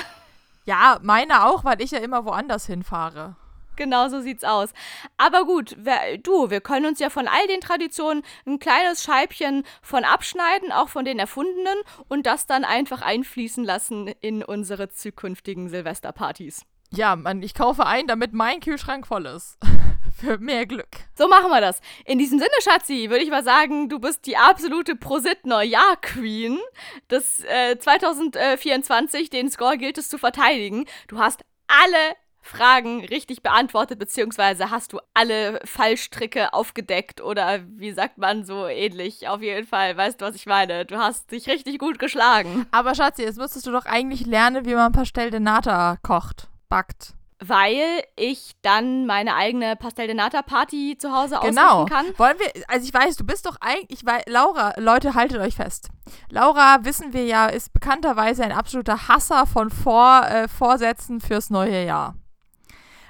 Ja, 0.65 0.99
meine 1.01 1.45
auch, 1.45 1.63
weil 1.63 1.81
ich 1.81 1.89
ja 1.89 1.99
immer 1.99 2.23
woanders 2.25 2.67
hinfahre. 2.67 3.35
Genau 3.75 4.09
so 4.09 4.21
sieht's 4.21 4.43
aus. 4.43 4.71
Aber 5.17 5.45
gut, 5.45 5.75
wer, 5.77 6.17
du, 6.17 6.49
wir 6.49 6.61
können 6.61 6.85
uns 6.85 6.99
ja 6.99 7.09
von 7.09 7.27
all 7.27 7.47
den 7.47 7.61
Traditionen 7.61 8.23
ein 8.45 8.59
kleines 8.59 9.03
Scheibchen 9.03 9.63
von 9.81 10.03
abschneiden, 10.03 10.71
auch 10.71 10.89
von 10.89 11.05
den 11.05 11.19
erfundenen, 11.19 11.77
und 12.07 12.25
das 12.25 12.45
dann 12.45 12.63
einfach 12.63 13.01
einfließen 13.01 13.63
lassen 13.63 14.07
in 14.21 14.43
unsere 14.43 14.89
zukünftigen 14.89 15.69
Silvesterpartys. 15.69 16.65
Ja, 16.91 17.15
Mann, 17.15 17.41
ich 17.43 17.53
kaufe 17.53 17.85
ein, 17.85 18.07
damit 18.07 18.33
mein 18.33 18.59
Kühlschrank 18.59 19.07
voll 19.07 19.25
ist. 19.25 19.57
Für 20.17 20.37
mehr 20.37 20.65
Glück. 20.65 20.87
So 21.17 21.27
machen 21.27 21.49
wir 21.49 21.59
das. 21.59 21.81
In 22.05 22.19
diesem 22.19 22.39
Sinne, 22.39 22.51
Schatzi, 22.61 23.09
würde 23.09 23.23
ich 23.23 23.29
mal 23.29 23.43
sagen, 23.43 23.89
du 23.89 23.99
bist 23.99 24.25
die 24.25 24.37
absolute 24.37 24.95
Prosit-Neujahr-Queen 24.95 26.57
des 27.11 27.43
äh, 27.43 27.77
2024. 27.77 29.29
Den 29.29 29.51
Score 29.51 29.77
gilt 29.77 29.97
es 29.97 30.07
zu 30.07 30.17
verteidigen. 30.17 30.85
Du 31.09 31.19
hast 31.19 31.43
alle 31.67 32.15
Fragen 32.45 33.03
richtig 33.05 33.41
beantwortet, 33.41 33.97
beziehungsweise 33.97 34.69
hast 34.69 34.93
du 34.93 34.99
alle 35.15 35.59
Fallstricke 35.65 36.53
aufgedeckt 36.53 37.19
oder 37.19 37.61
wie 37.67 37.91
sagt 37.91 38.19
man 38.19 38.45
so 38.45 38.67
ähnlich? 38.67 39.27
Auf 39.27 39.41
jeden 39.41 39.65
Fall, 39.65 39.97
weißt 39.97 40.21
du, 40.21 40.25
was 40.25 40.35
ich 40.35 40.45
meine? 40.45 40.85
Du 40.85 40.97
hast 40.97 41.31
dich 41.31 41.47
richtig 41.47 41.79
gut 41.79 41.97
geschlagen. 41.97 42.67
Aber 42.71 42.93
Schatzi, 42.93 43.23
jetzt 43.23 43.39
müsstest 43.39 43.65
du 43.65 43.71
doch 43.71 43.85
eigentlich 43.85 44.27
lernen, 44.27 44.65
wie 44.65 44.75
man 44.75 44.91
Pastel 44.91 45.31
de 45.31 45.39
Nata 45.39 45.97
kocht, 46.03 46.47
backt. 46.69 47.15
Weil 47.39 47.81
ich 48.15 48.51
dann 48.61 49.07
meine 49.07 49.35
eigene 49.35 49.75
Pastel 49.75 50.05
de 50.05 50.15
Nata 50.15 50.43
Party 50.43 50.97
zu 50.99 51.11
Hause 51.11 51.39
genau. 51.41 51.81
ausrichten 51.81 51.89
kann. 51.89 52.05
Wollen 52.17 52.37
wir, 52.37 52.63
also 52.67 52.85
ich 52.85 52.93
weiß, 52.93 53.15
du 53.17 53.25
bist 53.25 53.47
doch 53.47 53.57
eigentlich, 53.59 54.01
ich 54.01 54.05
weiß, 54.05 54.23
Laura, 54.27 54.73
Leute, 54.77 55.15
haltet 55.15 55.39
euch 55.39 55.55
fest. 55.55 55.89
Laura, 56.29 56.85
wissen 56.85 57.11
wir 57.11 57.25
ja, 57.25 57.47
ist 57.47 57.73
bekannterweise 57.73 58.43
ein 58.43 58.51
absoluter 58.51 59.07
Hasser 59.07 59.47
von 59.47 59.71
Vor, 59.71 60.23
äh, 60.27 60.47
Vorsätzen 60.47 61.19
fürs 61.19 61.49
neue 61.49 61.83
Jahr. 61.85 62.13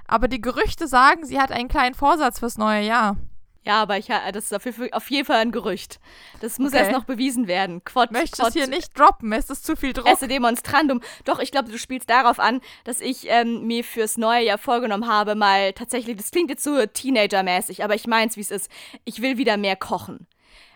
Aber 0.08 0.28
die 0.28 0.42
Gerüchte 0.42 0.88
sagen, 0.88 1.26
sie 1.26 1.40
hat 1.40 1.52
einen 1.52 1.68
kleinen 1.68 1.96
Vorsatz 1.96 2.40
fürs 2.40 2.58
neue 2.58 2.86
Jahr. 2.86 3.18
Ja, 3.66 3.82
aber 3.82 3.98
ich, 3.98 4.06
das 4.06 4.52
ist 4.52 4.54
auf 4.54 5.10
jeden 5.10 5.26
Fall 5.26 5.38
ein 5.38 5.52
Gerücht. 5.52 6.00
Das 6.40 6.60
muss 6.60 6.74
okay. 6.74 6.84
erst 6.84 6.92
noch 6.92 7.04
bewiesen 7.06 7.48
werden. 7.48 7.84
Quod, 7.84 8.12
Möchtest 8.12 8.40
Quod, 8.40 8.54
hier 8.54 8.68
nicht 8.68 8.98
droppen? 8.98 9.32
Ist 9.32 9.50
das 9.50 9.64
zu 9.64 9.76
viel 9.76 9.92
Druck? 9.92 10.08
Esse 10.08 10.28
demonstrandum. 10.28 11.02
Doch, 11.24 11.40
ich 11.40 11.50
glaube, 11.50 11.72
du 11.72 11.80
spielst 11.80 12.08
darauf 12.08 12.38
an, 12.38 12.62
dass 12.84 13.02
ich 13.02 13.28
ähm, 13.28 13.66
mir 13.66 13.84
fürs 13.84 14.18
neue 14.18 14.46
Jahr 14.46 14.60
vorgenommen 14.60 15.08
habe, 15.08 15.34
mal 15.34 15.74
tatsächlich, 15.74 16.16
das 16.16 16.30
klingt 16.30 16.52
jetzt 16.52 16.64
so 16.64 16.86
Teenager-mäßig, 16.86 17.84
aber 17.84 17.96
ich 17.96 18.06
meins, 18.06 18.38
wie 18.38 18.42
es 18.42 18.52
ist. 18.52 18.70
Ich 19.04 19.24
will 19.24 19.40
wieder 19.40 19.58
mehr 19.58 19.76
kochen. 19.76 20.28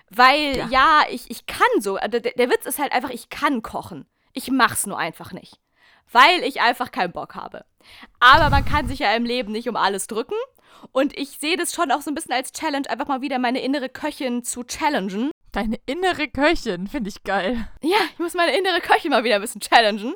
Weil, 0.10 0.58
ja, 0.58 0.68
ja 0.72 1.02
ich, 1.12 1.30
ich 1.30 1.46
kann 1.46 1.68
so. 1.82 1.98
Der, 1.98 2.22
der 2.22 2.50
Witz 2.50 2.66
ist 2.66 2.80
halt 2.80 2.92
einfach, 2.92 3.12
ich 3.12 3.30
kann 3.30 3.62
kochen. 3.62 4.08
Ich 4.34 4.50
mach's 4.50 4.88
nur 4.88 4.98
einfach 4.98 5.32
nicht 5.32 5.60
weil 6.12 6.44
ich 6.44 6.62
einfach 6.62 6.92
keinen 6.92 7.12
Bock 7.12 7.36
habe. 7.36 7.66
Aber 8.20 8.50
man 8.50 8.66
kann 8.66 8.88
sich 8.88 9.00
ja 9.00 9.14
im 9.16 9.26
Leben 9.26 9.52
nicht 9.52 9.70
um 9.70 9.76
alles 9.76 10.08
drücken. 10.08 10.36
Und 10.92 11.18
ich 11.18 11.32
sehe 11.40 11.58
das 11.58 11.74
schon 11.74 11.92
auch 11.92 12.02
so 12.02 12.12
ein 12.12 12.16
bisschen 12.16 12.34
als 12.34 12.52
Challenge, 12.52 12.90
einfach 12.90 13.08
mal 13.08 13.22
wieder 13.22 13.40
meine 13.40 13.62
innere 13.62 13.90
Köchin 13.90 14.44
zu 14.44 14.64
challengen. 14.64 15.32
Deine 15.52 15.80
innere 15.86 16.28
Köchin, 16.28 16.88
finde 16.88 17.10
ich 17.10 17.24
geil. 17.24 17.68
Ja, 17.82 17.98
ich 18.14 18.20
muss 18.20 18.34
meine 18.34 18.58
innere 18.58 18.82
Köchin 18.82 19.12
mal 19.12 19.24
wieder 19.24 19.36
ein 19.36 19.42
bisschen 19.42 19.62
challengen, 19.62 20.14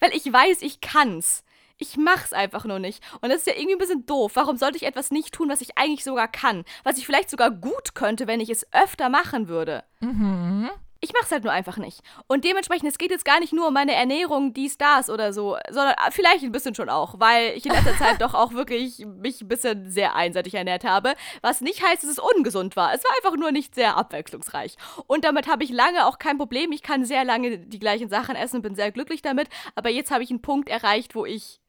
weil 0.00 0.14
ich 0.14 0.32
weiß, 0.32 0.62
ich 0.62 0.80
kann's. 0.80 1.42
Ich 1.78 1.98
mach's 1.98 2.32
einfach 2.32 2.64
nur 2.64 2.78
nicht. 2.78 3.02
Und 3.20 3.28
das 3.28 3.40
ist 3.40 3.46
ja 3.48 3.52
irgendwie 3.52 3.74
ein 3.74 3.78
bisschen 3.78 4.06
doof. 4.06 4.32
Warum 4.34 4.56
sollte 4.56 4.78
ich 4.78 4.84
etwas 4.84 5.10
nicht 5.10 5.34
tun, 5.34 5.50
was 5.50 5.60
ich 5.60 5.76
eigentlich 5.76 6.04
sogar 6.04 6.28
kann? 6.28 6.64
Was 6.84 6.96
ich 6.96 7.04
vielleicht 7.04 7.28
sogar 7.28 7.50
gut 7.50 7.94
könnte, 7.94 8.26
wenn 8.26 8.40
ich 8.40 8.48
es 8.48 8.66
öfter 8.72 9.10
machen 9.10 9.48
würde. 9.48 9.84
Mhm 10.00 10.70
ich 11.06 11.12
mach's 11.12 11.30
halt 11.30 11.44
nur 11.44 11.52
einfach 11.52 11.76
nicht. 11.76 12.00
Und 12.26 12.44
dementsprechend, 12.44 12.88
es 12.88 12.98
geht 12.98 13.12
jetzt 13.12 13.24
gar 13.24 13.38
nicht 13.38 13.52
nur 13.52 13.68
um 13.68 13.74
meine 13.74 13.94
Ernährung, 13.94 14.52
dies, 14.52 14.76
das 14.76 15.08
oder 15.08 15.32
so, 15.32 15.56
sondern 15.70 15.94
vielleicht 16.10 16.42
ein 16.42 16.50
bisschen 16.50 16.74
schon 16.74 16.88
auch, 16.88 17.20
weil 17.20 17.52
ich 17.56 17.64
in 17.64 17.72
letzter 17.72 17.96
Zeit 17.96 18.20
doch 18.20 18.34
auch 18.34 18.52
wirklich 18.52 19.06
mich 19.06 19.40
ein 19.40 19.48
bisschen 19.48 19.88
sehr 19.88 20.16
einseitig 20.16 20.54
ernährt 20.54 20.82
habe. 20.82 21.14
Was 21.42 21.60
nicht 21.60 21.86
heißt, 21.86 22.02
dass 22.02 22.10
es 22.10 22.18
ungesund 22.18 22.74
war. 22.74 22.92
Es 22.92 23.04
war 23.04 23.12
einfach 23.16 23.38
nur 23.38 23.52
nicht 23.52 23.76
sehr 23.76 23.96
abwechslungsreich. 23.96 24.76
Und 25.06 25.24
damit 25.24 25.46
habe 25.46 25.62
ich 25.62 25.70
lange 25.70 26.06
auch 26.06 26.18
kein 26.18 26.38
Problem. 26.38 26.72
Ich 26.72 26.82
kann 26.82 27.04
sehr 27.04 27.24
lange 27.24 27.58
die 27.58 27.78
gleichen 27.78 28.08
Sachen 28.08 28.34
essen 28.34 28.56
und 28.56 28.62
bin 28.62 28.74
sehr 28.74 28.90
glücklich 28.90 29.22
damit. 29.22 29.48
Aber 29.76 29.90
jetzt 29.90 30.10
habe 30.10 30.24
ich 30.24 30.30
einen 30.30 30.42
Punkt 30.42 30.68
erreicht, 30.68 31.14
wo 31.14 31.24
ich 31.24 31.60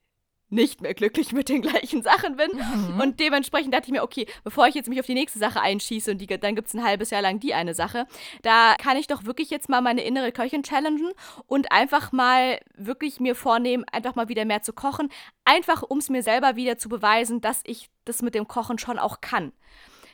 nicht 0.49 0.81
mehr 0.81 0.93
glücklich 0.93 1.33
mit 1.33 1.49
den 1.49 1.61
gleichen 1.61 2.01
Sachen 2.01 2.37
bin. 2.37 2.49
Mhm. 2.53 2.99
Und 2.99 3.19
dementsprechend 3.19 3.73
dachte 3.73 3.87
ich 3.87 3.91
mir, 3.91 4.03
okay, 4.03 4.25
bevor 4.43 4.67
ich 4.67 4.75
jetzt 4.75 4.89
mich 4.89 4.99
auf 4.99 5.05
die 5.05 5.13
nächste 5.13 5.39
Sache 5.39 5.61
einschieße 5.61 6.11
und 6.11 6.19
die, 6.19 6.27
dann 6.27 6.55
gibt 6.55 6.67
es 6.67 6.73
ein 6.73 6.83
halbes 6.83 7.09
Jahr 7.09 7.21
lang 7.21 7.39
die 7.39 7.53
eine 7.53 7.73
Sache, 7.73 8.07
da 8.41 8.75
kann 8.75 8.97
ich 8.97 9.07
doch 9.07 9.25
wirklich 9.25 9.49
jetzt 9.49 9.69
mal 9.69 9.81
meine 9.81 10.03
innere 10.03 10.31
Köchin 10.31 10.63
challengen 10.63 11.11
und 11.47 11.71
einfach 11.71 12.11
mal 12.11 12.59
wirklich 12.75 13.19
mir 13.19 13.35
vornehmen, 13.35 13.83
einfach 13.91 14.15
mal 14.15 14.29
wieder 14.29 14.45
mehr 14.45 14.61
zu 14.61 14.73
kochen. 14.73 15.09
Einfach, 15.45 15.83
um 15.83 15.97
es 15.97 16.09
mir 16.09 16.23
selber 16.23 16.55
wieder 16.55 16.77
zu 16.77 16.89
beweisen, 16.89 17.41
dass 17.41 17.61
ich 17.65 17.89
das 18.05 18.21
mit 18.21 18.35
dem 18.35 18.47
Kochen 18.47 18.77
schon 18.77 18.99
auch 18.99 19.21
kann. 19.21 19.51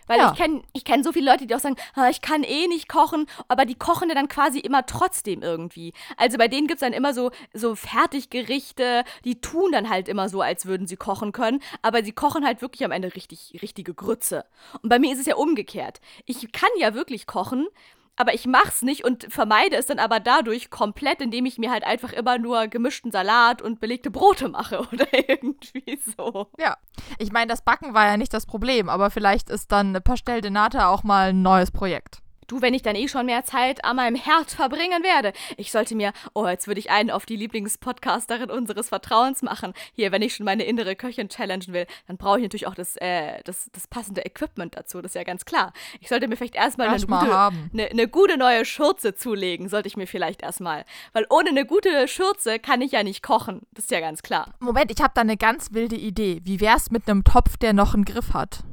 Weil 0.08 0.20
ja. 0.20 0.32
ich 0.32 0.38
kenne 0.38 0.62
ich 0.74 0.86
kenn 0.86 1.04
so 1.04 1.12
viele 1.12 1.32
Leute, 1.32 1.48
die 1.48 1.56
auch 1.56 1.60
sagen, 1.60 1.76
ich 2.10 2.22
kann 2.22 2.44
eh 2.44 2.68
nicht 2.68 2.88
kochen, 2.88 3.28
aber 3.48 3.66
die 3.66 3.76
kochen 3.76 4.10
ja 4.10 4.16
dann 4.16 4.28
quasi 4.28 4.60
immer 4.60 4.86
trotzdem 4.86 5.42
irgendwie. 5.42 5.94
Also 6.18 6.38
bei 6.38 6.48
denen 6.48 6.68
gibt 6.68 6.82
es 6.82 6.86
dann 6.88 6.94
immer 6.94 7.14
so, 7.14 7.32
so 7.54 7.76
Fertiggerichte, 7.76 9.04
die 9.26 9.42
tun 9.42 9.72
dann 9.72 9.90
halt 9.90 10.08
immer 10.08 10.30
so, 10.30 10.42
als 10.42 10.66
würden 10.66 10.88
sie 10.88 10.98
kochen 10.98 11.32
können, 11.32 11.62
aber 11.82 12.04
sie 12.04 12.12
kochen 12.12 12.46
halt 12.46 12.62
wirklich 12.62 12.84
am 12.86 12.92
Ende 12.92 13.16
richtig, 13.16 13.60
richtige 13.62 13.94
Grütze. 13.94 14.46
Und 14.82 14.90
bei 14.90 15.00
mir 15.00 15.14
ist 15.14 15.20
es 15.20 15.26
ja 15.26 15.36
umgekehrt. 15.36 16.02
Ich 16.26 16.52
kann 16.52 16.70
ja 16.78 16.94
wirklich 16.94 17.28
kochen, 17.28 17.68
aber 18.16 18.34
ich 18.34 18.46
mach's 18.46 18.82
nicht 18.82 19.04
und 19.04 19.28
vermeide 19.30 19.76
es 19.76 19.88
dann 19.88 20.00
aber 20.00 20.20
dadurch 20.20 20.70
komplett, 20.70 21.22
indem 21.22 21.46
ich 21.46 21.58
mir 21.58 21.72
halt 21.72 21.84
einfach 21.84 22.14
immer 22.14 22.38
nur 22.38 22.68
gemischten 22.68 23.12
Salat 23.12 23.62
und 23.62 23.80
belegte 23.80 24.12
Brote 24.12 24.50
mache 24.50 24.80
oder 24.94 25.08
irgendwie 25.28 26.00
so. 26.18 26.48
Ja, 26.60 26.78
ich 27.18 27.32
meine, 27.32 27.48
das 27.48 27.64
Backen 27.64 27.94
war 27.94 28.06
ja 28.06 28.18
nicht 28.18 28.34
das 28.34 28.46
Problem, 28.46 28.90
aber 28.90 29.10
vielleicht 29.10 29.50
ist 29.50 29.72
dann 29.72 29.94
Pastel 30.04 30.42
de 30.42 30.52
Nata 30.52 30.88
auch 30.90 31.04
mal 31.04 31.30
ein 31.30 31.42
neues 31.42 31.72
Projekt. 31.72 32.23
Du, 32.48 32.62
wenn 32.62 32.74
ich 32.74 32.82
dann 32.82 32.96
eh 32.96 33.08
schon 33.08 33.26
mehr 33.26 33.44
Zeit 33.46 33.84
an 33.86 33.96
meinem 33.96 34.16
Herd 34.16 34.52
verbringen 34.52 35.04
werde. 35.04 35.34
Ich 35.58 35.72
sollte 35.72 35.96
mir, 35.96 36.14
oh, 36.34 36.48
jetzt 36.48 36.68
würde 36.68 36.80
ich 36.80 36.92
einen 36.92 37.12
auf 37.12 37.26
die 37.26 37.36
Lieblingspodcasterin 37.36 38.50
unseres 38.50 38.90
Vertrauens 38.90 39.42
machen. 39.42 39.74
Hier, 39.94 40.12
wenn 40.12 40.22
ich 40.22 40.36
schon 40.36 40.46
meine 40.46 40.64
innere 40.64 40.96
Köchin 40.96 41.30
challengen 41.30 41.74
will, 41.74 41.86
dann 42.08 42.18
brauche 42.18 42.38
ich 42.38 42.44
natürlich 42.44 42.68
auch 42.68 42.76
das, 42.76 42.96
äh, 42.98 43.42
das, 43.44 43.70
das 43.72 43.88
passende 43.88 44.26
Equipment 44.26 44.76
dazu. 44.76 45.02
Das 45.02 45.12
ist 45.12 45.16
ja 45.16 45.24
ganz 45.24 45.46
klar. 45.46 45.74
Ich 46.00 46.10
sollte 46.10 46.28
mir 46.28 46.38
vielleicht 46.38 46.56
erstmal 46.56 46.88
eine, 46.88 47.06
gute, 47.06 47.38
eine, 47.38 47.86
eine 47.90 48.08
gute 48.08 48.38
neue 48.38 48.66
Schürze 48.66 49.16
zulegen. 49.16 49.70
Sollte 49.70 49.88
ich 49.88 49.98
mir 49.98 50.08
vielleicht 50.08 50.42
erstmal. 50.42 50.86
Weil 51.14 51.26
ohne 51.30 51.50
eine 51.50 51.66
gute 51.66 52.08
Schürze 52.08 52.60
kann 52.60 52.82
ich 52.82 52.92
ja 52.92 53.04
nicht 53.04 53.24
kochen. 53.24 53.62
Das 53.72 53.86
ist 53.86 53.92
ja 53.92 54.00
ganz 54.00 54.22
klar. 54.22 54.54
Moment, 54.60 54.92
ich 54.92 55.02
habe 55.02 55.14
da 55.16 55.22
eine 55.22 55.38
ganz 55.38 55.74
wilde 55.74 55.96
Idee. 55.96 56.42
Wie 56.44 56.60
wär's 56.60 56.92
mit 56.92 57.10
einem 57.10 57.24
Topf, 57.24 57.58
der 57.58 57.74
noch 57.74 57.94
einen 57.94 58.06
Griff 58.06 58.34
hat? 58.34 58.64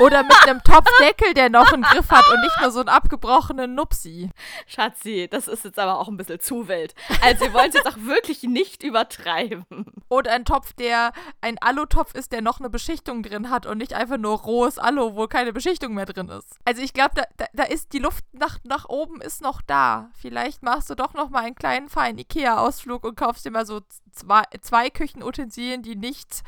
Oder 0.00 0.22
mit 0.22 0.36
einem 0.46 0.62
Topfdeckel, 0.62 1.34
der 1.34 1.50
noch 1.50 1.72
einen 1.72 1.82
Griff 1.82 2.10
hat 2.10 2.26
und 2.28 2.40
nicht 2.40 2.60
nur 2.60 2.70
so 2.70 2.80
einen 2.80 2.88
abgebrochenen 2.88 3.74
Nupsi. 3.74 4.30
Schatzi, 4.66 5.28
das 5.30 5.46
ist 5.46 5.64
jetzt 5.64 5.78
aber 5.78 5.98
auch 5.98 6.08
ein 6.08 6.16
bisschen 6.16 6.40
zu 6.40 6.68
wild. 6.68 6.94
Also 7.22 7.52
wollen 7.52 7.68
es 7.68 7.74
jetzt 7.74 7.86
auch 7.86 7.98
wirklich 7.98 8.42
nicht 8.44 8.82
übertreiben. 8.82 9.66
Oder 10.08 10.32
ein 10.32 10.44
Topf, 10.44 10.72
der 10.72 11.12
ein 11.40 11.58
Alutopf 11.58 12.14
ist, 12.14 12.32
der 12.32 12.40
noch 12.40 12.60
eine 12.60 12.70
Beschichtung 12.70 13.22
drin 13.22 13.50
hat 13.50 13.66
und 13.66 13.78
nicht 13.78 13.92
einfach 13.92 14.16
nur 14.16 14.38
rohes 14.38 14.78
Alu, 14.78 15.14
wo 15.16 15.26
keine 15.26 15.52
Beschichtung 15.52 15.94
mehr 15.94 16.06
drin 16.06 16.28
ist. 16.28 16.58
Also 16.64 16.82
ich 16.82 16.94
glaube, 16.94 17.12
da, 17.14 17.24
da, 17.36 17.46
da, 17.52 17.64
ist 17.64 17.92
die 17.92 17.98
Luft 17.98 18.24
nach, 18.32 18.58
nach 18.64 18.88
oben 18.88 19.20
ist 19.20 19.42
noch 19.42 19.60
da. 19.60 20.08
Vielleicht 20.18 20.62
machst 20.62 20.88
du 20.88 20.94
doch 20.94 21.12
noch 21.14 21.28
mal 21.28 21.44
einen 21.44 21.54
kleinen 21.54 21.88
feinen 21.88 22.18
Ikea-Ausflug 22.18 23.04
und 23.04 23.16
kaufst 23.16 23.44
dir 23.44 23.50
mal 23.50 23.66
so 23.66 23.80
zwei, 24.12 24.44
zwei 24.62 24.90
Küchenutensilien, 24.90 25.82
die 25.82 25.96
nicht 25.96 26.42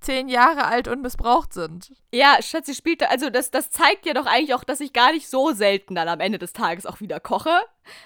zehn 0.00 0.28
Jahre 0.28 0.64
alt 0.64 0.88
und 0.88 1.02
missbraucht 1.02 1.52
sind. 1.52 1.92
Ja, 2.12 2.38
Schatzi 2.40 2.74
spielt, 2.74 3.02
also 3.02 3.30
das, 3.30 3.50
das 3.50 3.70
zeigt 3.70 4.06
ja 4.06 4.14
doch 4.14 4.26
eigentlich 4.26 4.54
auch, 4.54 4.64
dass 4.64 4.80
ich 4.80 4.92
gar 4.92 5.12
nicht 5.12 5.28
so 5.28 5.52
selten 5.52 5.94
dann 5.94 6.08
am 6.08 6.20
Ende 6.20 6.38
des 6.38 6.52
Tages 6.52 6.86
auch 6.86 7.00
wieder 7.00 7.20
koche. 7.20 7.60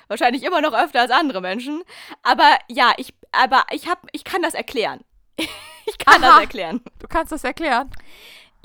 Wahrscheinlich 0.09 0.42
immer 0.42 0.61
noch 0.61 0.72
öfter 0.72 1.01
als 1.01 1.11
andere 1.11 1.40
Menschen. 1.40 1.82
Aber 2.22 2.59
ja, 2.68 2.92
ich, 2.97 3.14
aber 3.32 3.64
ich 3.70 3.88
hab, 3.88 4.07
ich 4.12 4.24
kann 4.24 4.42
das 4.42 4.55
erklären. 4.55 5.01
ich 5.38 5.99
kann 5.99 6.22
Aha, 6.22 6.32
das 6.32 6.40
erklären. 6.40 6.80
Du 6.99 7.07
kannst 7.07 7.32
das 7.32 7.45
erklären. 7.45 7.90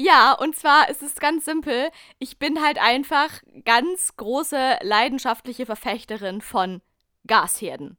Ja, 0.01 0.31
und 0.31 0.55
zwar 0.55 0.89
ist 0.89 1.03
es 1.03 1.15
ganz 1.15 1.45
simpel. 1.45 1.89
Ich 2.19 2.39
bin 2.39 2.63
halt 2.63 2.79
einfach 2.79 3.29
ganz 3.65 4.15
große 4.15 4.77
leidenschaftliche 4.81 5.65
Verfechterin 5.65 6.39
von 6.39 6.81
Gasherden. 7.27 7.98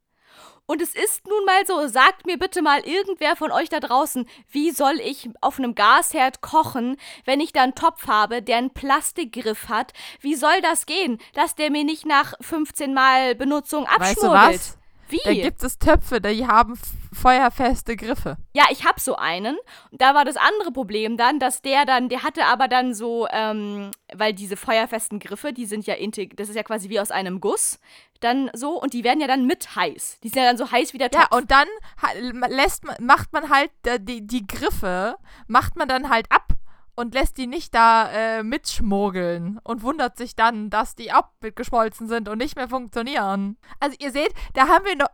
Und 0.70 0.80
es 0.80 0.94
ist 0.94 1.26
nun 1.26 1.44
mal 1.46 1.66
so, 1.66 1.88
sagt 1.88 2.26
mir 2.26 2.38
bitte 2.38 2.62
mal 2.62 2.78
irgendwer 2.86 3.34
von 3.34 3.50
euch 3.50 3.68
da 3.68 3.80
draußen, 3.80 4.24
wie 4.52 4.70
soll 4.70 5.00
ich 5.00 5.28
auf 5.40 5.58
einem 5.58 5.74
Gasherd 5.74 6.42
kochen, 6.42 6.96
wenn 7.24 7.40
ich 7.40 7.52
da 7.52 7.64
einen 7.64 7.74
Topf 7.74 8.06
habe, 8.06 8.40
der 8.40 8.58
einen 8.58 8.70
Plastikgriff 8.70 9.68
hat? 9.68 9.92
Wie 10.20 10.36
soll 10.36 10.60
das 10.62 10.86
gehen, 10.86 11.18
dass 11.34 11.56
der 11.56 11.72
mir 11.72 11.82
nicht 11.82 12.06
nach 12.06 12.34
15 12.40 12.94
Mal 12.94 13.34
Benutzung 13.34 13.84
abschmuggelt? 13.84 14.32
Weißt 14.32 14.68
du 14.70 14.76
was? 14.76 14.79
Wie? 15.10 15.20
Da 15.24 15.34
gibt 15.34 15.62
es 15.62 15.78
Töpfe, 15.78 16.20
die 16.20 16.46
haben 16.46 16.78
feuerfeste 17.12 17.96
Griffe. 17.96 18.36
Ja, 18.54 18.64
ich 18.70 18.84
habe 18.84 19.00
so 19.00 19.16
einen. 19.16 19.56
Da 19.92 20.14
war 20.14 20.24
das 20.24 20.36
andere 20.36 20.72
Problem 20.72 21.16
dann, 21.16 21.38
dass 21.38 21.62
der 21.62 21.84
dann, 21.84 22.08
der 22.08 22.22
hatte 22.22 22.44
aber 22.46 22.68
dann 22.68 22.94
so, 22.94 23.26
ähm, 23.30 23.90
weil 24.14 24.32
diese 24.32 24.56
feuerfesten 24.56 25.18
Griffe, 25.18 25.52
die 25.52 25.66
sind 25.66 25.86
ja 25.86 25.94
das 26.36 26.48
ist 26.48 26.56
ja 26.56 26.62
quasi 26.62 26.88
wie 26.88 27.00
aus 27.00 27.10
einem 27.10 27.40
Guss, 27.40 27.78
dann 28.20 28.50
so 28.52 28.80
und 28.80 28.92
die 28.92 29.04
werden 29.04 29.20
ja 29.20 29.26
dann 29.26 29.46
mit 29.46 29.74
heiß. 29.74 30.18
Die 30.22 30.28
sind 30.28 30.38
ja 30.38 30.44
dann 30.44 30.56
so 30.56 30.70
heiß 30.70 30.92
wie 30.92 30.98
der 30.98 31.10
Topf. 31.10 31.28
Ja, 31.30 31.36
und 31.36 31.50
dann 31.50 31.68
lässt, 32.48 32.84
macht 33.00 33.32
man 33.32 33.50
halt 33.50 33.70
äh, 33.86 33.98
die, 34.00 34.26
die 34.26 34.46
Griffe, 34.46 35.16
macht 35.46 35.76
man 35.76 35.88
dann 35.88 36.10
halt 36.10 36.26
ab 36.30 36.54
und 36.94 37.14
lässt 37.14 37.38
die 37.38 37.46
nicht 37.46 37.74
da 37.74 38.10
äh, 38.10 38.42
mitschmuggeln 38.42 39.58
und 39.64 39.82
wundert 39.82 40.16
sich 40.16 40.36
dann, 40.36 40.70
dass 40.70 40.94
die 40.94 41.12
abgeschmolzen 41.12 42.08
sind 42.08 42.28
und 42.28 42.38
nicht 42.38 42.56
mehr 42.56 42.68
funktionieren. 42.68 43.56
Also 43.78 43.96
ihr 44.00 44.12
seht, 44.12 44.32
da 44.54 44.68
haben 44.68 44.84
wir 44.84 44.96
noch, 44.96 45.08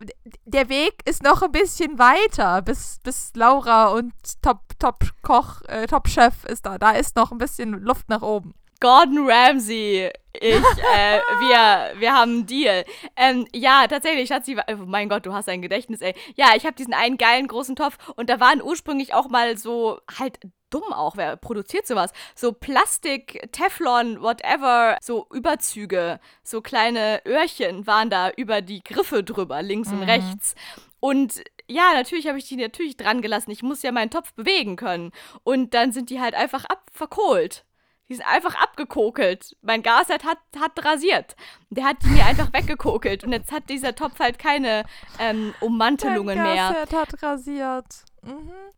der 0.44 0.68
Weg 0.68 0.94
ist 1.04 1.22
noch 1.22 1.42
ein 1.42 1.52
bisschen 1.52 1.98
weiter, 1.98 2.62
bis, 2.62 2.98
bis 3.02 3.32
Laura 3.34 3.88
und 3.88 4.12
Top, 4.42 4.60
Top 4.78 5.04
Koch, 5.22 5.62
äh, 5.68 5.86
Top 5.86 6.08
Chef 6.08 6.44
ist 6.44 6.66
da. 6.66 6.78
Da 6.78 6.90
ist 6.90 7.16
noch 7.16 7.32
ein 7.32 7.38
bisschen 7.38 7.72
Luft 7.72 8.08
nach 8.08 8.22
oben. 8.22 8.54
Gordon 8.80 9.28
Ramsay, 9.28 10.10
ich, 10.32 10.54
äh, 10.94 11.18
wir, 11.40 12.00
wir 12.00 12.12
haben 12.12 12.32
einen 12.32 12.46
Deal. 12.46 12.84
Ähm, 13.16 13.46
ja, 13.54 13.86
tatsächlich, 13.88 14.28
Schatzi, 14.28 14.56
oh 14.68 14.84
mein 14.86 15.08
Gott, 15.08 15.24
du 15.24 15.32
hast 15.32 15.48
ein 15.48 15.62
Gedächtnis, 15.62 16.00
ey. 16.00 16.14
Ja, 16.36 16.48
ich 16.56 16.66
habe 16.66 16.76
diesen 16.76 16.94
einen 16.94 17.16
geilen 17.16 17.46
großen 17.46 17.76
Topf 17.76 17.96
und 18.16 18.28
da 18.28 18.40
waren 18.40 18.62
ursprünglich 18.62 19.14
auch 19.14 19.28
mal 19.28 19.56
so 19.56 20.00
halt 20.18 20.38
dumm 20.70 20.92
auch, 20.92 21.16
wer 21.16 21.36
produziert 21.36 21.86
sowas? 21.86 22.12
So 22.34 22.52
Plastik, 22.52 23.48
Teflon, 23.52 24.20
whatever, 24.20 24.96
so 25.00 25.26
Überzüge, 25.32 26.20
so 26.42 26.60
kleine 26.60 27.22
Öhrchen 27.26 27.86
waren 27.86 28.10
da 28.10 28.30
über 28.30 28.62
die 28.62 28.82
Griffe 28.82 29.22
drüber, 29.22 29.62
links 29.62 29.90
mhm. 29.90 30.00
und 30.00 30.02
rechts. 30.04 30.54
Und 31.00 31.42
ja, 31.68 31.92
natürlich 31.94 32.26
habe 32.26 32.38
ich 32.38 32.48
die 32.48 32.56
natürlich 32.56 32.96
dran 32.96 33.22
gelassen. 33.22 33.50
Ich 33.50 33.62
muss 33.62 33.82
ja 33.82 33.92
meinen 33.92 34.10
Topf 34.10 34.32
bewegen 34.34 34.76
können. 34.76 35.12
Und 35.42 35.74
dann 35.74 35.92
sind 35.92 36.10
die 36.10 36.20
halt 36.20 36.34
einfach 36.34 36.64
abverkohlt. 36.64 37.64
Die 38.08 38.14
sind 38.14 38.26
einfach 38.26 38.54
abgekokelt. 38.54 39.56
Mein 39.62 39.82
Gasherd 39.82 40.24
hat, 40.24 40.38
hat 40.58 40.84
rasiert. 40.84 41.34
Der 41.70 41.84
hat 41.84 41.96
die 42.04 42.08
mir 42.08 42.24
einfach 42.24 42.52
weggekokelt. 42.52 43.24
Und 43.24 43.32
jetzt 43.32 43.50
hat 43.50 43.68
dieser 43.68 43.96
Topf 43.96 44.20
halt 44.20 44.38
keine 44.38 44.84
ähm, 45.18 45.54
Ummantelungen 45.60 46.38
mein 46.38 46.54
mehr. 46.54 46.68
Gasherd 46.68 46.92
hat 46.92 47.22
rasiert. 47.22 48.04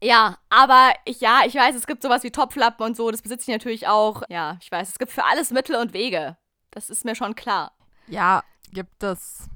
Ja, 0.03 0.38
aber 0.49 0.92
ich, 1.05 1.20
ja, 1.20 1.40
ich 1.46 1.55
weiß, 1.55 1.74
es 1.74 1.86
gibt 1.86 2.03
sowas 2.03 2.22
wie 2.22 2.30
Topflappen 2.30 2.84
und 2.86 2.96
so. 2.96 3.11
Das 3.11 3.22
besitze 3.22 3.51
ich 3.51 3.55
natürlich 3.55 3.88
auch. 3.88 4.22
Ja, 4.28 4.59
ich 4.61 4.70
weiß, 4.70 4.88
es 4.90 4.99
gibt 4.99 5.12
für 5.12 5.24
alles 5.24 5.51
Mittel 5.51 5.76
und 5.76 5.92
Wege. 5.92 6.36
Das 6.70 6.90
ist 6.90 7.05
mir 7.05 7.14
schon 7.14 7.34
klar. 7.34 7.72
Ja, 8.07 8.42
gibt 8.70 9.03
es. 9.03 9.49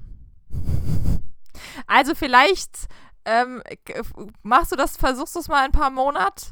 Also 1.86 2.14
vielleicht 2.14 2.88
ähm, 3.24 3.62
machst 4.42 4.72
du 4.72 4.76
das, 4.76 4.96
versuchst 4.96 5.34
du 5.36 5.40
es 5.40 5.48
mal 5.48 5.64
ein 5.64 5.72
paar 5.72 5.90
Monate 5.90 6.46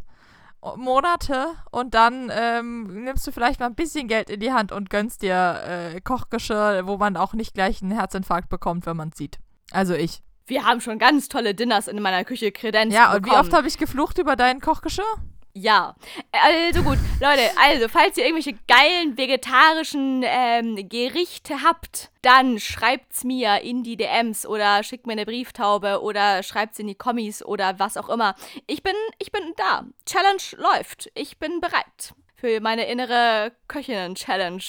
Monate 0.76 1.46
und 1.70 1.94
dann 1.94 2.30
ähm, 2.32 3.04
nimmst 3.04 3.26
du 3.26 3.32
vielleicht 3.32 3.60
mal 3.60 3.66
ein 3.66 3.74
bisschen 3.74 4.08
Geld 4.08 4.28
in 4.28 4.40
die 4.40 4.52
Hand 4.52 4.72
und 4.72 4.90
gönnst 4.90 5.22
dir 5.22 5.62
äh, 5.66 6.00
Kochgeschirr, 6.00 6.86
wo 6.86 6.98
man 6.98 7.16
auch 7.16 7.32
nicht 7.32 7.54
gleich 7.54 7.82
einen 7.82 7.92
Herzinfarkt 7.92 8.50
bekommt, 8.50 8.84
wenn 8.86 8.96
man 8.96 9.08
es 9.08 9.18
sieht. 9.18 9.38
Also 9.70 9.94
ich. 9.94 10.22
Wir 10.50 10.64
haben 10.64 10.80
schon 10.80 10.98
ganz 10.98 11.28
tolle 11.28 11.54
Dinners 11.54 11.86
in 11.86 12.02
meiner 12.02 12.24
Küche 12.24 12.50
kredenzt. 12.50 12.94
Ja, 12.94 13.12
und 13.12 13.22
bekommen. 13.22 13.36
wie 13.36 13.40
oft 13.40 13.52
habe 13.52 13.68
ich 13.68 13.78
geflucht 13.78 14.18
über 14.18 14.34
dein 14.34 14.60
Kochgeschirr? 14.60 15.04
Ja, 15.52 15.94
also 16.32 16.82
gut, 16.82 16.98
Leute, 17.20 17.42
also 17.60 17.88
falls 17.88 18.16
ihr 18.16 18.24
irgendwelche 18.24 18.58
geilen 18.68 19.16
vegetarischen 19.16 20.22
ähm, 20.24 20.88
Gerichte 20.88 21.62
habt, 21.62 22.10
dann 22.22 22.60
schreibt's 22.60 23.24
mir 23.24 23.60
in 23.62 23.82
die 23.82 23.96
DMs 23.96 24.46
oder 24.46 24.82
schickt 24.84 25.06
mir 25.06 25.12
eine 25.12 25.24
Brieftaube 25.24 26.02
oder 26.02 26.42
schreibt's 26.42 26.78
in 26.78 26.86
die 26.86 26.94
Kommis 26.94 27.44
oder 27.44 27.78
was 27.78 27.96
auch 27.96 28.08
immer. 28.08 28.34
Ich 28.66 28.82
bin, 28.82 28.94
ich 29.18 29.32
bin 29.32 29.42
da. 29.56 29.84
Challenge 30.06 30.42
läuft. 30.56 31.10
Ich 31.14 31.38
bin 31.38 31.60
bereit 31.60 32.14
für 32.34 32.60
meine 32.60 32.86
innere 32.86 33.52
Köchinnen-Challenge 33.68 34.62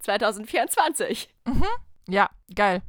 2024. 0.00 1.28
Mhm. 1.44 1.66
Ja, 2.08 2.30
geil. 2.54 2.82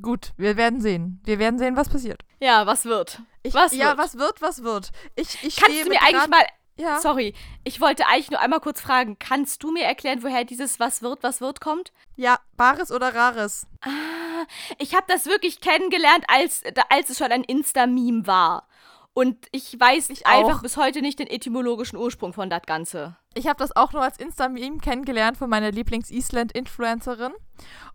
Gut, 0.00 0.32
wir 0.36 0.56
werden 0.56 0.80
sehen. 0.80 1.20
Wir 1.24 1.38
werden 1.38 1.58
sehen, 1.58 1.76
was 1.76 1.88
passiert. 1.88 2.22
Ja, 2.40 2.66
was 2.66 2.84
wird? 2.84 3.20
Ich, 3.42 3.54
was 3.54 3.74
ja, 3.74 3.88
wird? 3.88 3.98
was 3.98 4.18
wird, 4.18 4.42
was 4.42 4.62
wird? 4.62 4.90
Ich, 5.16 5.42
ich 5.42 5.56
Kannst 5.56 5.84
du 5.84 5.88
mir 5.88 6.00
eigentlich 6.02 6.28
mal 6.28 6.44
ja. 6.78 7.00
Sorry, 7.00 7.34
ich 7.64 7.80
wollte 7.80 8.06
eigentlich 8.06 8.30
nur 8.30 8.40
einmal 8.40 8.60
kurz 8.60 8.80
fragen, 8.80 9.18
kannst 9.18 9.64
du 9.64 9.72
mir 9.72 9.82
erklären, 9.82 10.22
woher 10.22 10.44
dieses 10.44 10.78
Was 10.78 11.02
wird, 11.02 11.24
was 11.24 11.40
wird 11.40 11.60
kommt? 11.60 11.92
Ja, 12.14 12.38
Bares 12.56 12.92
oder 12.92 13.12
Rares. 13.16 13.66
Ah, 13.80 14.46
ich 14.78 14.94
habe 14.94 15.06
das 15.08 15.26
wirklich 15.26 15.60
kennengelernt, 15.60 16.24
als, 16.28 16.62
als 16.88 17.10
es 17.10 17.18
schon 17.18 17.32
ein 17.32 17.42
Insta-Meme 17.42 18.28
war. 18.28 18.68
Und 19.12 19.48
ich 19.50 19.78
weiß 19.78 20.10
ich 20.10 20.28
einfach 20.28 20.62
bis 20.62 20.76
heute 20.76 21.02
nicht 21.02 21.18
den 21.18 21.26
etymologischen 21.26 21.96
Ursprung 21.96 22.32
von 22.32 22.48
das 22.48 22.62
Ganze. 22.62 23.16
Ich 23.38 23.46
habe 23.46 23.58
das 23.58 23.74
auch 23.76 23.92
nur 23.92 24.02
als 24.02 24.18
Insta-Meme 24.18 24.78
kennengelernt 24.78 25.36
von 25.36 25.48
meiner 25.48 25.70
Lieblings-Island-Influencerin. 25.70 27.32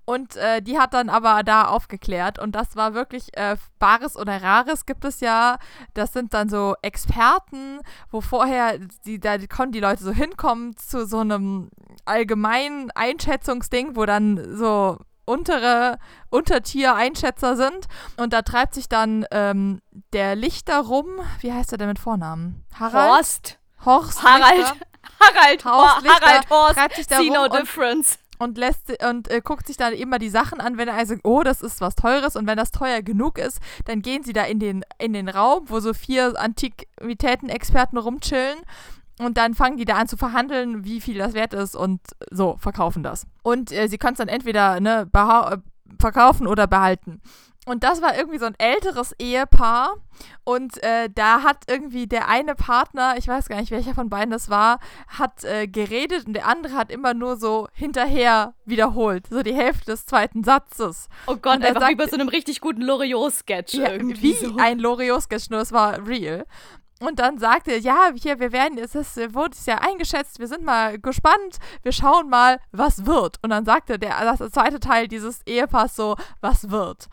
Und 0.05 0.35
äh, 0.37 0.61
die 0.61 0.79
hat 0.79 0.93
dann 0.93 1.09
aber 1.09 1.43
da 1.43 1.65
aufgeklärt. 1.67 2.39
Und 2.39 2.53
das 2.53 2.75
war 2.75 2.93
wirklich 2.93 3.35
äh, 3.37 3.57
Bares 3.77 4.17
oder 4.17 4.41
Rares 4.41 4.85
gibt 4.85 5.03
es 5.05 5.19
ja. 5.19 5.57
Das 5.93 6.13
sind 6.13 6.33
dann 6.33 6.47
so 6.47 6.75
Experten, 6.81 7.79
wo 8.09 8.21
vorher, 8.21 8.79
die, 9.05 9.19
da 9.19 9.37
konnten 9.47 9.73
die 9.73 9.79
Leute 9.81 10.03
so 10.03 10.11
hinkommen 10.11 10.77
zu 10.77 11.05
so 11.05 11.19
einem 11.19 11.69
allgemeinen 12.05 12.91
Einschätzungsding, 12.91 13.95
wo 13.95 14.05
dann 14.05 14.57
so 14.57 14.97
untere 15.25 15.97
Untertier-Einschätzer 16.29 17.57
sind. 17.57 17.87
Und 18.15 18.31
da 18.31 18.43
treibt 18.43 18.73
sich 18.73 18.87
dann 18.87 19.25
ähm, 19.31 19.81
der 20.13 20.35
Lichter 20.35 20.79
rum. 20.79 21.07
Wie 21.39 21.51
heißt 21.51 21.73
er 21.73 21.77
denn 21.77 21.87
mit 21.89 21.99
Vornamen? 21.99 22.65
Harald? 22.73 23.11
Horst. 23.11 23.59
Horst. 23.85 24.23
Harald. 24.23 24.57
Lichter. 24.57 24.92
Harald. 25.19 25.65
Horst. 25.65 26.07
Harald 26.07 26.49
Horst. 26.49 26.75
Treibt 26.75 26.95
sich 26.95 27.07
da 27.07 27.17
See 27.17 27.29
no 27.29 27.47
difference 27.47 28.17
und 28.39 28.57
lässt 28.57 28.91
und 29.03 29.29
äh, 29.29 29.41
guckt 29.41 29.67
sich 29.67 29.77
dann 29.77 29.93
immer 29.93 30.19
die 30.19 30.29
Sachen 30.29 30.59
an, 30.59 30.77
wenn 30.77 30.87
er 30.87 30.95
also, 30.95 31.15
oh, 31.23 31.43
das 31.43 31.61
ist 31.61 31.81
was 31.81 31.95
Teures 31.95 32.35
und 32.35 32.45
wenn 32.47 32.57
das 32.57 32.71
teuer 32.71 33.01
genug 33.01 33.37
ist, 33.37 33.59
dann 33.85 34.01
gehen 34.01 34.23
sie 34.23 34.33
da 34.33 34.43
in 34.43 34.59
den, 34.59 34.83
in 34.97 35.13
den 35.13 35.29
Raum, 35.29 35.69
wo 35.69 35.79
so 35.79 35.93
vier 35.93 36.33
Antiquitäten-Experten 36.39 37.97
rumchillen 37.97 38.59
Und 39.19 39.37
dann 39.37 39.53
fangen 39.53 39.77
die 39.77 39.85
da 39.85 39.95
an 39.95 40.07
zu 40.07 40.17
verhandeln, 40.17 40.83
wie 40.83 40.99
viel 40.99 41.17
das 41.19 41.33
wert 41.33 41.53
ist 41.53 41.75
und 41.75 42.01
so 42.31 42.57
verkaufen 42.57 43.03
das. 43.03 43.27
Und 43.43 43.71
äh, 43.71 43.87
sie 43.87 43.97
können 43.97 44.13
es 44.13 44.17
dann 44.17 44.27
entweder 44.27 44.79
ne, 44.79 45.07
verkaufen 45.99 46.47
oder 46.47 46.67
behalten. 46.67 47.21
Und 47.65 47.83
das 47.83 48.01
war 48.01 48.17
irgendwie 48.17 48.39
so 48.39 48.45
ein 48.45 48.55
älteres 48.57 49.15
Ehepaar. 49.19 49.95
Und 50.43 50.83
äh, 50.83 51.09
da 51.09 51.43
hat 51.43 51.63
irgendwie 51.67 52.07
der 52.07 52.27
eine 52.27 52.55
Partner, 52.55 53.15
ich 53.17 53.27
weiß 53.27 53.47
gar 53.47 53.59
nicht, 53.59 53.71
welcher 53.71 53.93
von 53.93 54.09
beiden 54.09 54.31
das 54.31 54.49
war, 54.49 54.79
hat 55.07 55.43
äh, 55.45 55.67
geredet 55.67 56.27
und 56.27 56.33
der 56.33 56.47
andere 56.47 56.73
hat 56.73 56.91
immer 56.91 57.13
nur 57.13 57.37
so 57.37 57.69
hinterher 57.73 58.53
wiederholt. 58.65 59.27
So 59.29 59.43
die 59.43 59.55
Hälfte 59.55 59.91
des 59.91 60.05
zweiten 60.05 60.43
Satzes. 60.43 61.07
Oh 61.27 61.37
Gott, 61.37 61.63
einfach 61.63 61.81
sagt, 61.81 61.91
wie 61.91 61.95
bei 61.95 62.07
so 62.07 62.15
einem 62.15 62.27
richtig 62.27 62.59
guten 62.59 62.81
Loriot-Sketch. 62.81 63.75
Ja, 63.75 63.93
irgendwie 63.93 64.21
wie 64.21 64.33
so. 64.33 64.57
ein 64.57 64.79
Loriot-Sketch, 64.79 65.49
nur 65.49 65.61
es 65.61 65.71
war 65.71 66.05
real. 66.05 66.45
Und 66.99 67.19
dann 67.19 67.37
sagte 67.37 67.71
er, 67.71 67.79
ja, 67.79 68.11
hier, 68.15 68.39
wir 68.39 68.51
werden, 68.51 68.77
es 68.77 68.95
ist, 68.95 69.17
wurde 69.33 69.55
es 69.57 69.65
ja 69.65 69.79
eingeschätzt, 69.79 70.39
wir 70.39 70.47
sind 70.47 70.63
mal 70.63 70.99
gespannt, 70.99 71.59
wir 71.81 71.91
schauen 71.91 72.29
mal, 72.29 72.59
was 72.71 73.05
wird. 73.05 73.39
Und 73.41 73.49
dann 73.49 73.65
sagte 73.65 73.99
der, 73.99 74.35
das 74.37 74.51
zweite 74.51 74.79
Teil 74.79 75.07
dieses 75.07 75.41
Ehepaars 75.45 75.95
so, 75.95 76.15
was 76.39 76.69
wird. 76.69 77.09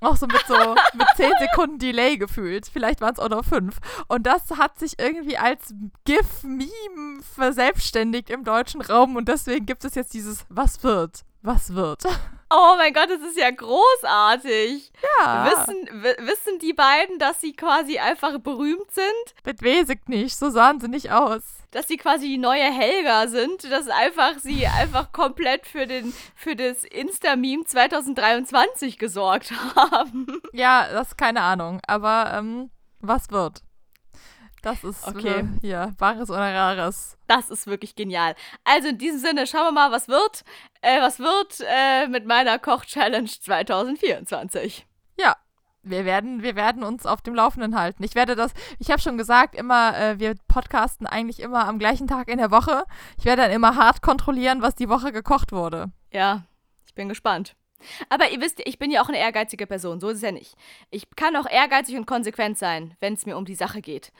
Auch 0.00 0.16
so 0.16 0.26
mit 0.26 0.42
so 0.46 0.54
mit 0.94 1.06
10 1.16 1.32
Sekunden 1.40 1.78
Delay 1.78 2.16
gefühlt. 2.16 2.66
Vielleicht 2.72 3.00
waren 3.00 3.12
es 3.12 3.18
auch 3.18 3.28
noch 3.28 3.44
5. 3.44 3.76
Und 4.08 4.26
das 4.26 4.42
hat 4.56 4.78
sich 4.78 4.98
irgendwie 4.98 5.36
als 5.36 5.74
GIF-Meme 6.04 7.22
verselbstständigt 7.34 8.30
im 8.30 8.44
deutschen 8.44 8.80
Raum 8.80 9.16
und 9.16 9.28
deswegen 9.28 9.66
gibt 9.66 9.84
es 9.84 9.94
jetzt 9.94 10.14
dieses 10.14 10.46
Was 10.48 10.82
wird? 10.82 11.24
Was 11.42 11.74
wird? 11.74 12.02
Oh 12.52 12.74
mein 12.76 12.92
Gott, 12.92 13.08
das 13.08 13.20
ist 13.20 13.38
ja 13.38 13.48
großartig. 13.48 14.90
Ja. 15.20 15.46
Wissen, 15.46 15.86
wissen 16.26 16.58
die 16.60 16.72
beiden, 16.72 17.20
dass 17.20 17.40
sie 17.40 17.52
quasi 17.52 18.00
einfach 18.00 18.40
berühmt 18.40 18.90
sind? 18.90 19.34
Das 19.44 19.64
weiß 19.64 19.90
ich 19.90 20.08
nicht. 20.08 20.36
So 20.36 20.50
sahen 20.50 20.80
sie 20.80 20.88
nicht 20.88 21.12
aus. 21.12 21.42
Dass 21.70 21.86
sie 21.86 21.96
quasi 21.96 22.26
die 22.26 22.38
neue 22.38 22.64
Helga 22.64 23.28
sind, 23.28 23.70
dass 23.70 23.88
einfach 23.88 24.38
sie 24.38 24.66
einfach 24.66 25.12
komplett 25.12 25.66
für, 25.66 25.86
den, 25.86 26.12
für 26.34 26.56
das 26.56 26.84
Insta-Meme 26.84 27.64
2023 27.64 28.98
gesorgt 28.98 29.52
haben. 29.76 30.40
Ja, 30.52 30.88
das 30.92 31.08
ist 31.08 31.18
keine 31.18 31.42
Ahnung. 31.42 31.80
Aber 31.86 32.32
ähm, 32.34 32.70
was 33.00 33.30
wird? 33.30 33.62
Das 34.62 34.84
ist 34.84 35.06
okay. 35.06 35.40
Äh, 35.40 35.44
hier, 35.60 35.94
wahres 35.98 36.28
oder 36.28 36.54
rares. 36.54 37.16
Das 37.26 37.48
ist 37.48 37.66
wirklich 37.66 37.94
genial. 37.94 38.34
Also 38.64 38.88
in 38.88 38.98
diesem 38.98 39.18
Sinne, 39.18 39.46
schauen 39.46 39.68
wir 39.68 39.72
mal, 39.72 39.90
was 39.90 40.08
wird. 40.08 40.42
Äh, 40.82 41.00
was 41.00 41.18
wird 41.18 41.60
äh, 41.66 42.08
mit 42.08 42.26
meiner 42.26 42.58
Koch-Challenge 42.58 43.28
2024? 43.28 44.86
Wir 45.82 46.04
werden, 46.04 46.42
wir 46.42 46.56
werden 46.56 46.82
uns 46.82 47.06
auf 47.06 47.22
dem 47.22 47.34
Laufenden 47.34 47.78
halten. 47.78 48.02
Ich 48.02 48.14
werde 48.14 48.36
das, 48.36 48.52
ich 48.78 48.90
habe 48.90 49.00
schon 49.00 49.16
gesagt, 49.16 49.54
immer, 49.54 49.96
äh, 49.98 50.18
wir 50.18 50.34
podcasten 50.46 51.06
eigentlich 51.06 51.40
immer 51.40 51.66
am 51.66 51.78
gleichen 51.78 52.06
Tag 52.06 52.28
in 52.28 52.38
der 52.38 52.50
Woche. 52.50 52.84
Ich 53.18 53.24
werde 53.24 53.42
dann 53.42 53.50
immer 53.50 53.76
hart 53.76 54.02
kontrollieren, 54.02 54.60
was 54.60 54.74
die 54.74 54.90
Woche 54.90 55.10
gekocht 55.10 55.52
wurde. 55.52 55.90
Ja, 56.12 56.44
ich 56.86 56.94
bin 56.94 57.08
gespannt. 57.08 57.56
Aber 58.08 58.30
ihr 58.30 58.40
wisst, 58.40 58.60
ich 58.64 58.78
bin 58.78 58.90
ja 58.90 59.02
auch 59.02 59.08
eine 59.08 59.18
ehrgeizige 59.18 59.66
Person, 59.66 60.00
so 60.00 60.10
ist 60.10 60.16
es 60.16 60.22
ja 60.22 60.32
nicht. 60.32 60.54
Ich 60.90 61.04
kann 61.16 61.34
auch 61.36 61.48
ehrgeizig 61.48 61.96
und 61.96 62.06
konsequent 62.06 62.58
sein, 62.58 62.94
wenn 63.00 63.14
es 63.14 63.24
mir 63.24 63.38
um 63.38 63.46
die 63.46 63.54
Sache 63.54 63.80
geht. 63.80 64.12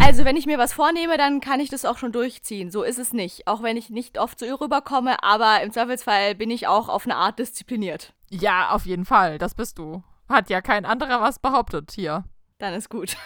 Also, 0.00 0.24
wenn 0.24 0.36
ich 0.36 0.46
mir 0.46 0.58
was 0.58 0.72
vornehme, 0.72 1.16
dann 1.16 1.40
kann 1.40 1.60
ich 1.60 1.68
das 1.68 1.84
auch 1.84 1.96
schon 1.98 2.10
durchziehen. 2.10 2.70
So 2.70 2.82
ist 2.82 2.98
es 2.98 3.12
nicht. 3.12 3.46
Auch 3.46 3.62
wenn 3.62 3.76
ich 3.76 3.88
nicht 3.88 4.18
oft 4.18 4.38
zu 4.38 4.46
ihr 4.46 4.60
rüberkomme, 4.60 5.22
aber 5.22 5.62
im 5.62 5.70
Zweifelsfall 5.70 6.34
bin 6.34 6.50
ich 6.50 6.66
auch 6.66 6.88
auf 6.88 7.04
eine 7.04 7.16
Art 7.16 7.38
diszipliniert. 7.38 8.12
Ja, 8.30 8.70
auf 8.70 8.84
jeden 8.84 9.04
Fall. 9.04 9.38
Das 9.38 9.54
bist 9.54 9.78
du. 9.78 10.02
Hat 10.28 10.50
ja 10.50 10.60
kein 10.60 10.84
anderer 10.84 11.20
was 11.20 11.38
behauptet 11.38 11.92
hier. 11.92 12.24
Dann 12.58 12.74
ist 12.74 12.88
gut. 12.88 13.16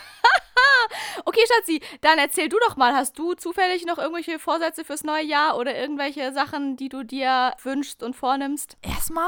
okay, 1.24 1.40
Schatzi, 1.46 1.80
dann 2.00 2.18
erzähl 2.18 2.48
du 2.48 2.58
doch 2.66 2.76
mal. 2.76 2.94
Hast 2.94 3.18
du 3.18 3.34
zufällig 3.34 3.86
noch 3.86 3.98
irgendwelche 3.98 4.38
Vorsätze 4.38 4.84
fürs 4.84 5.04
neue 5.04 5.24
Jahr 5.24 5.56
oder 5.56 5.76
irgendwelche 5.76 6.32
Sachen, 6.32 6.76
die 6.76 6.88
du 6.88 7.04
dir 7.04 7.54
wünschst 7.62 8.02
und 8.02 8.16
vornimmst? 8.16 8.76
Erstmal 8.82 9.24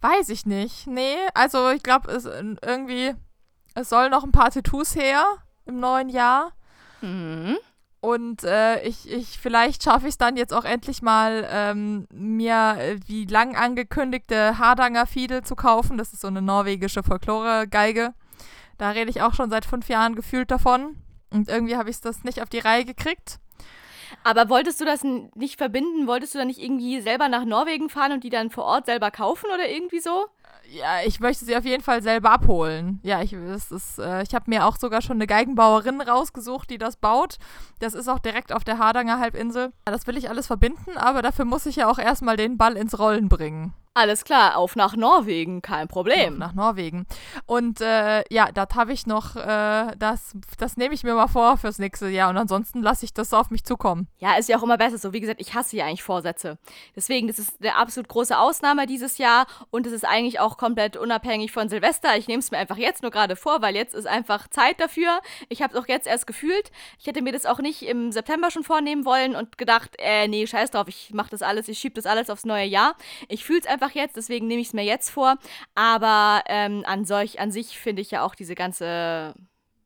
weiß 0.00 0.28
ich 0.28 0.44
nicht. 0.44 0.86
Nee, 0.86 1.16
also 1.32 1.70
ich 1.70 1.82
glaube, 1.82 2.10
es 2.12 2.26
irgendwie 2.26 3.14
es 3.74 3.88
soll 3.88 4.08
noch 4.08 4.22
ein 4.22 4.32
paar 4.32 4.50
Tattoos 4.50 4.94
her 4.94 5.24
im 5.66 5.80
neuen 5.80 6.08
Jahr. 6.08 6.52
Mhm. 7.00 7.58
Und 8.04 8.44
äh, 8.44 8.82
ich, 8.86 9.10
ich, 9.10 9.38
vielleicht 9.38 9.82
schaffe 9.82 10.04
ich 10.04 10.10
es 10.10 10.18
dann 10.18 10.36
jetzt 10.36 10.52
auch 10.52 10.66
endlich 10.66 11.00
mal, 11.00 11.48
ähm, 11.50 12.06
mir 12.12 12.76
äh, 12.78 12.96
die 12.96 13.24
lang 13.24 13.56
angekündigte 13.56 14.58
Hardanger 14.58 15.06
Fiedel 15.06 15.42
zu 15.42 15.56
kaufen. 15.56 15.96
Das 15.96 16.12
ist 16.12 16.20
so 16.20 16.28
eine 16.28 16.42
norwegische 16.42 17.02
Folklore-Geige. 17.02 18.12
Da 18.76 18.90
rede 18.90 19.08
ich 19.08 19.22
auch 19.22 19.32
schon 19.32 19.48
seit 19.48 19.64
fünf 19.64 19.88
Jahren 19.88 20.16
gefühlt 20.16 20.50
davon. 20.50 20.96
Und 21.30 21.48
irgendwie 21.48 21.76
habe 21.76 21.88
ich 21.88 21.98
das 22.02 22.24
nicht 22.24 22.42
auf 22.42 22.50
die 22.50 22.58
Reihe 22.58 22.84
gekriegt. 22.84 23.38
Aber 24.22 24.50
wolltest 24.50 24.82
du 24.82 24.84
das 24.84 25.02
nicht 25.02 25.56
verbinden? 25.56 26.06
Wolltest 26.06 26.34
du 26.34 26.38
dann 26.38 26.48
nicht 26.48 26.62
irgendwie 26.62 27.00
selber 27.00 27.30
nach 27.30 27.46
Norwegen 27.46 27.88
fahren 27.88 28.12
und 28.12 28.22
die 28.22 28.28
dann 28.28 28.50
vor 28.50 28.64
Ort 28.64 28.84
selber 28.84 29.10
kaufen 29.10 29.46
oder 29.46 29.66
irgendwie 29.66 30.00
so? 30.00 30.26
Ja, 30.70 31.02
ich 31.04 31.20
möchte 31.20 31.44
sie 31.44 31.56
auf 31.56 31.64
jeden 31.64 31.82
Fall 31.82 32.02
selber 32.02 32.30
abholen. 32.30 33.00
Ja, 33.02 33.22
ich, 33.22 33.32
äh, 33.32 34.22
ich 34.22 34.34
habe 34.34 34.44
mir 34.50 34.66
auch 34.66 34.76
sogar 34.76 35.02
schon 35.02 35.16
eine 35.18 35.26
Geigenbauerin 35.26 36.00
rausgesucht, 36.00 36.70
die 36.70 36.78
das 36.78 36.96
baut. 36.96 37.38
Das 37.78 37.94
ist 37.94 38.08
auch 38.08 38.18
direkt 38.18 38.52
auf 38.52 38.64
der 38.64 38.78
Hardanger 38.78 39.20
Halbinsel. 39.20 39.72
Das 39.84 40.06
will 40.06 40.16
ich 40.16 40.28
alles 40.28 40.46
verbinden, 40.46 40.96
aber 40.96 41.22
dafür 41.22 41.44
muss 41.44 41.66
ich 41.66 41.76
ja 41.76 41.88
auch 41.88 41.98
erstmal 41.98 42.36
den 42.36 42.56
Ball 42.58 42.76
ins 42.76 42.98
Rollen 42.98 43.28
bringen. 43.28 43.74
Alles 43.96 44.24
klar, 44.24 44.56
auf 44.56 44.74
nach 44.74 44.96
Norwegen, 44.96 45.62
kein 45.62 45.86
Problem. 45.86 46.32
Auf 46.32 46.38
nach 46.38 46.52
Norwegen. 46.52 47.06
Und 47.46 47.80
äh, 47.80 48.24
ja, 48.28 48.50
das 48.50 48.70
habe 48.74 48.92
ich 48.92 49.06
noch, 49.06 49.36
äh, 49.36 49.92
das, 49.96 50.36
das 50.58 50.76
nehme 50.76 50.94
ich 50.94 51.04
mir 51.04 51.14
mal 51.14 51.28
vor 51.28 51.58
fürs 51.58 51.78
nächste 51.78 52.08
Jahr 52.08 52.28
und 52.28 52.36
ansonsten 52.36 52.82
lasse 52.82 53.04
ich 53.04 53.14
das 53.14 53.32
auf 53.32 53.50
mich 53.50 53.62
zukommen. 53.62 54.08
Ja, 54.18 54.34
ist 54.34 54.48
ja 54.48 54.58
auch 54.58 54.64
immer 54.64 54.78
besser 54.78 54.98
so. 54.98 55.12
Wie 55.12 55.20
gesagt, 55.20 55.40
ich 55.40 55.54
hasse 55.54 55.76
ja 55.76 55.86
eigentlich 55.86 56.02
Vorsätze. 56.02 56.58
Deswegen, 56.96 57.28
das 57.28 57.38
ist 57.38 57.60
eine 57.60 57.76
absolut 57.76 58.08
große 58.08 58.36
Ausnahme 58.36 58.86
dieses 58.86 59.18
Jahr 59.18 59.46
und 59.70 59.86
es 59.86 59.92
ist 59.92 60.04
eigentlich 60.04 60.40
auch 60.40 60.58
komplett 60.58 60.96
unabhängig 60.96 61.52
von 61.52 61.68
Silvester. 61.68 62.16
Ich 62.16 62.26
nehme 62.26 62.40
es 62.40 62.50
mir 62.50 62.58
einfach 62.58 62.78
jetzt 62.78 63.02
nur 63.02 63.12
gerade 63.12 63.36
vor, 63.36 63.62
weil 63.62 63.76
jetzt 63.76 63.94
ist 63.94 64.08
einfach 64.08 64.48
Zeit 64.48 64.80
dafür. 64.80 65.20
Ich 65.48 65.62
habe 65.62 65.72
es 65.72 65.80
auch 65.80 65.86
jetzt 65.86 66.08
erst 66.08 66.26
gefühlt. 66.26 66.72
Ich 66.98 67.06
hätte 67.06 67.22
mir 67.22 67.32
das 67.32 67.46
auch 67.46 67.60
nicht 67.60 67.82
im 67.82 68.10
September 68.10 68.50
schon 68.50 68.64
vornehmen 68.64 69.04
wollen 69.04 69.36
und 69.36 69.56
gedacht, 69.56 69.94
äh, 69.98 70.26
nee, 70.26 70.48
scheiß 70.48 70.72
drauf, 70.72 70.88
ich 70.88 71.14
mache 71.14 71.30
das 71.30 71.42
alles, 71.42 71.68
ich 71.68 71.78
schiebe 71.78 71.94
das 71.94 72.06
alles 72.06 72.28
aufs 72.28 72.44
neue 72.44 72.66
Jahr. 72.66 72.96
Ich 73.28 73.44
fühle 73.44 73.60
es 73.60 73.66
einfach 73.66 73.83
einfach 73.84 73.94
jetzt, 73.94 74.16
deswegen 74.16 74.46
nehme 74.46 74.60
ich 74.60 74.68
es 74.68 74.72
mir 74.72 74.84
jetzt 74.84 75.10
vor. 75.10 75.36
Aber 75.74 76.42
ähm, 76.46 76.84
an, 76.86 77.04
solch, 77.04 77.40
an 77.40 77.50
sich 77.50 77.78
finde 77.78 78.02
ich 78.02 78.10
ja 78.10 78.24
auch 78.24 78.34
diese 78.34 78.54
ganze 78.54 79.34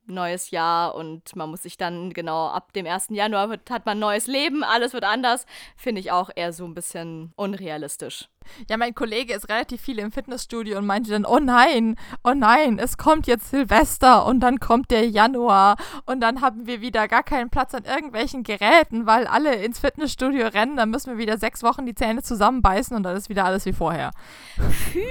neues 0.07 0.49
Jahr 0.49 0.95
und 0.95 1.35
man 1.35 1.51
muss 1.51 1.63
sich 1.63 1.77
dann 1.77 2.11
genau 2.13 2.47
ab 2.47 2.73
dem 2.73 2.87
1. 2.87 3.07
Januar 3.11 3.49
wird, 3.49 3.69
hat 3.69 3.85
man 3.85 3.97
ein 3.97 4.01
neues 4.01 4.25
Leben, 4.25 4.63
alles 4.63 4.93
wird 4.93 5.03
anders, 5.03 5.45
finde 5.75 6.01
ich 6.01 6.11
auch 6.11 6.31
eher 6.35 6.51
so 6.51 6.65
ein 6.65 6.73
bisschen 6.73 7.31
unrealistisch. 7.35 8.27
Ja, 8.69 8.77
mein 8.77 8.95
Kollege 8.95 9.33
ist 9.33 9.49
relativ 9.49 9.81
viel 9.81 9.99
im 9.99 10.11
Fitnessstudio 10.11 10.77
und 10.77 10.85
meinte 10.85 11.11
dann, 11.11 11.25
oh 11.25 11.39
nein, 11.39 11.95
oh 12.23 12.33
nein, 12.33 12.79
es 12.79 12.97
kommt 12.97 13.27
jetzt 13.27 13.49
Silvester 13.49 14.25
und 14.25 14.39
dann 14.39 14.59
kommt 14.59 14.91
der 14.91 15.07
Januar 15.07 15.77
und 16.05 16.21
dann 16.21 16.41
haben 16.41 16.67
wir 16.67 16.81
wieder 16.81 17.07
gar 17.07 17.23
keinen 17.23 17.49
Platz 17.49 17.73
an 17.73 17.85
irgendwelchen 17.85 18.43
Geräten, 18.43 19.05
weil 19.05 19.27
alle 19.27 19.55
ins 19.55 19.79
Fitnessstudio 19.79 20.47
rennen, 20.47 20.77
dann 20.77 20.89
müssen 20.89 21.11
wir 21.11 21.17
wieder 21.17 21.37
sechs 21.37 21.63
Wochen 21.63 21.85
die 21.85 21.95
Zähne 21.95 22.23
zusammenbeißen 22.23 22.95
und 22.95 23.03
dann 23.03 23.15
ist 23.15 23.29
wieder 23.29 23.45
alles 23.45 23.65
wie 23.65 23.73
vorher. 23.73 24.11
Fühl 24.55 25.01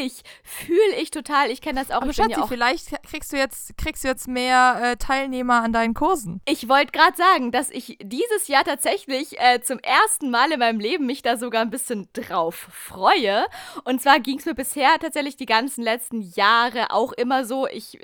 ich, 0.00 0.22
fühl 0.42 0.76
ich 1.00 1.10
total. 1.10 1.50
Ich 1.50 1.60
kenne 1.60 1.80
das 1.80 1.90
auch. 1.90 2.02
Aber 2.02 2.12
Schatzi, 2.12 2.32
ja 2.32 2.42
auch 2.42 2.48
vielleicht 2.48 3.02
kriegst 3.04 3.32
du 3.32 3.36
jetzt, 3.36 3.76
kriegst 3.78 4.04
du 4.04 4.08
jetzt 4.08 4.28
mehr 4.28 4.80
äh, 4.82 4.96
Teilnehmer 4.96 5.62
an 5.62 5.72
deinen 5.72 5.94
Kursen. 5.94 6.40
Ich 6.44 6.68
wollte 6.68 6.92
gerade 6.92 7.16
sagen, 7.16 7.52
dass 7.52 7.70
ich 7.70 7.98
dieses 8.02 8.48
Jahr 8.48 8.64
tatsächlich 8.64 9.38
äh, 9.38 9.60
zum 9.60 9.78
ersten 9.78 10.30
Mal 10.30 10.50
in 10.52 10.58
meinem 10.58 10.80
Leben 10.80 11.06
mich 11.06 11.22
da 11.22 11.36
sogar 11.36 11.62
ein 11.62 11.70
bisschen 11.70 12.08
drauf 12.12 12.57
freue. 12.58 13.46
Und 13.84 14.00
zwar 14.00 14.20
ging 14.20 14.38
es 14.38 14.46
mir 14.46 14.54
bisher 14.54 14.98
tatsächlich 15.00 15.36
die 15.36 15.46
ganzen 15.46 15.82
letzten 15.82 16.20
Jahre 16.20 16.90
auch 16.90 17.12
immer 17.12 17.44
so. 17.44 17.66
Ich 17.66 17.98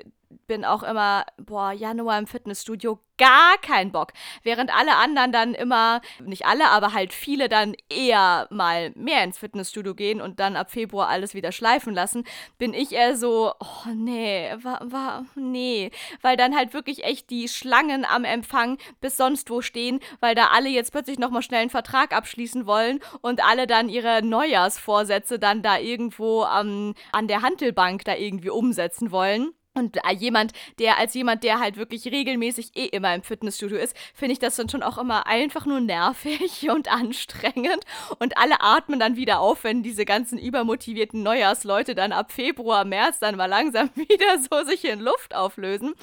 bin 0.47 0.65
auch 0.65 0.83
immer, 0.83 1.25
boah, 1.37 1.71
Januar 1.71 2.19
im 2.19 2.27
Fitnessstudio, 2.27 2.99
gar 3.17 3.57
kein 3.59 3.91
Bock. 3.91 4.13
Während 4.43 4.75
alle 4.75 4.95
anderen 4.95 5.31
dann 5.31 5.53
immer, 5.53 6.01
nicht 6.21 6.45
alle, 6.45 6.69
aber 6.69 6.93
halt 6.93 7.13
viele 7.13 7.49
dann 7.49 7.75
eher 7.89 8.47
mal 8.49 8.91
mehr 8.95 9.23
ins 9.23 9.37
Fitnessstudio 9.37 9.95
gehen 9.95 10.21
und 10.21 10.39
dann 10.39 10.55
ab 10.55 10.71
Februar 10.71 11.07
alles 11.07 11.33
wieder 11.33 11.51
schleifen 11.51 11.93
lassen, 11.93 12.25
bin 12.57 12.73
ich 12.73 12.91
eher 12.91 13.15
so, 13.15 13.53
oh 13.59 13.89
nee, 13.93 14.51
war, 14.61 14.79
war, 14.91 15.25
nee. 15.35 15.91
Weil 16.21 16.37
dann 16.37 16.55
halt 16.55 16.73
wirklich 16.73 17.03
echt 17.03 17.29
die 17.29 17.47
Schlangen 17.47 18.05
am 18.05 18.25
Empfang 18.25 18.77
bis 19.01 19.17
sonst 19.17 19.49
wo 19.49 19.61
stehen, 19.61 19.99
weil 20.19 20.35
da 20.35 20.47
alle 20.47 20.69
jetzt 20.69 20.91
plötzlich 20.91 21.19
nochmal 21.19 21.41
schnell 21.41 21.61
einen 21.61 21.69
Vertrag 21.69 22.13
abschließen 22.13 22.67
wollen 22.67 22.99
und 23.21 23.43
alle 23.43 23.67
dann 23.67 23.89
ihre 23.89 24.23
Neujahrsvorsätze 24.23 25.39
dann 25.39 25.61
da 25.61 25.77
irgendwo 25.77 26.45
ähm, 26.45 26.95
an 27.11 27.27
der 27.27 27.41
Handelbank 27.41 28.03
da 28.05 28.15
irgendwie 28.15 28.49
umsetzen 28.49 29.11
wollen. 29.11 29.53
Und 29.77 29.97
äh, 29.97 30.13
jemand, 30.17 30.53
der 30.79 30.97
als 30.97 31.13
jemand, 31.13 31.43
der 31.43 31.59
halt 31.59 31.75
wirklich 31.75 32.05
regelmäßig 32.05 32.71
eh 32.75 32.85
immer 32.85 33.13
im 33.13 33.23
Fitnessstudio 33.23 33.77
ist, 33.77 33.95
finde 34.13 34.31
ich 34.31 34.39
das 34.39 34.55
dann 34.55 34.69
schon 34.69 34.83
auch 34.83 34.97
immer 34.97 35.27
einfach 35.27 35.65
nur 35.65 35.81
nervig 35.81 36.69
und 36.73 36.89
anstrengend. 36.89 37.83
Und 38.19 38.37
alle 38.37 38.61
atmen 38.61 38.99
dann 38.99 39.17
wieder 39.17 39.41
auf, 39.41 39.65
wenn 39.65 39.83
diese 39.83 40.05
ganzen 40.05 40.39
übermotivierten 40.39 41.21
Neujahrsleute 41.23 41.93
dann 41.93 42.13
ab 42.13 42.31
Februar, 42.31 42.85
März 42.85 43.19
dann 43.19 43.35
mal 43.35 43.47
langsam 43.47 43.89
wieder 43.95 44.39
so 44.39 44.63
sich 44.63 44.85
in 44.85 45.01
Luft 45.01 45.35
auflösen. 45.35 45.93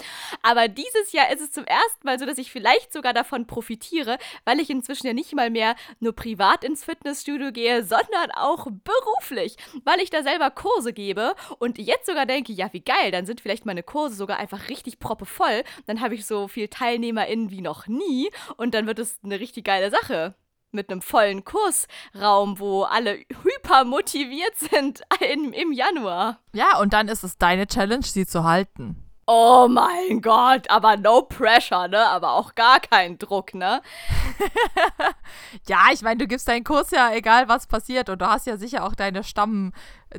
Aber 0.43 0.69
dieses 0.69 1.13
Jahr 1.13 1.33
ist 1.33 1.41
es 1.41 1.51
zum 1.51 1.65
ersten 1.65 2.05
Mal 2.05 2.19
so, 2.19 2.27
dass 2.27 2.37
ich 2.37 2.53
vielleicht 2.53 2.93
sogar 2.93 3.15
davon 3.15 3.47
profitiere, 3.47 4.19
weil 4.45 4.61
ich 4.61 4.69
inzwischen 4.69 5.07
ja 5.07 5.15
nicht 5.15 5.35
mal 5.35 5.49
mehr 5.49 5.77
nur 5.99 6.13
privat 6.15 6.63
ins 6.63 6.85
Fitnessstudio 6.85 7.53
gehe, 7.53 7.85
sondern 7.85 8.31
auch 8.35 8.67
beruflich, 8.67 9.57
weil 9.85 10.01
ich 10.01 10.11
da 10.11 10.23
selber 10.23 10.51
Kurse 10.51 10.93
gebe 10.93 11.35
und 11.59 11.79
jetzt 11.79 12.05
sogar 12.05 12.27
denke, 12.27 12.53
ja, 12.53 12.71
wie 12.73 12.81
geil, 12.81 13.11
dann 13.11 13.25
sind 13.25 13.41
vielleicht 13.41 13.62
meine 13.65 13.83
Kurse 13.83 14.15
sogar 14.17 14.39
einfach 14.39 14.69
richtig 14.69 14.99
proppevoll. 14.99 15.65
Dann 15.87 16.01
habe 16.01 16.15
ich 16.15 16.27
so 16.27 16.49
viel 16.49 16.69
TeilnehmerInnen 16.69 17.51
wie 17.51 17.61
noch 17.61 17.87
nie 17.87 18.31
und 18.57 18.75
dann 18.75 18.87
wird 18.87 18.99
es 18.99 19.19
eine 19.25 19.41
richtig 19.41 19.65
geile 19.65 19.91
Sache 19.91 20.35
mit 20.73 20.91
einem 20.91 21.03
vollen 21.03 21.45
Kursraum, 21.45 22.59
wo 22.59 22.85
alle 22.85 23.19
hyper 23.43 23.85
motiviert 23.85 24.57
sind 24.57 25.03
im, 25.33 25.53
im 25.53 25.73
Januar. 25.73 26.39
Ja, 26.53 26.79
und 26.79 26.93
dann 26.93 27.09
ist 27.09 27.25
es 27.25 27.37
deine 27.37 27.67
Challenge, 27.67 28.05
sie 28.05 28.27
zu 28.27 28.45
halten. 28.45 28.97
Oh 29.27 29.69
mein 29.71 30.21
Gott, 30.21 30.69
aber 30.69 30.97
no 30.97 31.23
pressure, 31.23 31.87
ne? 31.87 32.07
Aber 32.09 32.33
auch 32.33 32.57
gar 32.57 32.81
kein 32.81 33.19
Druck, 33.19 33.55
ne? 33.55 33.81
ja, 35.69 35.79
ich 35.93 36.03
meine, 36.03 36.19
du 36.19 36.27
gibst 36.27 36.49
deinen 36.49 36.65
Kurs 36.65 36.91
ja 36.91 37.13
egal, 37.13 37.49
was 37.49 37.69
passiert. 37.69 38.09
Und 38.09 38.21
du 38.21 38.27
hast 38.27 38.47
ja 38.49 38.57
sicher 38.57 38.85
auch 38.85 38.97
deine 38.97 39.23
Stamm, 39.23 39.73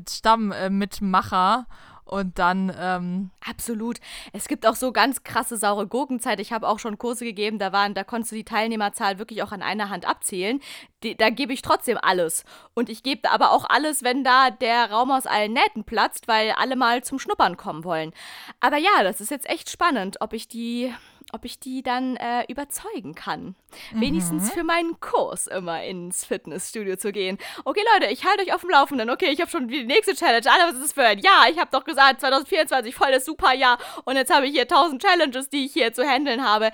Stammmitmacher. 0.09 1.67
Äh, 1.69 1.73
und 2.13 2.37
dann. 2.37 2.71
Ähm 2.79 3.31
Absolut. 3.45 3.99
Es 4.31 4.47
gibt 4.47 4.65
auch 4.65 4.75
so 4.75 4.91
ganz 4.91 5.23
krasse 5.23 5.57
saure 5.57 5.87
Gurkenzeit. 5.87 6.39
Ich 6.39 6.53
habe 6.53 6.67
auch 6.67 6.79
schon 6.79 6.97
Kurse 6.97 7.25
gegeben, 7.25 7.59
da 7.59 7.71
waren, 7.73 7.93
da 7.93 8.03
konntest 8.03 8.31
du 8.31 8.35
die 8.35 8.45
Teilnehmerzahl 8.45 9.19
wirklich 9.19 9.43
auch 9.43 9.51
an 9.51 9.61
einer 9.61 9.89
Hand 9.89 10.07
abzählen. 10.07 10.61
Die, 11.03 11.17
da 11.17 11.29
gebe 11.29 11.51
ich 11.51 11.61
trotzdem 11.61 11.97
alles. 12.01 12.45
Und 12.73 12.89
ich 12.89 13.03
gebe 13.03 13.29
aber 13.31 13.51
auch 13.51 13.65
alles, 13.67 14.03
wenn 14.03 14.23
da 14.23 14.49
der 14.51 14.91
Raum 14.91 15.11
aus 15.11 15.25
allen 15.25 15.53
Nähten 15.53 15.83
platzt, 15.83 16.27
weil 16.27 16.51
alle 16.51 16.75
mal 16.75 17.03
zum 17.03 17.19
Schnuppern 17.19 17.57
kommen 17.57 17.83
wollen. 17.83 18.13
Aber 18.59 18.77
ja, 18.77 19.03
das 19.03 19.19
ist 19.19 19.31
jetzt 19.31 19.49
echt 19.49 19.69
spannend, 19.69 20.21
ob 20.21 20.33
ich 20.33 20.47
die 20.47 20.93
ob 21.33 21.45
ich 21.45 21.59
die 21.59 21.81
dann 21.81 22.15
äh, 22.17 22.45
überzeugen 22.47 23.15
kann. 23.15 23.55
Mhm. 23.91 24.01
Wenigstens 24.01 24.51
für 24.51 24.63
meinen 24.63 24.99
Kurs 24.99 25.47
immer 25.47 25.83
ins 25.83 26.25
Fitnessstudio 26.25 26.95
zu 26.95 27.11
gehen. 27.11 27.37
Okay, 27.65 27.81
Leute, 27.93 28.11
ich 28.11 28.23
halte 28.25 28.43
euch 28.43 28.53
auf 28.53 28.61
dem 28.61 28.69
Laufenden. 28.69 29.09
Okay, 29.09 29.29
ich 29.31 29.41
habe 29.41 29.49
schon 29.49 29.67
die 29.67 29.83
nächste 29.83 30.13
Challenge. 30.13 30.45
Alter, 30.49 30.67
was 30.67 30.75
ist 30.75 30.83
das 30.83 30.93
für 30.93 31.03
ein 31.03 31.19
Jahr? 31.19 31.49
Ich 31.49 31.57
habe 31.57 31.71
doch 31.71 31.83
gesagt, 31.83 32.21
2024 32.21 32.93
voll 32.93 33.11
das 33.11 33.25
super 33.25 33.53
Jahr. 33.53 33.79
Und 34.05 34.15
jetzt 34.15 34.33
habe 34.33 34.45
ich 34.45 34.53
hier 34.53 34.63
1000 34.63 35.01
Challenges, 35.01 35.49
die 35.49 35.65
ich 35.65 35.73
hier 35.73 35.91
zu 35.91 36.03
handeln 36.03 36.45
habe. 36.45 36.71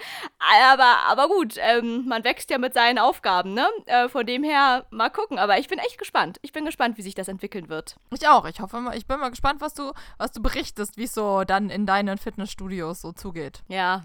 Aber, 0.61 0.97
aber 1.07 1.27
gut, 1.29 1.55
ähm, 1.57 2.05
man 2.05 2.23
wächst 2.23 2.49
ja 2.49 2.57
mit 2.57 2.73
seinen 2.73 2.99
Aufgaben, 2.99 3.53
ne? 3.53 3.67
Äh, 3.85 4.09
von 4.09 4.25
dem 4.25 4.43
her, 4.43 4.85
mal 4.89 5.09
gucken. 5.09 5.39
Aber 5.39 5.57
ich 5.57 5.69
bin 5.69 5.79
echt 5.79 5.97
gespannt. 5.97 6.37
Ich 6.41 6.51
bin 6.51 6.65
gespannt, 6.65 6.97
wie 6.97 7.01
sich 7.01 7.15
das 7.15 7.29
entwickeln 7.29 7.69
wird. 7.69 7.95
Ich 8.13 8.27
auch. 8.27 8.45
Ich 8.45 8.59
hoffe 8.59 8.81
mal, 8.81 8.97
ich 8.97 9.07
bin 9.07 9.19
mal 9.19 9.29
gespannt, 9.29 9.61
was 9.61 9.73
du, 9.73 9.93
was 10.17 10.31
du 10.33 10.41
berichtest, 10.41 10.97
wie 10.97 11.03
es 11.03 11.13
so 11.13 11.43
dann 11.45 11.69
in 11.69 11.85
deinen 11.85 12.17
Fitnessstudios 12.17 13.01
so 13.01 13.13
zugeht. 13.13 13.63
Ja, 13.67 14.03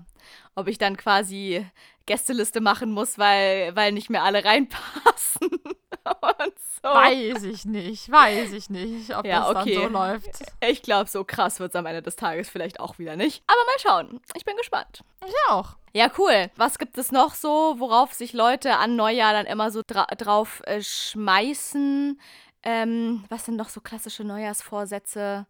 ob 0.55 0.69
ich 0.69 0.79
dann 0.79 0.97
quasi 0.97 1.67
Gästeliste 2.07 2.61
machen 2.61 2.93
muss, 2.93 3.19
weil, 3.19 3.75
weil 3.77 3.93
nicht 3.93 4.11
mehr 4.11 4.23
alle 4.23 4.45
reinpassen. 4.45 5.51
und 6.05 6.55
so. 6.83 6.89
Weiß 6.89 7.43
ich 7.45 7.65
nicht, 7.65 8.11
weiß 8.11 8.53
ich 8.53 8.69
nicht, 8.69 9.17
ob 9.17 9.25
ja, 9.25 9.41
das 9.41 9.57
okay. 9.57 9.75
dann 9.75 9.83
so 9.85 9.89
läuft. 9.89 10.31
Ich 10.61 10.83
glaube, 10.83 11.09
so 11.09 11.25
krass 11.25 11.61
wird 11.61 11.71
es 11.71 11.77
am 11.77 11.87
Ende 11.87 12.03
des 12.03 12.17
Tages 12.17 12.49
vielleicht 12.49 12.81
auch 12.81 12.99
wieder 12.99 13.17
nicht. 13.17 13.43
Aber 13.47 13.59
mal 13.65 13.79
schauen. 13.79 14.21
Ich 14.35 14.45
bin 14.45 14.57
gespannt. 14.57 15.03
Ich 15.27 15.35
auch. 15.49 15.77
Ja, 15.93 16.11
cool. 16.19 16.51
Was 16.57 16.79
gibt 16.79 16.99
es 16.99 17.13
noch 17.13 17.35
so, 17.35 17.77
worauf 17.79 18.13
sich 18.13 18.33
Leute 18.33 18.77
an 18.77 18.97
Neujahr 18.97 19.33
dann 19.33 19.47
immer 19.47 19.71
so 19.71 19.83
dra 19.87 20.07
drauf 20.07 20.63
äh, 20.67 20.83
schmeißen? 20.83 22.21
Ähm, 22.63 23.25
was 23.29 23.47
sind 23.47 23.57
noch 23.57 23.69
so 23.69 23.81
klassische 23.81 24.25
Neujahrsvorsätze? 24.25 25.47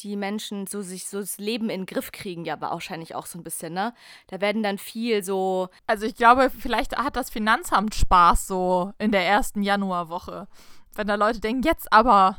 Die 0.00 0.16
Menschen 0.16 0.66
so 0.66 0.82
sich 0.82 1.06
so 1.06 1.20
das 1.20 1.38
Leben 1.38 1.70
in 1.70 1.82
den 1.82 1.86
Griff 1.86 2.12
kriegen, 2.12 2.44
ja, 2.44 2.54
aber 2.54 2.70
wahrscheinlich 2.70 3.14
auch 3.14 3.26
so 3.26 3.38
ein 3.38 3.44
bisschen, 3.44 3.74
ne? 3.74 3.94
Da 4.28 4.40
werden 4.40 4.62
dann 4.62 4.78
viel 4.78 5.22
so. 5.22 5.68
Also 5.86 6.06
ich 6.06 6.16
glaube, 6.16 6.50
vielleicht 6.50 6.96
hat 6.96 7.16
das 7.16 7.30
Finanzamt 7.30 7.94
Spaß 7.94 8.46
so 8.46 8.92
in 8.98 9.12
der 9.12 9.24
ersten 9.24 9.62
Januarwoche. 9.62 10.48
Wenn 10.94 11.06
da 11.06 11.14
Leute 11.14 11.40
denken, 11.40 11.62
jetzt 11.62 11.92
aber 11.92 12.38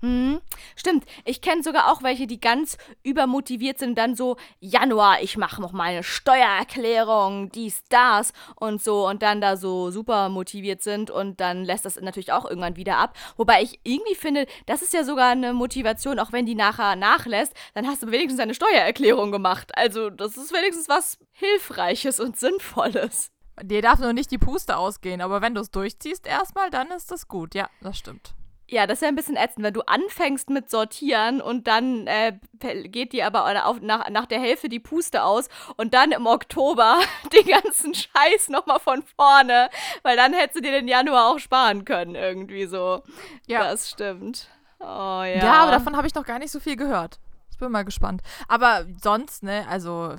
Mhm. 0.00 0.40
Stimmt. 0.76 1.04
Ich 1.24 1.40
kenne 1.40 1.62
sogar 1.62 1.90
auch 1.90 2.02
welche, 2.02 2.26
die 2.26 2.40
ganz 2.40 2.78
übermotiviert 3.02 3.78
sind 3.78 3.98
dann 3.98 4.14
so, 4.14 4.36
Januar, 4.60 5.22
ich 5.22 5.36
mache 5.36 5.60
noch 5.60 5.72
meine 5.72 6.04
Steuererklärung, 6.04 7.50
dies, 7.50 7.82
das 7.88 8.32
und 8.54 8.82
so 8.82 9.08
und 9.08 9.22
dann 9.22 9.40
da 9.40 9.56
so 9.56 9.90
super 9.90 10.28
motiviert 10.28 10.82
sind 10.82 11.10
und 11.10 11.40
dann 11.40 11.64
lässt 11.64 11.84
das 11.84 12.00
natürlich 12.00 12.32
auch 12.32 12.44
irgendwann 12.44 12.76
wieder 12.76 12.96
ab. 12.98 13.16
Wobei 13.36 13.62
ich 13.62 13.80
irgendwie 13.82 14.14
finde, 14.14 14.46
das 14.66 14.82
ist 14.82 14.92
ja 14.92 15.02
sogar 15.02 15.30
eine 15.30 15.52
Motivation, 15.52 16.20
auch 16.20 16.32
wenn 16.32 16.46
die 16.46 16.54
nachher 16.54 16.94
nachlässt, 16.94 17.54
dann 17.74 17.86
hast 17.86 18.02
du 18.02 18.10
wenigstens 18.12 18.38
deine 18.38 18.54
Steuererklärung 18.54 19.32
gemacht. 19.32 19.72
Also 19.76 20.10
das 20.10 20.36
ist 20.36 20.52
wenigstens 20.52 20.88
was 20.88 21.18
Hilfreiches 21.32 22.20
und 22.20 22.36
Sinnvolles. 22.36 23.30
Dir 23.60 23.82
darf 23.82 23.98
nur 23.98 24.12
nicht 24.12 24.30
die 24.30 24.38
Puste 24.38 24.76
ausgehen, 24.76 25.20
aber 25.20 25.42
wenn 25.42 25.54
du 25.54 25.60
es 25.60 25.72
durchziehst 25.72 26.26
erstmal, 26.28 26.70
dann 26.70 26.92
ist 26.92 27.10
das 27.10 27.26
gut. 27.26 27.56
Ja, 27.56 27.68
das 27.80 27.98
stimmt. 27.98 28.34
Ja, 28.70 28.86
das 28.86 28.98
ist 28.98 29.02
ja 29.02 29.08
ein 29.08 29.16
bisschen 29.16 29.36
ätzend, 29.36 29.64
wenn 29.64 29.72
du 29.72 29.80
anfängst 29.80 30.50
mit 30.50 30.70
Sortieren 30.70 31.40
und 31.40 31.66
dann 31.66 32.06
äh, 32.06 32.38
geht 32.84 33.14
dir 33.14 33.26
aber 33.26 33.66
auf, 33.66 33.80
nach, 33.80 34.10
nach 34.10 34.26
der 34.26 34.40
Hälfte 34.40 34.68
die 34.68 34.78
Puste 34.78 35.22
aus 35.22 35.48
und 35.76 35.94
dann 35.94 36.12
im 36.12 36.26
Oktober 36.26 36.98
den 37.32 37.46
ganzen 37.46 37.94
Scheiß 37.94 38.50
nochmal 38.50 38.78
von 38.78 39.02
vorne, 39.16 39.70
weil 40.02 40.16
dann 40.16 40.34
hättest 40.34 40.56
du 40.56 40.60
dir 40.60 40.72
den 40.72 40.86
Januar 40.86 41.30
auch 41.30 41.38
sparen 41.38 41.86
können, 41.86 42.14
irgendwie 42.14 42.66
so. 42.66 43.02
Ja. 43.46 43.64
Das 43.64 43.88
stimmt. 43.88 44.48
Oh 44.80 44.84
ja. 44.84 45.24
Ja, 45.24 45.52
aber 45.62 45.72
davon 45.72 45.96
habe 45.96 46.06
ich 46.06 46.14
noch 46.14 46.26
gar 46.26 46.38
nicht 46.38 46.52
so 46.52 46.60
viel 46.60 46.76
gehört. 46.76 47.18
Ich 47.50 47.58
bin 47.58 47.72
mal 47.72 47.84
gespannt. 47.84 48.22
Aber 48.48 48.86
sonst, 49.02 49.42
ne, 49.42 49.66
also 49.68 50.14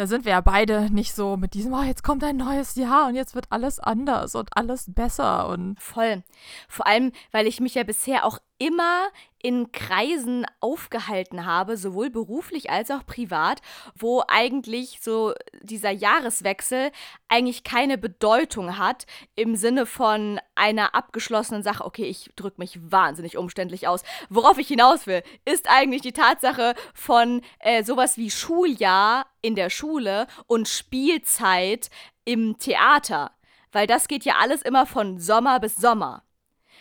da 0.00 0.06
sind 0.06 0.24
wir 0.24 0.32
ja 0.32 0.40
beide 0.40 0.90
nicht 0.90 1.14
so 1.14 1.36
mit 1.36 1.52
diesem, 1.52 1.74
oh, 1.74 1.82
jetzt 1.82 2.02
kommt 2.02 2.24
ein 2.24 2.38
neues 2.38 2.74
Jahr 2.74 3.08
und 3.08 3.16
jetzt 3.16 3.34
wird 3.34 3.44
alles 3.50 3.78
anders 3.78 4.34
und 4.34 4.48
alles 4.56 4.86
besser 4.88 5.46
und. 5.50 5.78
Voll. 5.78 6.22
Vor 6.70 6.86
allem, 6.86 7.12
weil 7.32 7.46
ich 7.46 7.60
mich 7.60 7.74
ja 7.74 7.82
bisher 7.82 8.24
auch 8.24 8.38
immer 8.60 9.08
in 9.42 9.72
Kreisen 9.72 10.44
aufgehalten 10.60 11.46
habe, 11.46 11.78
sowohl 11.78 12.10
beruflich 12.10 12.70
als 12.70 12.90
auch 12.90 13.06
privat, 13.06 13.62
wo 13.96 14.22
eigentlich 14.28 14.98
so 15.00 15.32
dieser 15.62 15.90
Jahreswechsel 15.90 16.92
eigentlich 17.28 17.64
keine 17.64 17.96
Bedeutung 17.96 18.76
hat 18.76 19.06
im 19.34 19.56
Sinne 19.56 19.86
von 19.86 20.38
einer 20.54 20.94
abgeschlossenen 20.94 21.62
Sache. 21.62 21.86
Okay, 21.86 22.04
ich 22.04 22.30
drücke 22.36 22.60
mich 22.60 22.78
wahnsinnig 22.82 23.38
umständlich 23.38 23.88
aus. 23.88 24.02
Worauf 24.28 24.58
ich 24.58 24.68
hinaus 24.68 25.06
will, 25.06 25.22
ist 25.46 25.68
eigentlich 25.68 26.02
die 26.02 26.12
Tatsache 26.12 26.74
von 26.92 27.40
äh, 27.60 27.82
sowas 27.82 28.18
wie 28.18 28.30
Schuljahr 28.30 29.26
in 29.40 29.54
der 29.54 29.70
Schule 29.70 30.26
und 30.46 30.68
Spielzeit 30.68 31.88
im 32.26 32.58
Theater. 32.58 33.30
Weil 33.72 33.86
das 33.86 34.06
geht 34.06 34.26
ja 34.26 34.34
alles 34.38 34.60
immer 34.60 34.84
von 34.84 35.18
Sommer 35.18 35.60
bis 35.60 35.76
Sommer. 35.76 36.24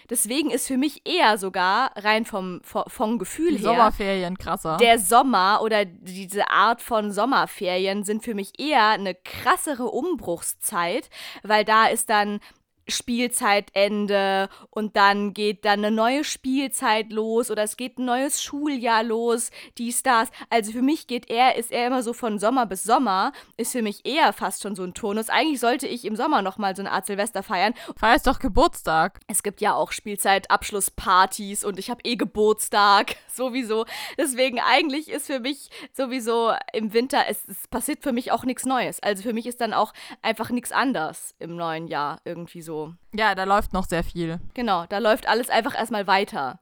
Deswegen 0.09 0.49
ist 0.49 0.67
für 0.67 0.77
mich 0.77 1.07
eher 1.07 1.37
sogar 1.37 1.91
rein 1.95 2.25
vom, 2.25 2.61
vom 2.63 3.19
Gefühl 3.19 3.53
her. 3.53 3.61
Sommerferien 3.61 4.37
krasser. 4.37 4.77
Der 4.77 4.97
Sommer 4.99 5.61
oder 5.61 5.85
diese 5.85 6.49
Art 6.49 6.81
von 6.81 7.11
Sommerferien 7.11 8.03
sind 8.03 8.23
für 8.23 8.33
mich 8.33 8.59
eher 8.59 8.89
eine 8.89 9.15
krassere 9.15 9.85
Umbruchszeit, 9.85 11.09
weil 11.43 11.63
da 11.63 11.87
ist 11.87 12.09
dann 12.09 12.39
Spielzeitende 12.89 14.49
und 14.69 14.95
dann 14.95 15.33
geht 15.33 15.65
dann 15.65 15.79
eine 15.79 15.91
neue 15.91 16.23
Spielzeit 16.23 17.11
los 17.11 17.51
oder 17.51 17.63
es 17.63 17.77
geht 17.77 17.97
ein 17.97 18.05
neues 18.05 18.41
Schuljahr 18.41 19.03
los, 19.03 19.51
die 19.77 19.91
Stars. 19.91 20.29
Also 20.49 20.71
für 20.71 20.81
mich 20.81 21.07
geht 21.07 21.29
er, 21.29 21.55
ist 21.55 21.71
er 21.71 21.87
immer 21.87 22.03
so 22.03 22.13
von 22.13 22.39
Sommer 22.39 22.65
bis 22.65 22.83
Sommer, 22.83 23.31
ist 23.57 23.71
für 23.71 23.81
mich 23.81 24.05
eher 24.05 24.33
fast 24.33 24.61
schon 24.61 24.75
so 24.75 24.83
ein 24.83 24.93
Tonus. 24.93 25.29
Eigentlich 25.29 25.59
sollte 25.59 25.87
ich 25.87 26.05
im 26.05 26.15
Sommer 26.15 26.41
nochmal 26.41 26.75
so 26.75 26.81
eine 26.81 26.91
Art 26.91 27.05
Silvester 27.05 27.43
feiern. 27.43 27.73
Feierst 27.97 28.27
doch 28.27 28.39
Geburtstag. 28.39 29.19
Es 29.27 29.43
gibt 29.43 29.61
ja 29.61 29.73
auch 29.73 29.91
Spielzeitabschlusspartys 29.91 31.63
und 31.63 31.79
ich 31.79 31.89
habe 31.89 32.01
eh 32.03 32.15
Geburtstag, 32.15 33.15
sowieso. 33.33 33.85
Deswegen 34.17 34.59
eigentlich 34.59 35.09
ist 35.09 35.27
für 35.27 35.39
mich 35.39 35.69
sowieso 35.93 36.53
im 36.73 36.93
Winter, 36.93 37.25
es, 37.27 37.47
es 37.47 37.67
passiert 37.67 38.03
für 38.03 38.13
mich 38.13 38.31
auch 38.31 38.43
nichts 38.43 38.65
Neues. 38.65 39.01
Also 39.01 39.23
für 39.23 39.33
mich 39.33 39.45
ist 39.45 39.61
dann 39.61 39.73
auch 39.73 39.93
einfach 40.21 40.49
nichts 40.49 40.71
anders 40.71 41.35
im 41.39 41.55
neuen 41.55 41.87
Jahr 41.87 42.21
irgendwie 42.25 42.61
so. 42.61 42.78
Ja, 43.13 43.35
da 43.35 43.43
läuft 43.43 43.73
noch 43.73 43.85
sehr 43.85 44.03
viel. 44.03 44.39
Genau, 44.53 44.85
da 44.89 44.97
läuft 44.99 45.27
alles 45.27 45.49
einfach 45.49 45.75
erstmal 45.75 46.07
weiter. 46.07 46.59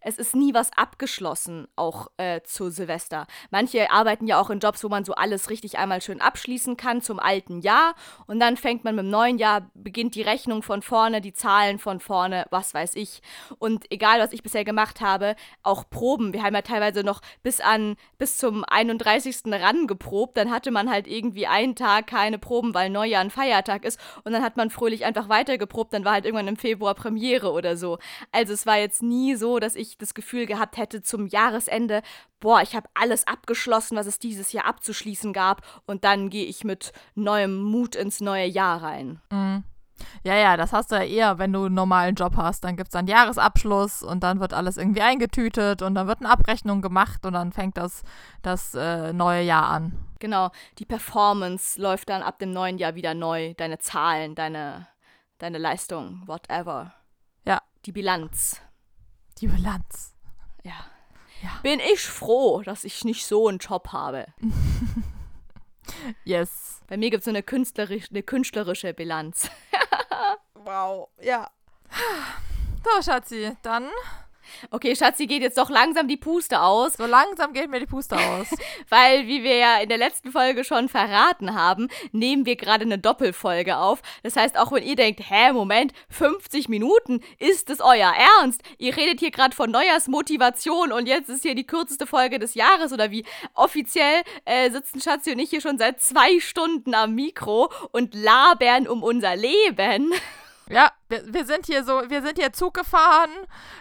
Es 0.00 0.18
ist 0.18 0.34
nie 0.34 0.54
was 0.54 0.70
abgeschlossen, 0.76 1.68
auch 1.76 2.08
äh, 2.16 2.40
zu 2.42 2.70
Silvester. 2.70 3.26
Manche 3.50 3.90
arbeiten 3.90 4.26
ja 4.26 4.40
auch 4.40 4.50
in 4.50 4.60
Jobs, 4.60 4.82
wo 4.84 4.88
man 4.88 5.04
so 5.04 5.14
alles 5.14 5.50
richtig 5.50 5.78
einmal 5.78 6.00
schön 6.00 6.20
abschließen 6.20 6.76
kann 6.76 7.02
zum 7.02 7.18
alten 7.18 7.60
Jahr 7.60 7.94
und 8.26 8.40
dann 8.40 8.56
fängt 8.56 8.84
man 8.84 8.94
mit 8.94 9.04
dem 9.04 9.10
neuen 9.10 9.38
Jahr, 9.38 9.70
beginnt 9.74 10.14
die 10.14 10.22
Rechnung 10.22 10.62
von 10.62 10.82
vorne, 10.82 11.20
die 11.20 11.32
Zahlen 11.32 11.78
von 11.78 12.00
vorne, 12.00 12.46
was 12.50 12.74
weiß 12.74 12.94
ich. 12.96 13.22
Und 13.58 13.90
egal, 13.90 14.20
was 14.20 14.32
ich 14.32 14.42
bisher 14.42 14.64
gemacht 14.64 15.00
habe, 15.00 15.36
auch 15.62 15.88
Proben. 15.90 16.32
Wir 16.32 16.42
haben 16.42 16.54
ja 16.54 16.62
teilweise 16.62 17.04
noch 17.04 17.20
bis 17.42 17.60
an, 17.60 17.96
bis 18.18 18.38
zum 18.38 18.64
31. 18.64 19.42
ran 19.46 19.86
geprobt, 19.86 20.36
dann 20.36 20.50
hatte 20.50 20.70
man 20.70 20.90
halt 20.90 21.06
irgendwie 21.06 21.46
einen 21.46 21.74
Tag 21.74 22.06
keine 22.06 22.38
Proben, 22.38 22.74
weil 22.74 22.90
Neujahr 22.90 23.20
ein 23.20 23.30
Feiertag 23.30 23.84
ist 23.84 24.00
und 24.24 24.32
dann 24.32 24.42
hat 24.42 24.56
man 24.56 24.70
fröhlich 24.70 25.04
einfach 25.04 25.28
weitergeprobt, 25.28 25.92
dann 25.92 26.04
war 26.04 26.12
halt 26.12 26.24
irgendwann 26.24 26.48
im 26.48 26.56
Februar 26.56 26.94
Premiere 26.94 27.52
oder 27.52 27.76
so. 27.76 27.98
Also 28.32 28.52
es 28.52 28.66
war 28.66 28.78
jetzt 28.78 29.02
nie 29.02 29.34
so, 29.34 29.58
dass 29.58 29.74
ich 29.74 29.89
das 29.98 30.14
Gefühl 30.14 30.46
gehabt 30.46 30.76
hätte 30.76 31.02
zum 31.02 31.26
Jahresende, 31.26 32.02
boah, 32.40 32.62
ich 32.62 32.74
habe 32.74 32.88
alles 32.94 33.26
abgeschlossen, 33.26 33.96
was 33.96 34.06
es 34.06 34.18
dieses 34.18 34.52
Jahr 34.52 34.66
abzuschließen 34.66 35.32
gab 35.32 35.62
und 35.86 36.04
dann 36.04 36.30
gehe 36.30 36.46
ich 36.46 36.64
mit 36.64 36.92
neuem 37.14 37.62
Mut 37.62 37.94
ins 37.96 38.20
neue 38.20 38.46
Jahr 38.46 38.82
rein. 38.82 39.20
Mhm. 39.30 39.64
Ja, 40.22 40.34
ja, 40.34 40.56
das 40.56 40.72
hast 40.72 40.90
du 40.90 40.96
ja 40.96 41.02
eher, 41.02 41.38
wenn 41.38 41.52
du 41.52 41.64
einen 41.64 41.74
normalen 41.74 42.14
Job 42.14 42.36
hast. 42.36 42.64
Dann 42.64 42.76
gibt 42.76 42.88
es 42.88 42.94
einen 42.94 43.08
Jahresabschluss 43.08 44.02
und 44.02 44.22
dann 44.22 44.40
wird 44.40 44.52
alles 44.52 44.76
irgendwie 44.76 45.02
eingetütet 45.02 45.82
und 45.82 45.94
dann 45.94 46.06
wird 46.06 46.20
eine 46.20 46.30
Abrechnung 46.30 46.82
gemacht 46.82 47.24
und 47.26 47.34
dann 47.34 47.52
fängt 47.52 47.76
das, 47.76 48.02
das 48.42 48.74
äh, 48.74 49.12
neue 49.12 49.42
Jahr 49.42 49.68
an. 49.68 49.98
Genau, 50.18 50.50
die 50.78 50.84
Performance 50.84 51.80
läuft 51.80 52.10
dann 52.10 52.22
ab 52.22 52.38
dem 52.38 52.50
neuen 52.50 52.78
Jahr 52.78 52.94
wieder 52.94 53.14
neu. 53.14 53.54
Deine 53.54 53.78
Zahlen, 53.78 54.34
deine, 54.34 54.86
deine 55.38 55.58
Leistung, 55.58 56.22
whatever. 56.26 56.92
Ja. 57.46 57.60
Die 57.86 57.92
Bilanz. 57.92 58.60
Die 59.40 59.46
Bilanz. 59.46 60.14
Ja. 60.62 60.86
ja. 61.42 61.50
Bin 61.62 61.80
ich 61.80 62.02
froh, 62.02 62.62
dass 62.62 62.84
ich 62.84 63.04
nicht 63.04 63.26
so 63.26 63.48
einen 63.48 63.58
Job 63.58 63.88
habe. 63.92 64.26
yes. 66.24 66.82
Bei 66.88 66.96
mir 66.96 67.10
gibt 67.10 67.20
es 67.20 67.24
so 67.24 67.30
eine, 67.30 67.42
künstlerisch, 67.42 68.10
eine 68.10 68.22
künstlerische 68.22 68.92
Bilanz. 68.92 69.48
wow, 70.54 71.08
ja. 71.22 71.50
So, 72.84 73.02
Schatzi, 73.02 73.56
dann 73.62 73.88
Okay, 74.70 74.94
Schatzi, 74.96 75.26
geht 75.26 75.42
jetzt 75.42 75.58
doch 75.58 75.70
langsam 75.70 76.08
die 76.08 76.16
Puste 76.16 76.60
aus. 76.60 76.94
So 76.94 77.06
langsam 77.06 77.52
geht 77.52 77.70
mir 77.70 77.80
die 77.80 77.86
Puste 77.86 78.16
aus. 78.16 78.48
Weil, 78.88 79.26
wie 79.26 79.42
wir 79.42 79.56
ja 79.56 79.78
in 79.78 79.88
der 79.88 79.98
letzten 79.98 80.32
Folge 80.32 80.64
schon 80.64 80.88
verraten 80.88 81.54
haben, 81.54 81.88
nehmen 82.12 82.46
wir 82.46 82.56
gerade 82.56 82.84
eine 82.84 82.98
Doppelfolge 82.98 83.76
auf. 83.76 84.02
Das 84.22 84.36
heißt, 84.36 84.58
auch 84.58 84.72
wenn 84.72 84.82
ihr 84.82 84.96
denkt, 84.96 85.20
hä, 85.28 85.52
Moment, 85.52 85.92
50 86.10 86.68
Minuten, 86.68 87.20
ist 87.38 87.70
es 87.70 87.80
euer 87.80 88.12
Ernst? 88.38 88.62
Ihr 88.78 88.96
redet 88.96 89.20
hier 89.20 89.30
gerade 89.30 89.54
von 89.54 89.70
Neujahrsmotivation 89.70 90.92
und 90.92 91.06
jetzt 91.06 91.28
ist 91.28 91.42
hier 91.42 91.54
die 91.54 91.66
kürzeste 91.66 92.06
Folge 92.06 92.38
des 92.38 92.54
Jahres 92.54 92.92
oder 92.92 93.10
wie? 93.10 93.24
Offiziell 93.54 94.22
äh, 94.44 94.70
sitzen 94.70 95.00
Schatzi 95.00 95.32
und 95.32 95.38
ich 95.38 95.50
hier 95.50 95.60
schon 95.60 95.78
seit 95.78 96.00
zwei 96.00 96.40
Stunden 96.40 96.94
am 96.94 97.14
Mikro 97.14 97.70
und 97.92 98.14
labern 98.14 98.88
um 98.88 99.02
unser 99.02 99.36
Leben. 99.36 100.12
Ja, 100.70 100.92
wir, 101.08 101.22
wir 101.34 101.44
sind 101.44 101.66
hier 101.66 101.84
so, 101.84 102.02
wir 102.08 102.22
sind 102.22 102.38
hier 102.38 102.52
Zug 102.52 102.74
gefahren. 102.74 103.30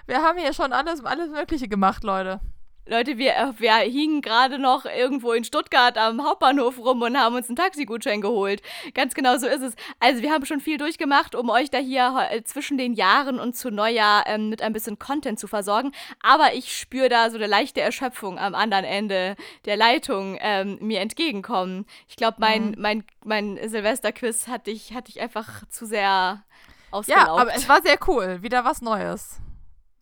Wir 0.08 0.24
haben 0.24 0.40
hier 0.40 0.54
schon 0.54 0.74
alles, 0.74 1.06
alles 1.06 1.30
Mögliche 1.30 1.68
gemacht, 1.68 2.04
Leute. 2.04 2.40
Leute, 2.88 3.20
wir, 3.20 3.36
äh, 3.36 3.54
wir 3.60 3.74
hingen 3.74 4.24
gerade 4.24 4.58
noch 4.58 4.86
irgendwo 4.86 5.34
in 5.34 5.44
Stuttgart 5.44 5.96
am 6.00 6.24
Hauptbahnhof 6.24 6.80
rum 6.80 7.04
und 7.04 7.16
haben 7.16 7.36
uns 7.36 7.48
einen 7.48 7.56
Taxigutschein 7.56 8.20
geholt. 8.20 8.64
Ganz 8.96 9.14
genau 9.14 9.38
so 9.38 9.46
ist 9.46 9.62
es. 9.62 9.76
Also 10.00 10.24
wir 10.24 10.32
haben 10.32 10.48
schon 10.48 10.60
viel 10.60 10.80
durchgemacht, 10.80 11.36
um 11.36 11.52
euch 11.52 11.70
da 11.70 11.78
hier 11.78 12.28
zwischen 12.46 12.80
den 12.80 12.94
Jahren 12.94 13.40
und 13.40 13.56
zu 13.56 13.70
Neujahr 13.70 14.26
ähm, 14.26 14.50
mit 14.50 14.64
ein 14.64 14.74
bisschen 14.74 14.98
Content 14.98 15.40
zu 15.40 15.46
versorgen. 15.46 15.92
Aber 16.24 16.56
ich 16.56 16.76
spüre 16.76 17.10
da 17.10 17.30
so 17.30 17.36
eine 17.36 17.46
leichte 17.46 17.82
Erschöpfung 17.82 18.40
am 18.40 18.56
anderen 18.56 18.86
Ende 18.86 19.36
der 19.66 19.78
Leitung 19.78 20.40
ähm, 20.42 20.80
mir 20.82 21.02
entgegenkommen. 21.02 21.86
Ich 22.08 22.16
glaube, 22.16 22.38
mein, 22.40 22.70
mhm. 22.70 22.76
mein, 22.80 23.04
mein 23.24 23.60
Silvesterquiz 23.70 24.48
hatte 24.48 24.72
ich, 24.72 24.96
hatte 24.96 25.12
ich 25.12 25.22
einfach 25.22 25.68
zu 25.70 25.86
sehr 25.86 26.44
ausgelaugt. 26.92 27.28
Ja, 27.28 27.34
aber 27.36 27.54
es 27.54 27.68
war 27.68 27.82
sehr 27.82 27.98
cool. 28.08 28.42
Wieder 28.42 28.66
was 28.66 28.82
Neues. 28.82 29.40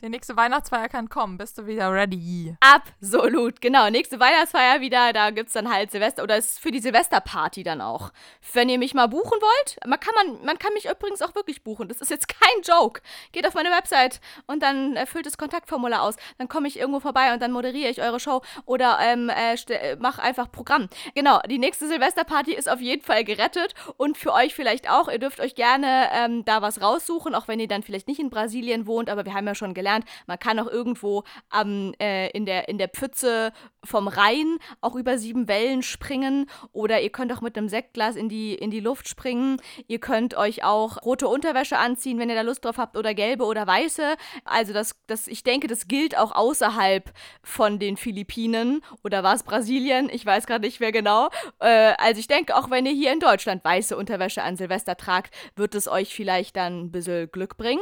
Die 0.04 0.10
nächste 0.10 0.38
Weihnachtsfeier 0.38 0.90
kann 0.90 1.10
kommen. 1.10 1.40
Bist 1.40 1.58
du 1.58 1.66
wieder 1.66 1.92
ready? 1.92 2.56
Absolut, 2.60 3.62
genau. 3.62 3.90
Nächste 3.90 4.20
Weihnachtsfeier 4.20 4.80
wieder, 4.80 5.12
da 5.12 5.32
gibt 5.32 5.48
es 5.48 5.54
dann 5.54 5.74
halt 5.74 5.90
Silvester 5.90 6.22
oder 6.22 6.38
ist 6.38 6.60
für 6.60 6.70
die 6.70 6.78
Silvesterparty 6.80 7.64
dann 7.64 7.82
auch. 7.82 8.12
Wenn 8.54 8.70
ihr 8.70 8.78
mich 8.78 8.94
mal 8.94 9.08
buchen 9.08 9.40
wollt, 9.42 9.80
man 9.88 10.00
kann, 10.00 10.14
man, 10.14 10.46
man 10.46 10.60
kann 10.60 10.72
mich 10.74 10.86
übrigens 10.86 11.24
auch 11.24 11.34
wirklich 11.34 11.64
buchen. 11.64 11.88
Das 11.88 12.00
ist 12.00 12.12
jetzt 12.12 12.28
kein 12.40 12.62
Joke. 12.62 13.02
Geht 13.32 13.48
auf 13.48 13.56
meine 13.56 13.72
Website 13.72 14.22
und 14.46 14.62
dann 14.62 14.96
erfüllt 14.96 15.26
das 15.26 15.40
Kontaktformular 15.40 16.04
aus. 16.04 16.16
Dann 16.38 16.48
komme 16.48 16.68
ich 16.68 16.78
irgendwo 16.78 17.00
vorbei 17.00 17.34
und 17.34 17.42
dann 17.42 17.52
moderiere 17.52 17.90
ich 17.90 18.00
eure 18.00 18.20
Show 18.20 18.44
oder 18.66 19.00
ähm, 19.02 19.30
äh, 19.30 19.56
äh, 19.56 19.98
mach 20.00 20.20
einfach 20.20 20.52
Programm. 20.52 20.90
Genau, 21.16 21.40
die 21.50 21.58
nächste 21.58 21.88
Silvesterparty 21.88 22.54
ist 22.54 22.70
auf 22.70 22.82
jeden 22.82 23.02
Fall 23.02 23.24
gerettet 23.24 23.74
und 23.98 24.16
für 24.16 24.32
euch 24.32 24.54
vielleicht 24.54 24.92
auch. 24.92 25.08
Ihr 25.08 25.18
dürft 25.18 25.40
euch 25.40 25.56
gerne 25.56 26.10
ähm, 26.14 26.46
da 26.46 26.62
was 26.62 26.84
raussuchen, 26.84 27.34
auch 27.34 27.48
wenn 27.48 27.60
ihr 27.60 27.68
dann 27.68 27.82
vielleicht 27.82 28.08
nicht 28.08 28.20
in 28.20 28.30
Brasilien 28.30 28.86
wohnt, 28.86 29.10
aber 29.10 29.26
wir 29.26 29.34
haben 29.34 29.48
ja 29.48 29.56
schon 29.56 29.74
gelernt, 29.74 29.87
gelernt, 29.88 30.06
man 30.28 30.38
kann 30.38 30.60
auch 30.60 30.68
irgendwo 30.68 31.24
ähm, 31.58 31.94
äh, 32.00 32.30
in, 32.32 32.46
der, 32.46 32.68
in 32.68 32.78
der 32.78 32.90
Pfütze 32.90 33.54
vom 33.84 34.08
Rhein 34.08 34.58
auch 34.82 34.96
über 34.96 35.18
sieben 35.18 35.48
Wellen 35.48 35.82
springen 35.82 36.50
oder 36.74 37.02
ihr 37.02 37.10
könnt 37.10 37.32
auch 37.32 37.42
mit 37.42 37.58
einem 37.58 37.70
Sektglas 37.70 38.18
in 38.18 38.28
die, 38.28 38.54
in 38.54 38.70
die 38.70 38.82
Luft 38.82 39.08
springen. 39.08 39.62
Ihr 39.88 40.00
könnt 40.00 40.36
euch 40.36 40.64
auch 40.64 41.04
rote 41.04 41.28
Unterwäsche 41.30 41.78
anziehen, 41.78 42.20
wenn 42.20 42.30
ihr 42.30 42.36
da 42.36 42.42
Lust 42.42 42.66
drauf 42.66 42.78
habt 42.78 42.98
oder 42.98 43.14
gelbe 43.14 43.46
oder 43.46 43.66
weiße. 43.66 44.16
Also 44.44 44.74
das, 44.74 44.96
das, 45.08 45.28
ich 45.28 45.44
denke, 45.44 45.68
das 45.68 45.88
gilt 45.88 46.18
auch 46.18 46.34
außerhalb 46.34 47.14
von 47.42 47.80
den 47.80 47.96
Philippinen 47.96 48.84
oder 49.04 49.24
war 49.24 49.36
es 49.36 49.44
Brasilien? 49.44 50.10
Ich 50.12 50.26
weiß 50.26 50.48
gerade 50.48 50.66
nicht 50.66 50.82
mehr 50.82 50.92
genau. 50.92 51.30
Äh, 51.60 51.94
also 51.98 52.20
ich 52.20 52.28
denke, 52.28 52.56
auch 52.58 52.70
wenn 52.70 52.86
ihr 52.86 52.92
hier 52.92 53.14
in 53.14 53.22
Deutschland 53.22 53.64
weiße 53.64 53.96
Unterwäsche 53.96 54.44
an 54.44 54.58
Silvester 54.58 54.98
tragt, 54.98 55.34
wird 55.56 55.76
es 55.76 55.88
euch 55.88 56.14
vielleicht 56.14 56.58
dann 56.58 56.86
ein 56.86 56.92
bisschen 56.92 57.32
Glück 57.32 57.56
bringen. 57.56 57.82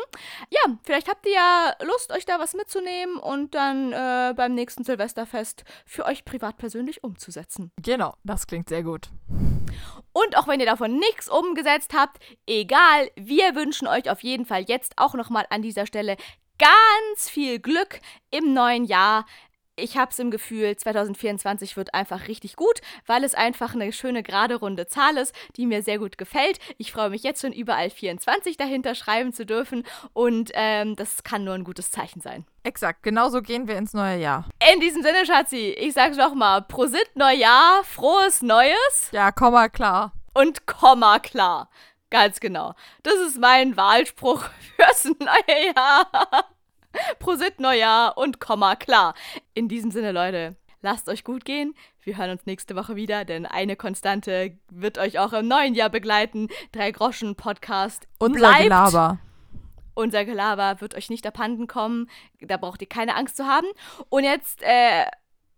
Ja, 0.52 0.60
vielleicht 0.84 1.10
habt 1.10 1.26
ihr 1.26 1.34
ja 1.34 1.74
Lust 1.82 1.95
Lust, 1.96 2.12
euch 2.12 2.26
da 2.26 2.40
was 2.40 2.54
mitzunehmen 2.54 3.16
und 3.16 3.56
dann 3.56 3.94
äh, 3.94 4.34
beim 4.36 4.54
nächsten 4.54 4.84
Silvesterfest 4.84 5.64
für 5.86 6.06
euch 6.06 6.26
privat 6.26 6.58
persönlich 6.58 7.06
umzusetzen. 7.06 7.72
Genau, 7.82 8.16
das 8.26 8.48
klingt 8.48 8.68
sehr 8.68 8.84
gut. 8.84 9.10
Und 10.12 10.38
auch 10.38 10.48
wenn 10.48 10.60
ihr 10.60 10.66
davon 10.66 10.98
nichts 10.98 11.30
umgesetzt 11.30 11.94
habt, 11.94 12.20
egal, 12.48 13.10
wir 13.16 13.56
wünschen 13.56 13.88
euch 13.88 14.10
auf 14.10 14.24
jeden 14.24 14.46
Fall 14.46 14.64
jetzt 14.64 14.94
auch 14.98 15.14
nochmal 15.14 15.46
an 15.50 15.62
dieser 15.62 15.86
Stelle 15.86 16.18
ganz 16.58 17.30
viel 17.30 17.60
Glück 17.60 18.02
im 18.30 18.54
neuen 18.54 18.84
Jahr 18.84 19.26
ich 19.76 19.98
habe 19.98 20.12
es 20.12 20.20
im 20.20 20.32
Gefühl, 20.32 20.76
2024 20.76 21.76
wird 21.78 21.94
einfach 21.94 22.28
richtig 22.28 22.56
gut, 22.56 22.82
weil 23.06 23.24
es 23.24 23.36
einfach 23.36 23.74
eine 23.74 23.92
schöne 23.92 24.24
gerade 24.24 24.56
runde 24.56 24.88
Zahl 24.88 25.18
ist, 25.18 25.36
die 25.58 25.66
mir 25.66 25.84
sehr 25.84 26.00
gut 26.00 26.18
gefällt. 26.18 26.60
Ich 26.78 26.92
freue 26.92 27.10
mich 27.10 27.24
jetzt 27.24 27.42
schon 27.42 27.54
überall 27.54 27.90
24 27.90 28.58
dahinter 28.58 28.96
schreiben 28.96 29.34
zu 29.34 29.46
dürfen 29.46 29.84
und 30.14 30.52
ähm, 30.54 30.96
das 30.96 31.24
kann 31.24 31.44
nur 31.44 31.54
ein 31.54 31.64
gutes 31.64 31.92
Zeichen 31.92 32.22
sein. 32.22 32.46
Exakt, 32.64 33.04
genauso 33.04 33.42
gehen 33.42 33.68
wir 33.68 33.78
ins 33.78 33.94
neue 33.94 34.20
Jahr. 34.20 34.46
In 34.74 34.80
diesem 34.80 35.04
Sinne, 35.04 35.26
Schatzi, 35.26 35.76
ich 35.78 35.94
sag's 35.94 36.18
nochmal, 36.18 36.62
Prosit 36.64 37.16
Neujahr, 37.16 37.84
frohes 37.84 38.42
Neues. 38.42 39.10
Ja, 39.12 39.32
Komma 39.32 39.70
klar. 39.70 40.14
Und 40.34 40.66
Komma 40.66 41.20
klar. 41.20 41.70
Ganz 42.10 42.40
genau. 42.40 42.74
Das 43.04 43.16
ist 43.16 43.40
mein 43.40 43.76
Wahlspruch 43.76 44.44
fürs 44.76 45.06
neue 45.06 45.74
Jahr. 45.76 46.55
Prosit 47.20 47.60
Neujahr 47.60 48.18
und 48.18 48.40
Komma 48.40 48.76
klar. 48.76 49.14
In 49.54 49.68
diesem 49.68 49.92
Sinne, 49.92 50.12
Leute, 50.12 50.56
lasst 50.82 51.10
euch 51.10 51.24
gut 51.24 51.46
gehen. 51.46 51.76
Wir 52.02 52.18
hören 52.18 52.32
uns 52.32 52.46
nächste 52.46 52.76
Woche 52.76 52.96
wieder, 52.96 53.26
denn 53.26 53.46
eine 53.46 53.76
Konstante 53.76 54.58
wird 54.70 54.98
euch 54.98 55.20
auch 55.20 55.34
im 55.34 55.48
neuen 55.48 55.74
Jahr 55.74 55.90
begleiten. 55.90 56.50
Drei 56.72 56.92
Groschen 56.92 57.36
Podcast. 57.36 58.08
Unser 58.20 58.40
bleibt. 58.40 58.64
Gelaber. 58.64 59.20
Unser 59.96 60.26
Gelaber 60.26 60.82
wird 60.82 60.96
euch 60.96 61.10
nicht 61.10 61.26
abhanden 61.26 61.68
kommen. 61.68 62.10
Da 62.42 62.58
braucht 62.58 62.82
ihr 62.82 62.90
keine 62.90 63.16
Angst 63.16 63.38
zu 63.38 63.46
haben. 63.46 63.68
Und 64.10 64.26
jetzt, 64.26 64.62
äh, 64.62 65.06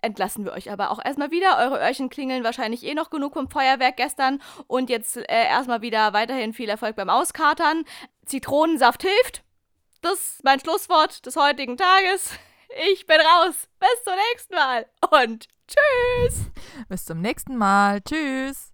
entlassen 0.02 0.46
wir 0.46 0.54
euch 0.54 0.72
aber 0.72 0.92
auch 0.92 1.04
erstmal 1.04 1.32
wieder. 1.32 1.58
Eure 1.60 1.80
Öhrchen 1.80 2.10
klingeln 2.10 2.44
wahrscheinlich 2.44 2.86
eh 2.86 2.94
noch 2.94 3.10
genug 3.10 3.34
vom 3.34 3.50
Feuerwerk 3.50 3.98
gestern. 3.98 4.42
Und 4.68 4.90
jetzt 4.90 5.18
äh, 5.18 5.24
erstmal 5.28 5.82
wieder 5.82 6.14
weiterhin 6.14 6.54
viel 6.54 6.70
Erfolg 6.70 6.96
beim 6.96 7.10
Auskatern. 7.10 7.84
Zitronensaft 8.26 9.04
hilft. 9.04 9.44
Das 10.02 10.14
ist 10.14 10.43
mein 10.43 10.60
Schlusswort 10.60 11.26
des 11.26 11.36
heutigen 11.36 11.78
Tages. 11.78 12.32
Ich 12.91 13.06
bin 13.08 13.20
raus. 13.20 13.68
Bis 13.80 14.04
zum 14.04 14.14
nächsten 14.32 14.56
Mal 14.56 14.86
und 15.10 15.48
tschüss. 15.68 16.45
Bis 16.89 17.06
zum 17.06 17.22
nächsten 17.22 17.58
Mal. 17.58 18.02
Tschüss. 18.02 18.74